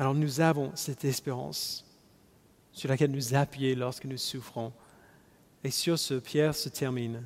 Alors 0.00 0.14
nous 0.14 0.40
avons 0.40 0.72
cette 0.76 1.04
espérance 1.04 1.84
sur 2.72 2.88
laquelle 2.88 3.10
nous 3.10 3.34
appuyer 3.34 3.74
lorsque 3.74 4.06
nous 4.06 4.16
souffrons 4.16 4.72
et 5.62 5.70
sur 5.70 5.98
ce, 5.98 6.14
Pierre 6.14 6.54
se 6.54 6.70
termine 6.70 7.22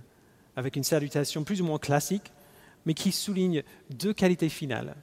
avec 0.56 0.74
une 0.74 0.82
salutation 0.82 1.44
plus 1.44 1.62
ou 1.62 1.66
moins 1.66 1.78
classique, 1.78 2.32
mais 2.84 2.94
qui 2.94 3.12
souligne 3.12 3.62
deux 3.90 4.12
qualités 4.12 4.48
finales 4.48 4.96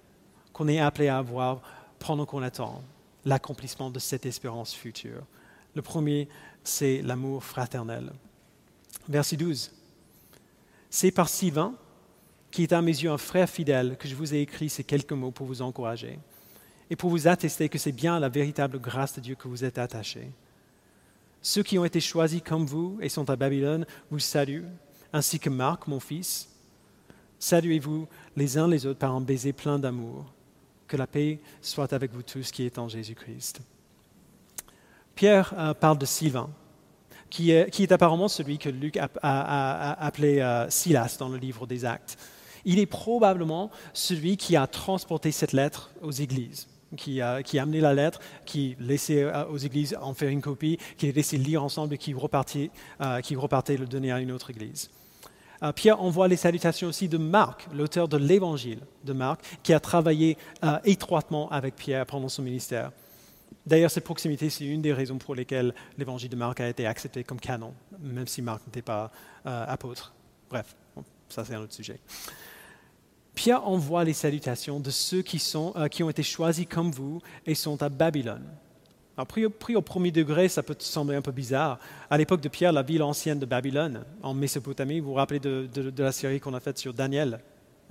qu'on 0.52 0.68
est 0.68 0.82
appelé 0.82 1.08
à 1.08 1.18
avoir 1.18 1.62
pendant 1.98 2.26
qu'on 2.26 2.44
attend 2.44 2.84
l'accomplissement 3.24 3.90
de 3.90 4.00
cette 4.00 4.26
espérance 4.26 4.74
future. 4.74 5.24
Le 5.74 5.82
premier, 5.82 6.28
c'est 6.66 7.02
l'amour 7.02 7.42
fraternel. 7.42 8.12
Verset 9.08 9.38
12. 9.38 9.72
C'est 10.90 11.12
par 11.12 11.30
Sylvain, 11.30 11.74
qui 12.52 12.64
est 12.64 12.74
à 12.74 12.82
mes 12.82 12.92
yeux 12.92 13.12
un 13.12 13.18
frère 13.18 13.50
fidèle, 13.50 13.96
que 13.96 14.10
je 14.10 14.16
vous 14.16 14.34
ai 14.34 14.42
écrit 14.42 14.68
ces 14.68 14.84
quelques 14.84 15.14
mots 15.14 15.32
pour 15.32 15.48
vous 15.48 15.62
encourager 15.62 16.20
et 16.92 16.98
pour 16.98 17.10
vous 17.10 17.30
attester 17.30 17.70
que 17.70 17.78
c'est 17.78 17.94
bien 17.94 18.20
la 18.20 18.28
véritable 18.28 18.78
grâce 18.78 19.16
de 19.16 19.22
Dieu 19.22 19.36
que 19.36 19.48
vous 19.48 19.64
êtes 19.64 19.78
attachés. 19.78 20.30
Ceux 21.42 21.64
qui 21.64 21.80
ont 21.80 21.86
été 21.86 22.02
choisis 22.02 22.42
comme 22.42 22.66
vous 22.66 23.00
et 23.02 23.08
sont 23.08 23.30
à 23.30 23.38
Babylone 23.38 23.86
vous 24.12 24.20
saluent, 24.20 24.68
ainsi 25.14 25.40
que 25.40 25.50
Marc, 25.50 25.88
mon 25.88 26.02
fils. 26.02 26.50
Saluez-vous 27.40 28.10
les 28.36 28.58
uns 28.58 28.68
les 28.68 28.86
autres 28.86 29.00
par 29.00 29.16
un 29.16 29.22
baiser 29.22 29.54
plein 29.54 29.80
d'amour. 29.80 30.26
Que 30.86 30.98
la 30.98 31.08
paix 31.08 31.40
soit 31.62 31.94
avec 31.94 32.12
vous 32.12 32.24
tous 32.24 32.52
qui 32.52 32.66
êtes 32.66 32.78
en 32.78 32.90
Jésus-Christ. 32.90 33.62
Pierre 35.16 35.54
euh, 35.58 35.74
parle 35.74 35.98
de 35.98 36.06
Sylvain. 36.06 36.50
qui 37.30 37.52
est, 37.52 37.92
apparemment 37.94 38.28
celui 38.28 38.58
que 38.58 38.68
Luc 38.68 38.98
a, 38.98 39.94
appelé 39.94 40.40
euh, 40.42 40.70
Silas 40.70 41.16
dans 41.18 41.30
le 41.30 41.38
livre 41.38 41.66
des 41.66 41.86
Actes. 41.86 42.18
Il 42.66 42.80
est 42.80 42.86
probablement 42.86 43.72
celui 43.94 44.36
qui 44.36 44.58
a 44.58 44.68
transporté 44.68 45.32
cette 45.32 45.54
lettre 45.54 45.92
aux 46.02 46.12
églises, 46.12 46.68
qui 46.98 47.22
a, 47.22 47.42
amené 47.60 47.80
la 47.80 47.94
lettre, 47.94 48.20
qui 48.46 48.76
laissait 48.80 49.24
euh, 49.24 49.46
aux 49.46 49.58
églises 49.58 49.98
en 50.02 50.14
faire 50.14 50.30
une 50.30 50.42
copie, 50.42 50.78
qui 50.98 51.08
les 51.08 51.12
laissait 51.12 51.38
lire 51.38 51.64
ensemble 51.64 51.96
et 51.96 51.98
qui 51.98 52.14
repartait, 52.14 52.72
euh, 53.02 53.22
qui 53.22 53.36
repartait 53.36 53.78
le 53.78 53.86
donner 53.86 54.12
à 54.12 54.20
une 54.20 54.32
autre 54.32 54.50
église. 54.50 54.90
Pierre 55.76 56.02
envoie 56.02 56.28
les 56.28 56.38
salutations 56.38 56.88
aussi 56.88 57.08
de 57.08 57.20
Marc, 57.20 57.68
l'auteur 57.72 58.08
de 58.08 58.18
l'évangile 58.18 58.80
de 59.04 59.14
Marc, 59.14 59.42
qui 59.62 59.74
a 59.74 59.80
travaillé 59.80 60.36
étroitement 60.86 61.50
avec 61.52 61.76
Pierre 61.76 62.08
pendant 62.08 62.30
son 62.30 62.42
ministère. 62.42 62.90
D'ailleurs, 63.66 63.92
cette 63.92 64.04
proximité, 64.04 64.50
c'est 64.50 64.66
une 64.66 64.82
des 64.82 64.94
raisons 64.94 65.18
pour 65.18 65.36
lesquelles 65.36 65.74
l'évangile 65.98 66.30
de 66.30 66.36
Marc 66.36 66.60
a 66.60 66.68
été 66.68 66.88
accepté 66.88 67.24
comme 67.24 67.40
canon, 67.40 67.74
même 68.00 68.28
si 68.28 68.42
Marc 68.42 68.66
n'était 68.66 68.82
pas 68.82 69.12
euh, 69.46 69.66
apôtre. 69.68 70.14
Bref, 70.50 70.76
ça 71.30 71.46
c'est 71.46 71.54
un 71.54 71.62
autre 71.62 71.74
sujet. 71.74 72.00
Pierre 73.36 73.68
envoie 73.68 74.04
les 74.04 74.14
salutations 74.14 74.80
de 74.80 74.90
ceux 74.90 75.22
qui, 75.22 75.40
sont, 75.40 75.74
euh, 75.76 75.88
qui 75.88 76.04
ont 76.04 76.10
été 76.10 76.24
choisis 76.24 76.66
comme 76.70 76.92
vous 76.92 77.22
et 77.46 77.56
sont 77.56 77.82
à 77.82 77.90
Babylone. 77.90 78.46
Alors, 79.18 79.28
pris, 79.28 79.76
au, 79.76 79.82
premier 79.82 80.12
degré, 80.12 80.48
ça 80.48 80.64
peut 80.64 80.76
sembler 80.80 81.16
un 81.16 81.22
peu 81.22 81.32
bizarre. 81.32 81.80
À 82.10 82.18
l'époque 82.18 82.42
de 82.42 82.50
Pierre, 82.50 82.72
la 82.72 82.82
ville 82.82 83.04
ancienne 83.04 83.40
de 83.40 83.46
Babylone, 83.46 84.04
en 84.24 84.34
Mésopotamie, 84.34 85.00
vous 85.00 85.10
vous 85.10 85.14
rappelez 85.14 85.40
de, 85.40 85.94
la 85.98 86.12
série 86.12 86.40
qu'on 86.40 86.54
a 86.54 86.60
faite 86.60 86.78
sur 86.78 86.94
Daniel, 86.94 87.40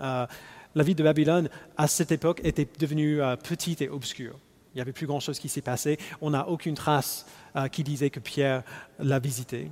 euh, 0.00 0.26
la 0.74 0.82
ville 0.82 0.96
de 0.96 1.02
Babylone, 1.02 1.48
à 1.76 1.86
cette 1.88 2.12
époque, 2.12 2.40
était 2.44 2.68
devenue 2.78 3.20
petite 3.42 3.82
et 3.82 3.88
obscure. 3.88 4.36
Il 4.72 4.78
n'y 4.78 4.82
avait 4.82 4.92
plus 4.92 5.06
grand-chose 5.06 5.38
qui 5.38 5.48
s'est 5.48 5.62
passé. 5.62 5.98
On 6.20 6.30
n'a 6.30 6.48
aucune 6.48 6.74
trace 6.74 7.26
euh, 7.56 7.68
qui 7.68 7.82
disait 7.82 8.10
que 8.10 8.20
Pierre 8.20 8.62
l'a 9.00 9.18
visité. 9.18 9.70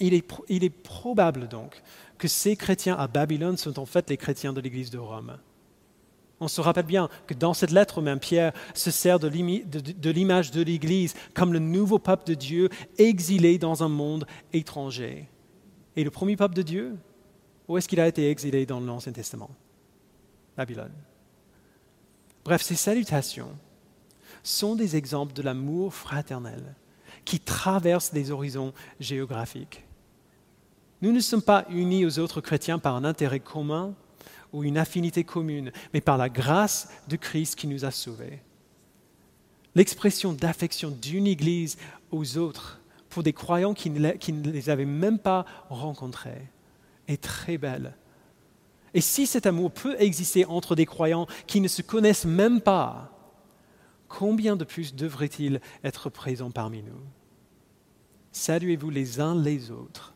Il 0.00 0.14
est, 0.14 0.26
il 0.48 0.64
est, 0.64 0.70
probable 0.70 1.48
donc 1.48 1.82
que 2.18 2.28
ces 2.28 2.56
chrétiens 2.56 2.96
à 2.96 3.06
Babylone 3.06 3.56
sont 3.56 3.78
en 3.78 3.86
fait 3.86 4.10
les 4.10 4.16
chrétiens 4.16 4.52
de 4.52 4.60
l'Église 4.60 4.90
de 4.90 4.98
Rome. 4.98 5.38
On 6.40 6.48
se 6.48 6.60
rappelle 6.60 6.86
bien 6.86 7.08
que 7.26 7.34
dans 7.34 7.54
cette 7.54 7.72
lettre 7.72 8.00
même, 8.00 8.20
Pierre 8.20 8.52
se 8.74 8.90
sert 8.90 9.18
de 9.18 9.28
l'image 9.28 10.50
de 10.50 10.62
l'Église 10.62 11.14
comme 11.34 11.52
le 11.52 11.58
nouveau 11.58 11.98
peuple 11.98 12.28
de 12.28 12.34
Dieu 12.34 12.68
exilé 12.96 13.58
dans 13.58 13.82
un 13.82 13.88
monde 13.88 14.26
étranger. 14.52 15.28
Et 15.96 16.04
le 16.04 16.10
premier 16.10 16.36
peuple 16.36 16.54
de 16.54 16.62
Dieu, 16.62 16.96
où 17.66 17.76
est-ce 17.76 17.88
qu'il 17.88 17.98
a 18.00 18.06
été 18.06 18.30
exilé 18.30 18.66
dans 18.66 18.78
l'Ancien 18.78 19.12
Testament? 19.12 19.50
Babylone. 20.56 20.92
Bref, 22.44 22.62
ces 22.62 22.76
salutations 22.76 23.50
sont 24.44 24.76
des 24.76 24.94
exemples 24.94 25.32
de 25.32 25.42
l'amour 25.42 25.92
fraternel 25.92 26.76
qui 27.24 27.40
traverse 27.40 28.12
les 28.12 28.30
horizons 28.30 28.72
géographiques. 29.00 29.84
Nous 31.00 31.12
ne 31.12 31.20
sommes 31.20 31.42
pas 31.42 31.64
unis 31.70 32.04
aux 32.04 32.18
autres 32.18 32.40
chrétiens 32.40 32.78
par 32.78 32.96
un 32.96 33.04
intérêt 33.04 33.40
commun 33.40 33.94
ou 34.52 34.64
une 34.64 34.78
affinité 34.78 35.24
commune, 35.24 35.72
mais 35.92 36.00
par 36.00 36.18
la 36.18 36.28
grâce 36.28 36.88
de 37.08 37.16
Christ 37.16 37.54
qui 37.54 37.66
nous 37.66 37.84
a 37.84 37.90
sauvés. 37.90 38.42
L'expression 39.74 40.32
d'affection 40.32 40.90
d'une 40.90 41.26
Église 41.26 41.76
aux 42.10 42.38
autres 42.38 42.80
pour 43.10 43.22
des 43.22 43.32
croyants 43.32 43.74
qui 43.74 43.90
ne 43.90 44.50
les 44.50 44.70
avaient 44.70 44.84
même 44.84 45.18
pas 45.18 45.44
rencontrés 45.68 46.48
est 47.06 47.22
très 47.22 47.58
belle. 47.58 47.94
Et 48.94 49.00
si 49.00 49.26
cet 49.26 49.46
amour 49.46 49.70
peut 49.70 49.96
exister 50.00 50.46
entre 50.46 50.74
des 50.74 50.86
croyants 50.86 51.26
qui 51.46 51.60
ne 51.60 51.68
se 51.68 51.82
connaissent 51.82 52.24
même 52.24 52.60
pas, 52.60 53.12
combien 54.08 54.56
de 54.56 54.64
plus 54.64 54.94
devrait-il 54.94 55.60
être 55.84 56.10
présent 56.10 56.50
parmi 56.50 56.82
nous? 56.82 57.00
Saluez-vous 58.32 58.90
les 58.90 59.20
uns 59.20 59.34
les 59.34 59.70
autres 59.70 60.14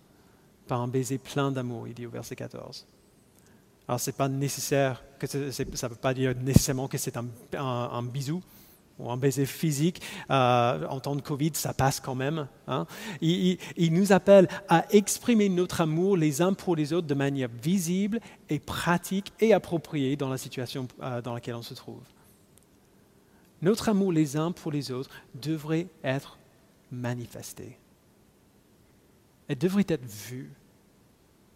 par 0.73 0.81
un 0.81 0.89
baiser 0.89 1.19
plein 1.19 1.53
d'amour, 1.53 1.87
il 1.87 1.93
dit 1.93 2.07
au 2.07 2.11
verset 2.11 2.35
14. 2.35 2.87
Alors, 3.87 4.01
ce 4.01 4.09
n'est 4.09 4.17
pas 4.17 4.27
nécessaire, 4.27 5.05
ça 5.21 5.37
ne 5.37 5.89
veut 5.91 5.97
pas 5.97 6.15
dire 6.15 6.35
nécessairement 6.35 6.89
que 6.89 6.97
c'est 6.97 7.15
un, 7.19 8.03
bisou 8.05 8.43
ou 8.99 9.11
un 9.11 9.19
baiser 9.19 9.45
physique. 9.45 10.01
Euh, 10.31 10.87
en 10.89 10.99
temps 10.99 11.15
de 11.15 11.21
Covid, 11.21 11.51
ça 11.53 11.75
passe 11.75 12.01
quand 12.01 12.15
même. 12.15 12.49
Hein. 12.69 12.87
Il, 13.21 13.59
nous 13.93 14.13
appelle 14.13 14.49
à 14.67 14.87
exprimer 14.95 15.51
notre 15.51 15.83
amour 15.83 16.17
les 16.17 16.41
uns 16.41 16.55
pour 16.55 16.75
les 16.75 16.95
autres 16.95 17.07
de 17.07 17.13
manière 17.13 17.51
visible 17.63 18.19
et 18.49 18.59
pratique 18.59 19.31
et 19.41 19.53
appropriée 19.53 20.17
dans 20.17 20.31
la 20.31 20.39
situation 20.39 20.89
euh, 21.03 21.21
dans 21.21 21.35
laquelle 21.35 21.57
on 21.57 21.61
se 21.61 21.75
trouve 21.75 22.01
notre 23.61 23.91
amour 23.91 24.11
les 24.11 24.37
uns 24.39 24.53
pour 24.53 24.73
les 24.73 24.91
autres 24.91 25.11
devrait 25.35 25.87
être 26.03 26.39
manifesté. 26.91 27.79
Elle 29.49 29.59
devrait 29.59 29.85
être 29.87 30.05
vue, 30.05 30.51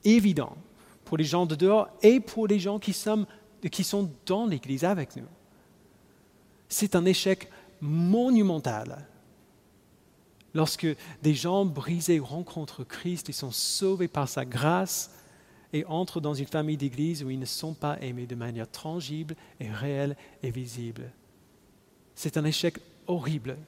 évident 0.06 0.56
pour 1.04 1.16
les 1.16 1.24
gens 1.24 1.46
de 1.46 1.54
dehors 1.54 1.88
et 2.02 2.20
pour 2.20 2.46
les 2.46 2.58
gens 2.58 2.78
qui 2.78 2.92
sont, 2.92 3.26
qui 3.70 3.84
sont 3.84 4.10
dans 4.26 4.46
l'Église 4.46 4.84
avec 4.84 5.16
nous. 5.16 5.26
C'est 6.68 6.96
un 6.96 7.04
échec 7.04 7.48
monumental 7.80 9.06
lorsque 10.54 10.86
des 11.22 11.34
gens 11.34 11.64
brisés 11.64 12.18
rencontrent 12.18 12.82
Christ 12.82 13.28
et 13.28 13.32
sont 13.32 13.52
sauvés 13.52 14.08
par 14.08 14.28
sa 14.28 14.44
grâce 14.44 15.10
et 15.72 15.84
entrent 15.84 16.20
dans 16.20 16.34
une 16.34 16.46
famille 16.46 16.78
d'Église 16.78 17.22
où 17.22 17.30
ils 17.30 17.38
ne 17.38 17.44
sont 17.44 17.74
pas 17.74 17.98
aimés 18.00 18.26
de 18.26 18.34
manière 18.34 18.68
tangible 18.68 19.36
et 19.60 19.70
réelle 19.70 20.16
et 20.42 20.50
visible. 20.50 21.12
C'est 22.14 22.38
un 22.38 22.44
échec 22.44 22.78
horrible 23.06 23.58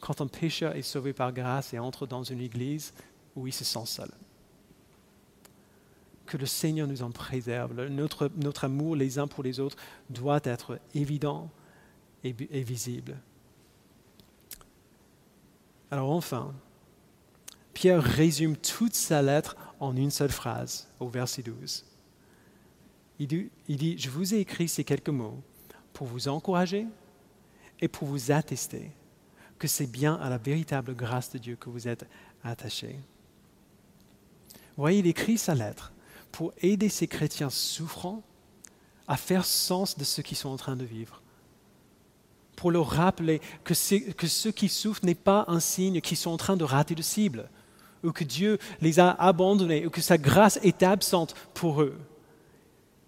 quand 0.00 0.20
un 0.20 0.28
pécheur 0.28 0.76
est 0.76 0.82
sauvé 0.82 1.12
par 1.12 1.32
grâce 1.32 1.74
et 1.74 1.78
entre 1.78 2.06
dans 2.06 2.22
une 2.22 2.40
église 2.40 2.94
où 3.34 3.48
il 3.48 3.52
se 3.52 3.64
sent 3.64 3.86
seul. 3.86 4.10
Que 6.28 6.36
le 6.36 6.46
Seigneur 6.46 6.86
nous 6.86 7.02
en 7.02 7.10
préserve. 7.10 7.74
Notre, 7.88 8.64
amour 8.64 8.96
les 8.96 9.18
uns 9.18 9.26
pour 9.26 9.42
les 9.42 9.60
autres 9.60 9.76
doit 10.10 10.40
être 10.44 10.78
évident 10.94 11.50
et, 12.22 12.34
et 12.50 12.62
visible. 12.62 13.16
Alors 15.90 16.10
enfin, 16.10 16.52
Pierre 17.72 18.02
résume 18.02 18.56
toute 18.56 18.94
sa 18.94 19.22
lettre 19.22 19.56
en 19.80 19.96
une 19.96 20.10
seule 20.10 20.30
phrase 20.30 20.88
au 21.00 21.08
verset 21.08 21.42
12. 21.42 21.86
Il 23.18 23.26
dit, 23.26 23.50
il 23.68 23.76
dit, 23.76 23.98
je 23.98 24.10
vous 24.10 24.34
ai 24.34 24.38
écrit 24.38 24.68
ces 24.68 24.84
quelques 24.84 25.08
mots 25.08 25.42
pour 25.92 26.06
vous 26.06 26.28
encourager, 26.28 26.86
et 27.80 27.88
pour 27.88 28.08
vous 28.08 28.32
attester 28.32 28.90
que 29.58 29.68
c'est 29.68 29.86
bien 29.86 30.14
à 30.14 30.30
la 30.30 30.38
véritable 30.38 30.94
grâce 30.94 31.30
de 31.30 31.38
Dieu 31.38 31.56
que 31.56 31.70
vous 31.70 31.88
êtes 31.88 32.06
attachés. 32.44 32.98
Vous 34.76 34.82
voyez, 34.82 35.00
il 35.00 35.06
écrit 35.06 35.38
sa 35.38 35.54
lettre 35.54 35.92
pour 36.32 36.52
aider 36.60 36.88
ces 36.88 37.06
chrétiens 37.06 37.50
souffrants 37.50 38.22
à 39.06 39.16
faire 39.16 39.44
sens 39.44 39.96
de 39.96 40.04
ce 40.04 40.20
qu'ils 40.20 40.36
sont 40.36 40.50
en 40.50 40.56
train 40.56 40.76
de 40.76 40.84
vivre. 40.84 41.22
Pour 42.56 42.70
leur 42.70 42.88
rappeler 42.88 43.40
que, 43.64 43.74
ceux 43.74 44.50
qui 44.50 44.68
souffrent 44.68 45.04
n'est 45.04 45.14
pas 45.14 45.44
un 45.48 45.60
signe 45.60 46.00
qu'ils 46.00 46.16
sont 46.16 46.30
en 46.30 46.36
train 46.36 46.56
de 46.56 46.64
rater 46.64 46.94
de 46.94 47.02
cible, 47.02 47.48
ou 48.04 48.12
que 48.12 48.24
Dieu 48.24 48.58
les 48.80 49.00
a 49.00 49.10
abandonnés, 49.10 49.86
ou 49.86 49.90
que 49.90 50.00
sa 50.00 50.18
grâce 50.18 50.58
est 50.62 50.82
absente 50.82 51.34
pour 51.54 51.82
eux. 51.82 51.98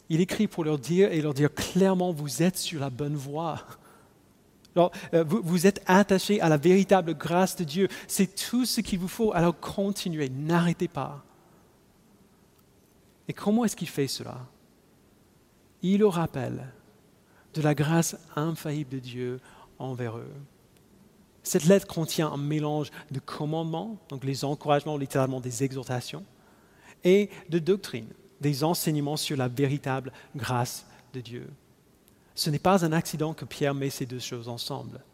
Il 0.08 0.20
écrit 0.20 0.48
pour 0.48 0.64
leur 0.64 0.78
dire 0.78 1.12
et 1.12 1.20
leur 1.20 1.34
dire 1.34 1.52
clairement, 1.54 2.12
vous 2.12 2.42
êtes 2.42 2.56
sur 2.56 2.80
la 2.80 2.90
bonne 2.90 3.16
voie. 3.16 3.64
Euh, 4.76 5.24
vous, 5.24 5.66
êtes 5.66 5.82
attaché 5.86 6.40
à 6.40 6.48
la 6.48 6.56
véritable 6.56 7.14
grâce 7.14 7.56
de 7.56 7.64
Dieu. 7.64 7.88
C'est 8.06 8.34
tout 8.34 8.64
ce 8.64 8.80
qu'il 8.80 8.98
vous 8.98 9.08
faut. 9.08 9.32
Alors 9.32 9.58
continuez, 9.58 10.28
n'arrêtez 10.28 10.88
pas. 10.88 11.24
Et 13.30 13.32
comment 13.32 13.64
est-ce 13.64 13.76
qu'il 13.76 13.88
fait 13.88 14.08
cela? 14.08 14.38
Il 15.82 16.00
le 16.00 16.08
rappelle 16.08 16.66
de 17.54 17.62
la 17.62 17.76
grâce 17.76 18.16
infaillible 18.34 18.90
de 18.90 18.98
Dieu 18.98 19.40
envers 19.78 20.18
eux. 20.18 20.34
Cette 21.44 21.66
lettre 21.66 21.86
contient 21.86 22.32
un 22.32 22.36
mélange 22.36 22.90
de 23.12 23.20
commandements, 23.20 23.98
donc 24.08 24.24
les 24.24 24.44
encouragements, 24.44 24.96
littéralement 24.96 25.38
des 25.38 25.62
exhortations, 25.62 26.24
et 27.04 27.30
de 27.48 27.60
doctrines, 27.60 28.12
des 28.40 28.64
enseignements 28.64 29.16
sur 29.16 29.36
la 29.36 29.46
véritable 29.46 30.12
grâce 30.34 30.84
de 31.12 31.20
Dieu. 31.20 31.48
Ce 32.34 32.50
n'est 32.50 32.58
pas 32.58 32.84
un 32.84 32.90
accident 32.90 33.32
que 33.32 33.44
Pierre 33.44 33.76
met 33.76 33.90
ces 33.90 34.06
deux 34.06 34.18
choses 34.18 34.48
ensemble. 34.48 35.04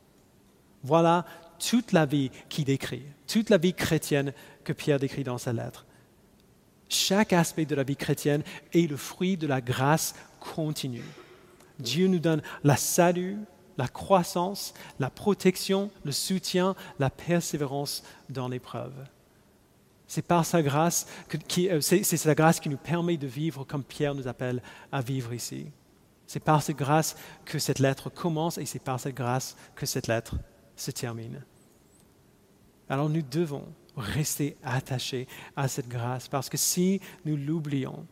Voilà 0.82 1.26
toute 1.58 1.92
la 1.92 2.06
vie 2.06 2.30
qu'il 2.48 2.64
décrit, 2.64 3.02
toute 3.26 3.50
la 3.50 3.58
vie 3.58 3.74
chrétienne 3.74 4.32
que 4.64 4.72
Pierre 4.72 4.98
décrit 5.00 5.22
dans 5.22 5.36
sa 5.36 5.52
lettre. 5.52 5.84
Chaque 6.88 7.32
aspect 7.32 7.66
de 7.66 7.74
la 7.74 7.82
vie 7.82 7.96
chrétienne 7.96 8.42
est 8.72 8.88
le 8.88 8.96
fruit 8.96 9.36
de 9.36 9.46
la 9.46 9.60
grâce 9.60 10.14
continue. 10.40 11.04
Dieu 11.78 12.06
nous 12.06 12.18
donne 12.18 12.42
la 12.64 12.76
salut, 12.76 13.38
la 13.76 13.88
croissance, 13.88 14.72
la 14.98 15.10
protection, 15.10 15.90
le 16.04 16.12
soutien, 16.12 16.74
la 16.98 17.10
persévérance 17.10 18.02
dans 18.30 18.48
l'épreuve. 18.48 18.94
C'est 20.06 20.22
par 20.22 20.46
sa 20.46 20.62
grâce, 20.62 21.06
euh, 21.58 21.80
c'est 21.80 22.04
sa 22.04 22.34
grâce 22.34 22.60
qui 22.60 22.68
nous 22.68 22.76
permet 22.76 23.16
de 23.16 23.26
vivre 23.26 23.64
comme 23.64 23.82
Pierre 23.82 24.14
nous 24.14 24.28
appelle 24.28 24.62
à 24.92 25.00
vivre 25.00 25.32
ici. 25.32 25.66
C'est 26.28 26.40
par 26.40 26.62
cette 26.62 26.76
grâce 26.76 27.16
que 27.44 27.58
cette 27.58 27.80
lettre 27.80 28.08
commence 28.08 28.58
et 28.58 28.66
c'est 28.66 28.78
par 28.78 29.00
cette 29.00 29.16
grâce 29.16 29.56
que 29.74 29.86
cette 29.86 30.06
lettre 30.06 30.36
se 30.76 30.90
termine. 30.92 31.42
Alors 32.88 33.08
nous 33.08 33.22
devons 33.22 33.64
rester 33.96 34.56
attachés 34.62 35.26
à 35.56 35.68
cette 35.68 35.88
grâce. 35.88 36.28
Parce 36.28 36.48
que 36.48 36.56
si 36.56 37.00
nous 37.24 37.36
l'oublions, 37.36 38.06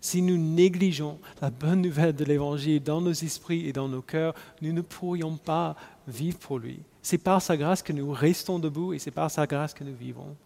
si 0.00 0.22
nous 0.22 0.36
négligeons 0.36 1.18
la 1.40 1.50
bonne 1.50 1.82
nouvelle 1.82 2.14
de 2.14 2.24
l'Évangile 2.24 2.82
dans 2.82 3.00
nos 3.00 3.12
esprits 3.12 3.66
et 3.66 3.72
dans 3.72 3.88
nos 3.88 4.02
cœurs, 4.02 4.34
nous 4.62 4.72
ne 4.72 4.80
pourrions 4.80 5.36
pas 5.36 5.76
vivre 6.06 6.38
pour 6.38 6.58
lui. 6.58 6.80
C'est 7.02 7.18
par 7.18 7.42
sa 7.42 7.56
grâce 7.56 7.82
que 7.82 7.92
nous 7.92 8.12
restons 8.12 8.58
debout 8.58 8.92
et 8.92 8.98
c'est 8.98 9.10
par 9.10 9.30
sa 9.30 9.46
grâce 9.46 9.74
que 9.74 9.84
nous 9.84 9.96
vivons. 9.96 10.36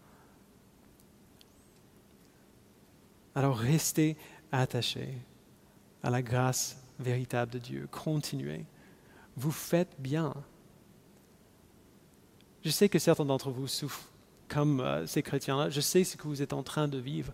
Alors 3.35 3.57
restez 3.57 4.15
attachés 4.51 5.17
à 6.03 6.09
la 6.09 6.21
grâce 6.21 6.77
véritable 6.99 7.51
de 7.51 7.59
Dieu. 7.59 7.87
Continuez. 7.91 8.65
Vous 9.35 9.51
faites 9.51 9.95
bien. 9.99 10.33
Je 12.63 12.69
sais 12.69 12.89
que 12.89 12.99
certains 12.99 13.25
d'entre 13.25 13.49
vous 13.49 13.67
souffrent 13.67 14.12
comme 14.53 14.81
euh, 14.81 15.07
ces 15.07 15.23
chrétiens-là. 15.23 15.69
Je 15.69 15.81
sais 15.81 16.03
ce 16.03 16.15
que 16.15 16.27
vous 16.27 16.41
êtes 16.41 16.53
en 16.53 16.63
train 16.63 16.87
de 16.87 16.97
vivre. 16.97 17.33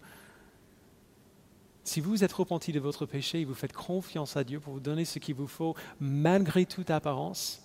Si 1.83 1.99
vous 1.99 2.23
êtes 2.23 2.31
repenti 2.31 2.71
de 2.71 2.79
votre 2.79 3.05
péché 3.05 3.41
et 3.41 3.45
vous 3.45 3.53
faites 3.53 3.73
confiance 3.73 4.37
à 4.37 4.43
Dieu 4.43 4.59
pour 4.59 4.73
vous 4.73 4.79
donner 4.79 5.05
ce 5.05 5.19
qu'il 5.19 5.35
vous 5.35 5.47
faut, 5.47 5.75
malgré 5.99 6.65
toute 6.65 6.91
apparence, 6.91 7.61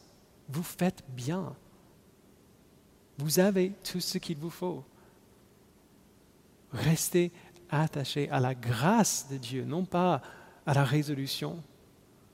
vous 0.48 0.62
faites 0.62 1.05
bien. 1.09 1.55
Vous 3.18 3.38
avez 3.38 3.72
tout 3.84 4.00
ce 4.00 4.18
qu'il 4.18 4.38
vous 4.38 4.50
faut. 4.50 4.82
Restez 6.72 7.30
attachés 7.70 8.28
à 8.30 8.40
la 8.40 8.55
grâce 8.55 9.28
de 9.30 9.36
Dieu, 9.36 9.64
non 9.64 9.84
pas 9.84 10.20
à 10.66 10.74
la 10.74 10.84
résolution 10.84 11.62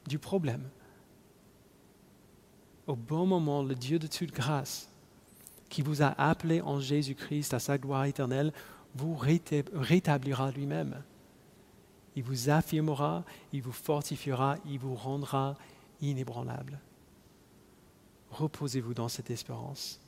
du 0.06 0.18
problème. 0.18 0.68
Au 2.86 2.96
bon 2.96 3.26
moment, 3.26 3.62
le 3.62 3.74
Dieu 3.74 3.98
de 3.98 4.06
toute 4.06 4.32
grâce, 4.32 4.89
qui 5.70 5.80
vous 5.80 6.02
a 6.02 6.08
appelé 6.20 6.60
en 6.60 6.80
Jésus-Christ 6.80 7.54
à 7.54 7.58
sa 7.58 7.78
gloire 7.78 8.04
éternelle, 8.04 8.52
vous 8.94 9.16
rétablira 9.16 10.50
lui-même. 10.50 11.02
Il 12.16 12.24
vous 12.24 12.50
affirmera, 12.50 13.24
il 13.52 13.62
vous 13.62 13.72
fortifiera, 13.72 14.56
il 14.66 14.78
vous 14.78 14.94
rendra 14.94 15.56
inébranlable. 16.02 16.78
Reposez-vous 18.32 18.94
dans 18.94 19.08
cette 19.08 19.30
espérance 19.30 20.00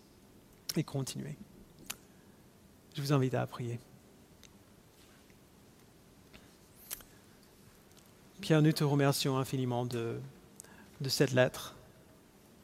et 0.77 0.85
continuez. 0.85 1.37
Je 2.95 3.01
vous 3.01 3.13
invite 3.13 3.35
à 3.35 3.47
prier. 3.47 3.79
Pierre, 8.41 8.61
nous 8.61 8.73
te 8.73 8.83
remercions 8.83 9.39
infiniment 9.39 9.87
de, 9.87 10.19
cette 11.07 11.33
lettre 11.33 11.77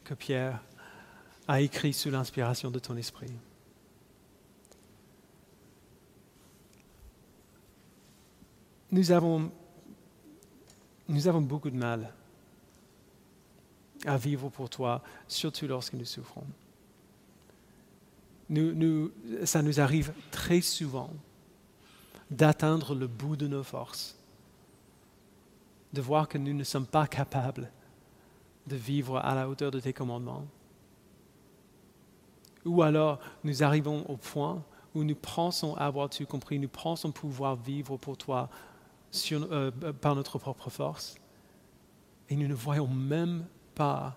que 0.05 0.15
Pierre 0.15 0.61
a 1.49 1.61
écrite 1.63 1.95
sous 1.95 2.11
l'inspiration 2.11 2.71
de 2.71 2.79
ton 2.79 2.97
esprit. 2.97 3.33
Nous 8.91 9.11
avons, 9.11 9.51
beaucoup 11.41 11.71
de 11.71 11.77
mal 11.77 12.13
à 14.07 14.17
vivre 14.17 14.49
pour 14.51 14.71
toi, 14.71 15.03
surtout 15.27 15.67
lorsque 15.67 15.95
nous 15.95 16.05
souffrons. 16.05 16.45
Ça 19.45 19.63
nous 19.63 19.81
arrive 19.81 20.13
très 20.31 20.61
souvent 20.61 21.11
d'atteindre 22.31 22.95
le 22.95 23.07
bout 23.07 23.37
de 23.37 23.47
nos 23.47 23.63
forces 23.63 24.19
de 25.93 26.01
voir 26.01 26.29
que 26.29 26.39
nous 26.39 26.53
ne 26.53 26.65
sommes 26.65 26.87
pas 26.87 27.07
capables 27.07 27.71
de 28.67 28.77
vivre 28.77 29.19
à 29.19 29.35
la 29.35 29.49
hauteur 29.49 29.71
de 29.71 29.81
tes 29.81 29.93
commandements. 29.93 30.47
Ou 32.65 32.83
alors 32.83 33.19
nous 33.45 33.63
arrivons 33.63 34.05
au 34.09 34.17
point 34.17 34.63
où 34.95 35.05
nous 35.05 35.15
pensons 35.15 35.75
avoir 35.77 36.11
tout 36.11 36.27
compris, 36.27 36.59
nous 36.59 36.69
pensons 36.69 37.13
pouvoir 37.13 37.57
vivre 37.57 37.97
pour 37.97 38.17
toi 38.17 38.49
euh, 39.33 39.71
par 40.01 40.15
notre 40.15 40.39
propre 40.39 40.71
force, 40.71 41.17
et 42.29 42.37
nous 42.37 42.49
ne 42.49 42.55
voyons 42.55 42.89
même 42.89 43.47
pas 43.75 44.17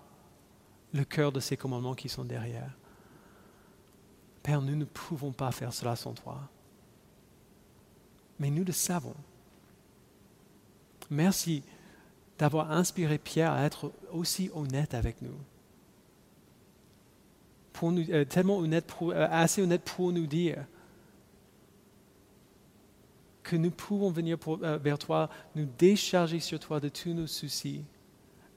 le 0.92 1.04
cœur 1.04 1.32
de 1.32 1.40
ces 1.40 1.56
commandements 1.56 1.94
qui 1.94 2.08
sont 2.08 2.24
derrière. 2.24 2.76
Père, 4.42 4.60
nous 4.60 4.76
ne 4.76 4.84
pouvons 4.84 5.32
pas 5.32 5.52
faire 5.52 5.72
cela 5.72 5.96
sans 5.96 6.12
toi. 6.12 6.40
Mais 8.38 8.50
nous 8.50 8.64
le 8.64 8.72
savons. 8.72 9.14
Merci 11.10 11.62
d'avoir 12.38 12.72
inspiré 12.72 13.18
Pierre 13.18 13.52
à 13.52 13.62
être 13.62 13.92
aussi 14.10 14.50
honnête 14.52 14.94
avec 14.94 15.22
nous. 15.22 15.36
Pour 17.72 17.92
euh, 17.92 18.24
tellement 18.24 18.58
honnête, 18.58 18.92
euh, 19.02 19.28
assez 19.30 19.62
honnête 19.62 19.82
pour 19.82 20.12
nous 20.12 20.26
dire 20.26 20.64
que 23.42 23.56
nous 23.56 23.70
pouvons 23.70 24.10
venir 24.10 24.38
euh, 24.46 24.78
vers 24.78 24.98
toi, 24.98 25.28
nous 25.54 25.66
décharger 25.78 26.40
sur 26.40 26.60
toi 26.60 26.80
de 26.80 26.88
tous 26.88 27.12
nos 27.12 27.26
soucis, 27.26 27.82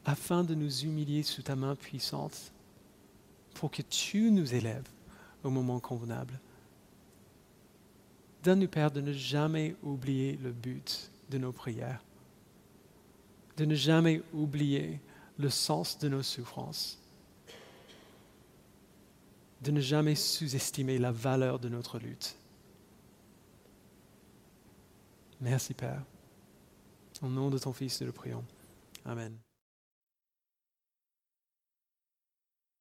afin 0.05 0.43
de 0.43 0.53
nous 0.53 0.83
humilier 0.83 1.23
sous 1.23 1.41
ta 1.41 1.55
main 1.55 1.75
puissante, 1.75 2.51
pour 3.55 3.71
que 3.71 3.81
tu 3.81 4.31
nous 4.31 4.53
élèves 4.53 4.87
au 5.43 5.49
moment 5.49 5.79
convenable. 5.79 6.39
Donne-nous, 8.43 8.67
Père, 8.67 8.91
de 8.91 9.01
ne 9.01 9.13
jamais 9.13 9.75
oublier 9.81 10.37
le 10.43 10.51
but 10.51 11.09
de 11.31 11.39
nos 11.39 11.51
prières 11.51 12.05
de 13.57 13.65
ne 13.65 13.75
jamais 13.75 14.21
oublier 14.33 14.99
le 15.37 15.49
sens 15.49 15.97
de 15.99 16.09
nos 16.09 16.23
souffrances, 16.23 16.99
de 19.65 19.71
ne 19.71 19.81
jamais 19.81 20.13
sous-estimer 20.13 20.99
la 20.99 21.11
valeur 21.11 21.57
de 21.57 21.69
notre 21.69 21.97
lutte. 21.97 22.37
Merci 25.41 25.73
Père. 25.73 26.03
Au 27.23 27.27
nom 27.27 27.49
de 27.49 27.57
ton 27.57 27.73
Fils, 27.73 27.99
nous 27.99 28.07
le 28.07 28.13
prions. 28.13 28.45
Amen. 29.05 29.44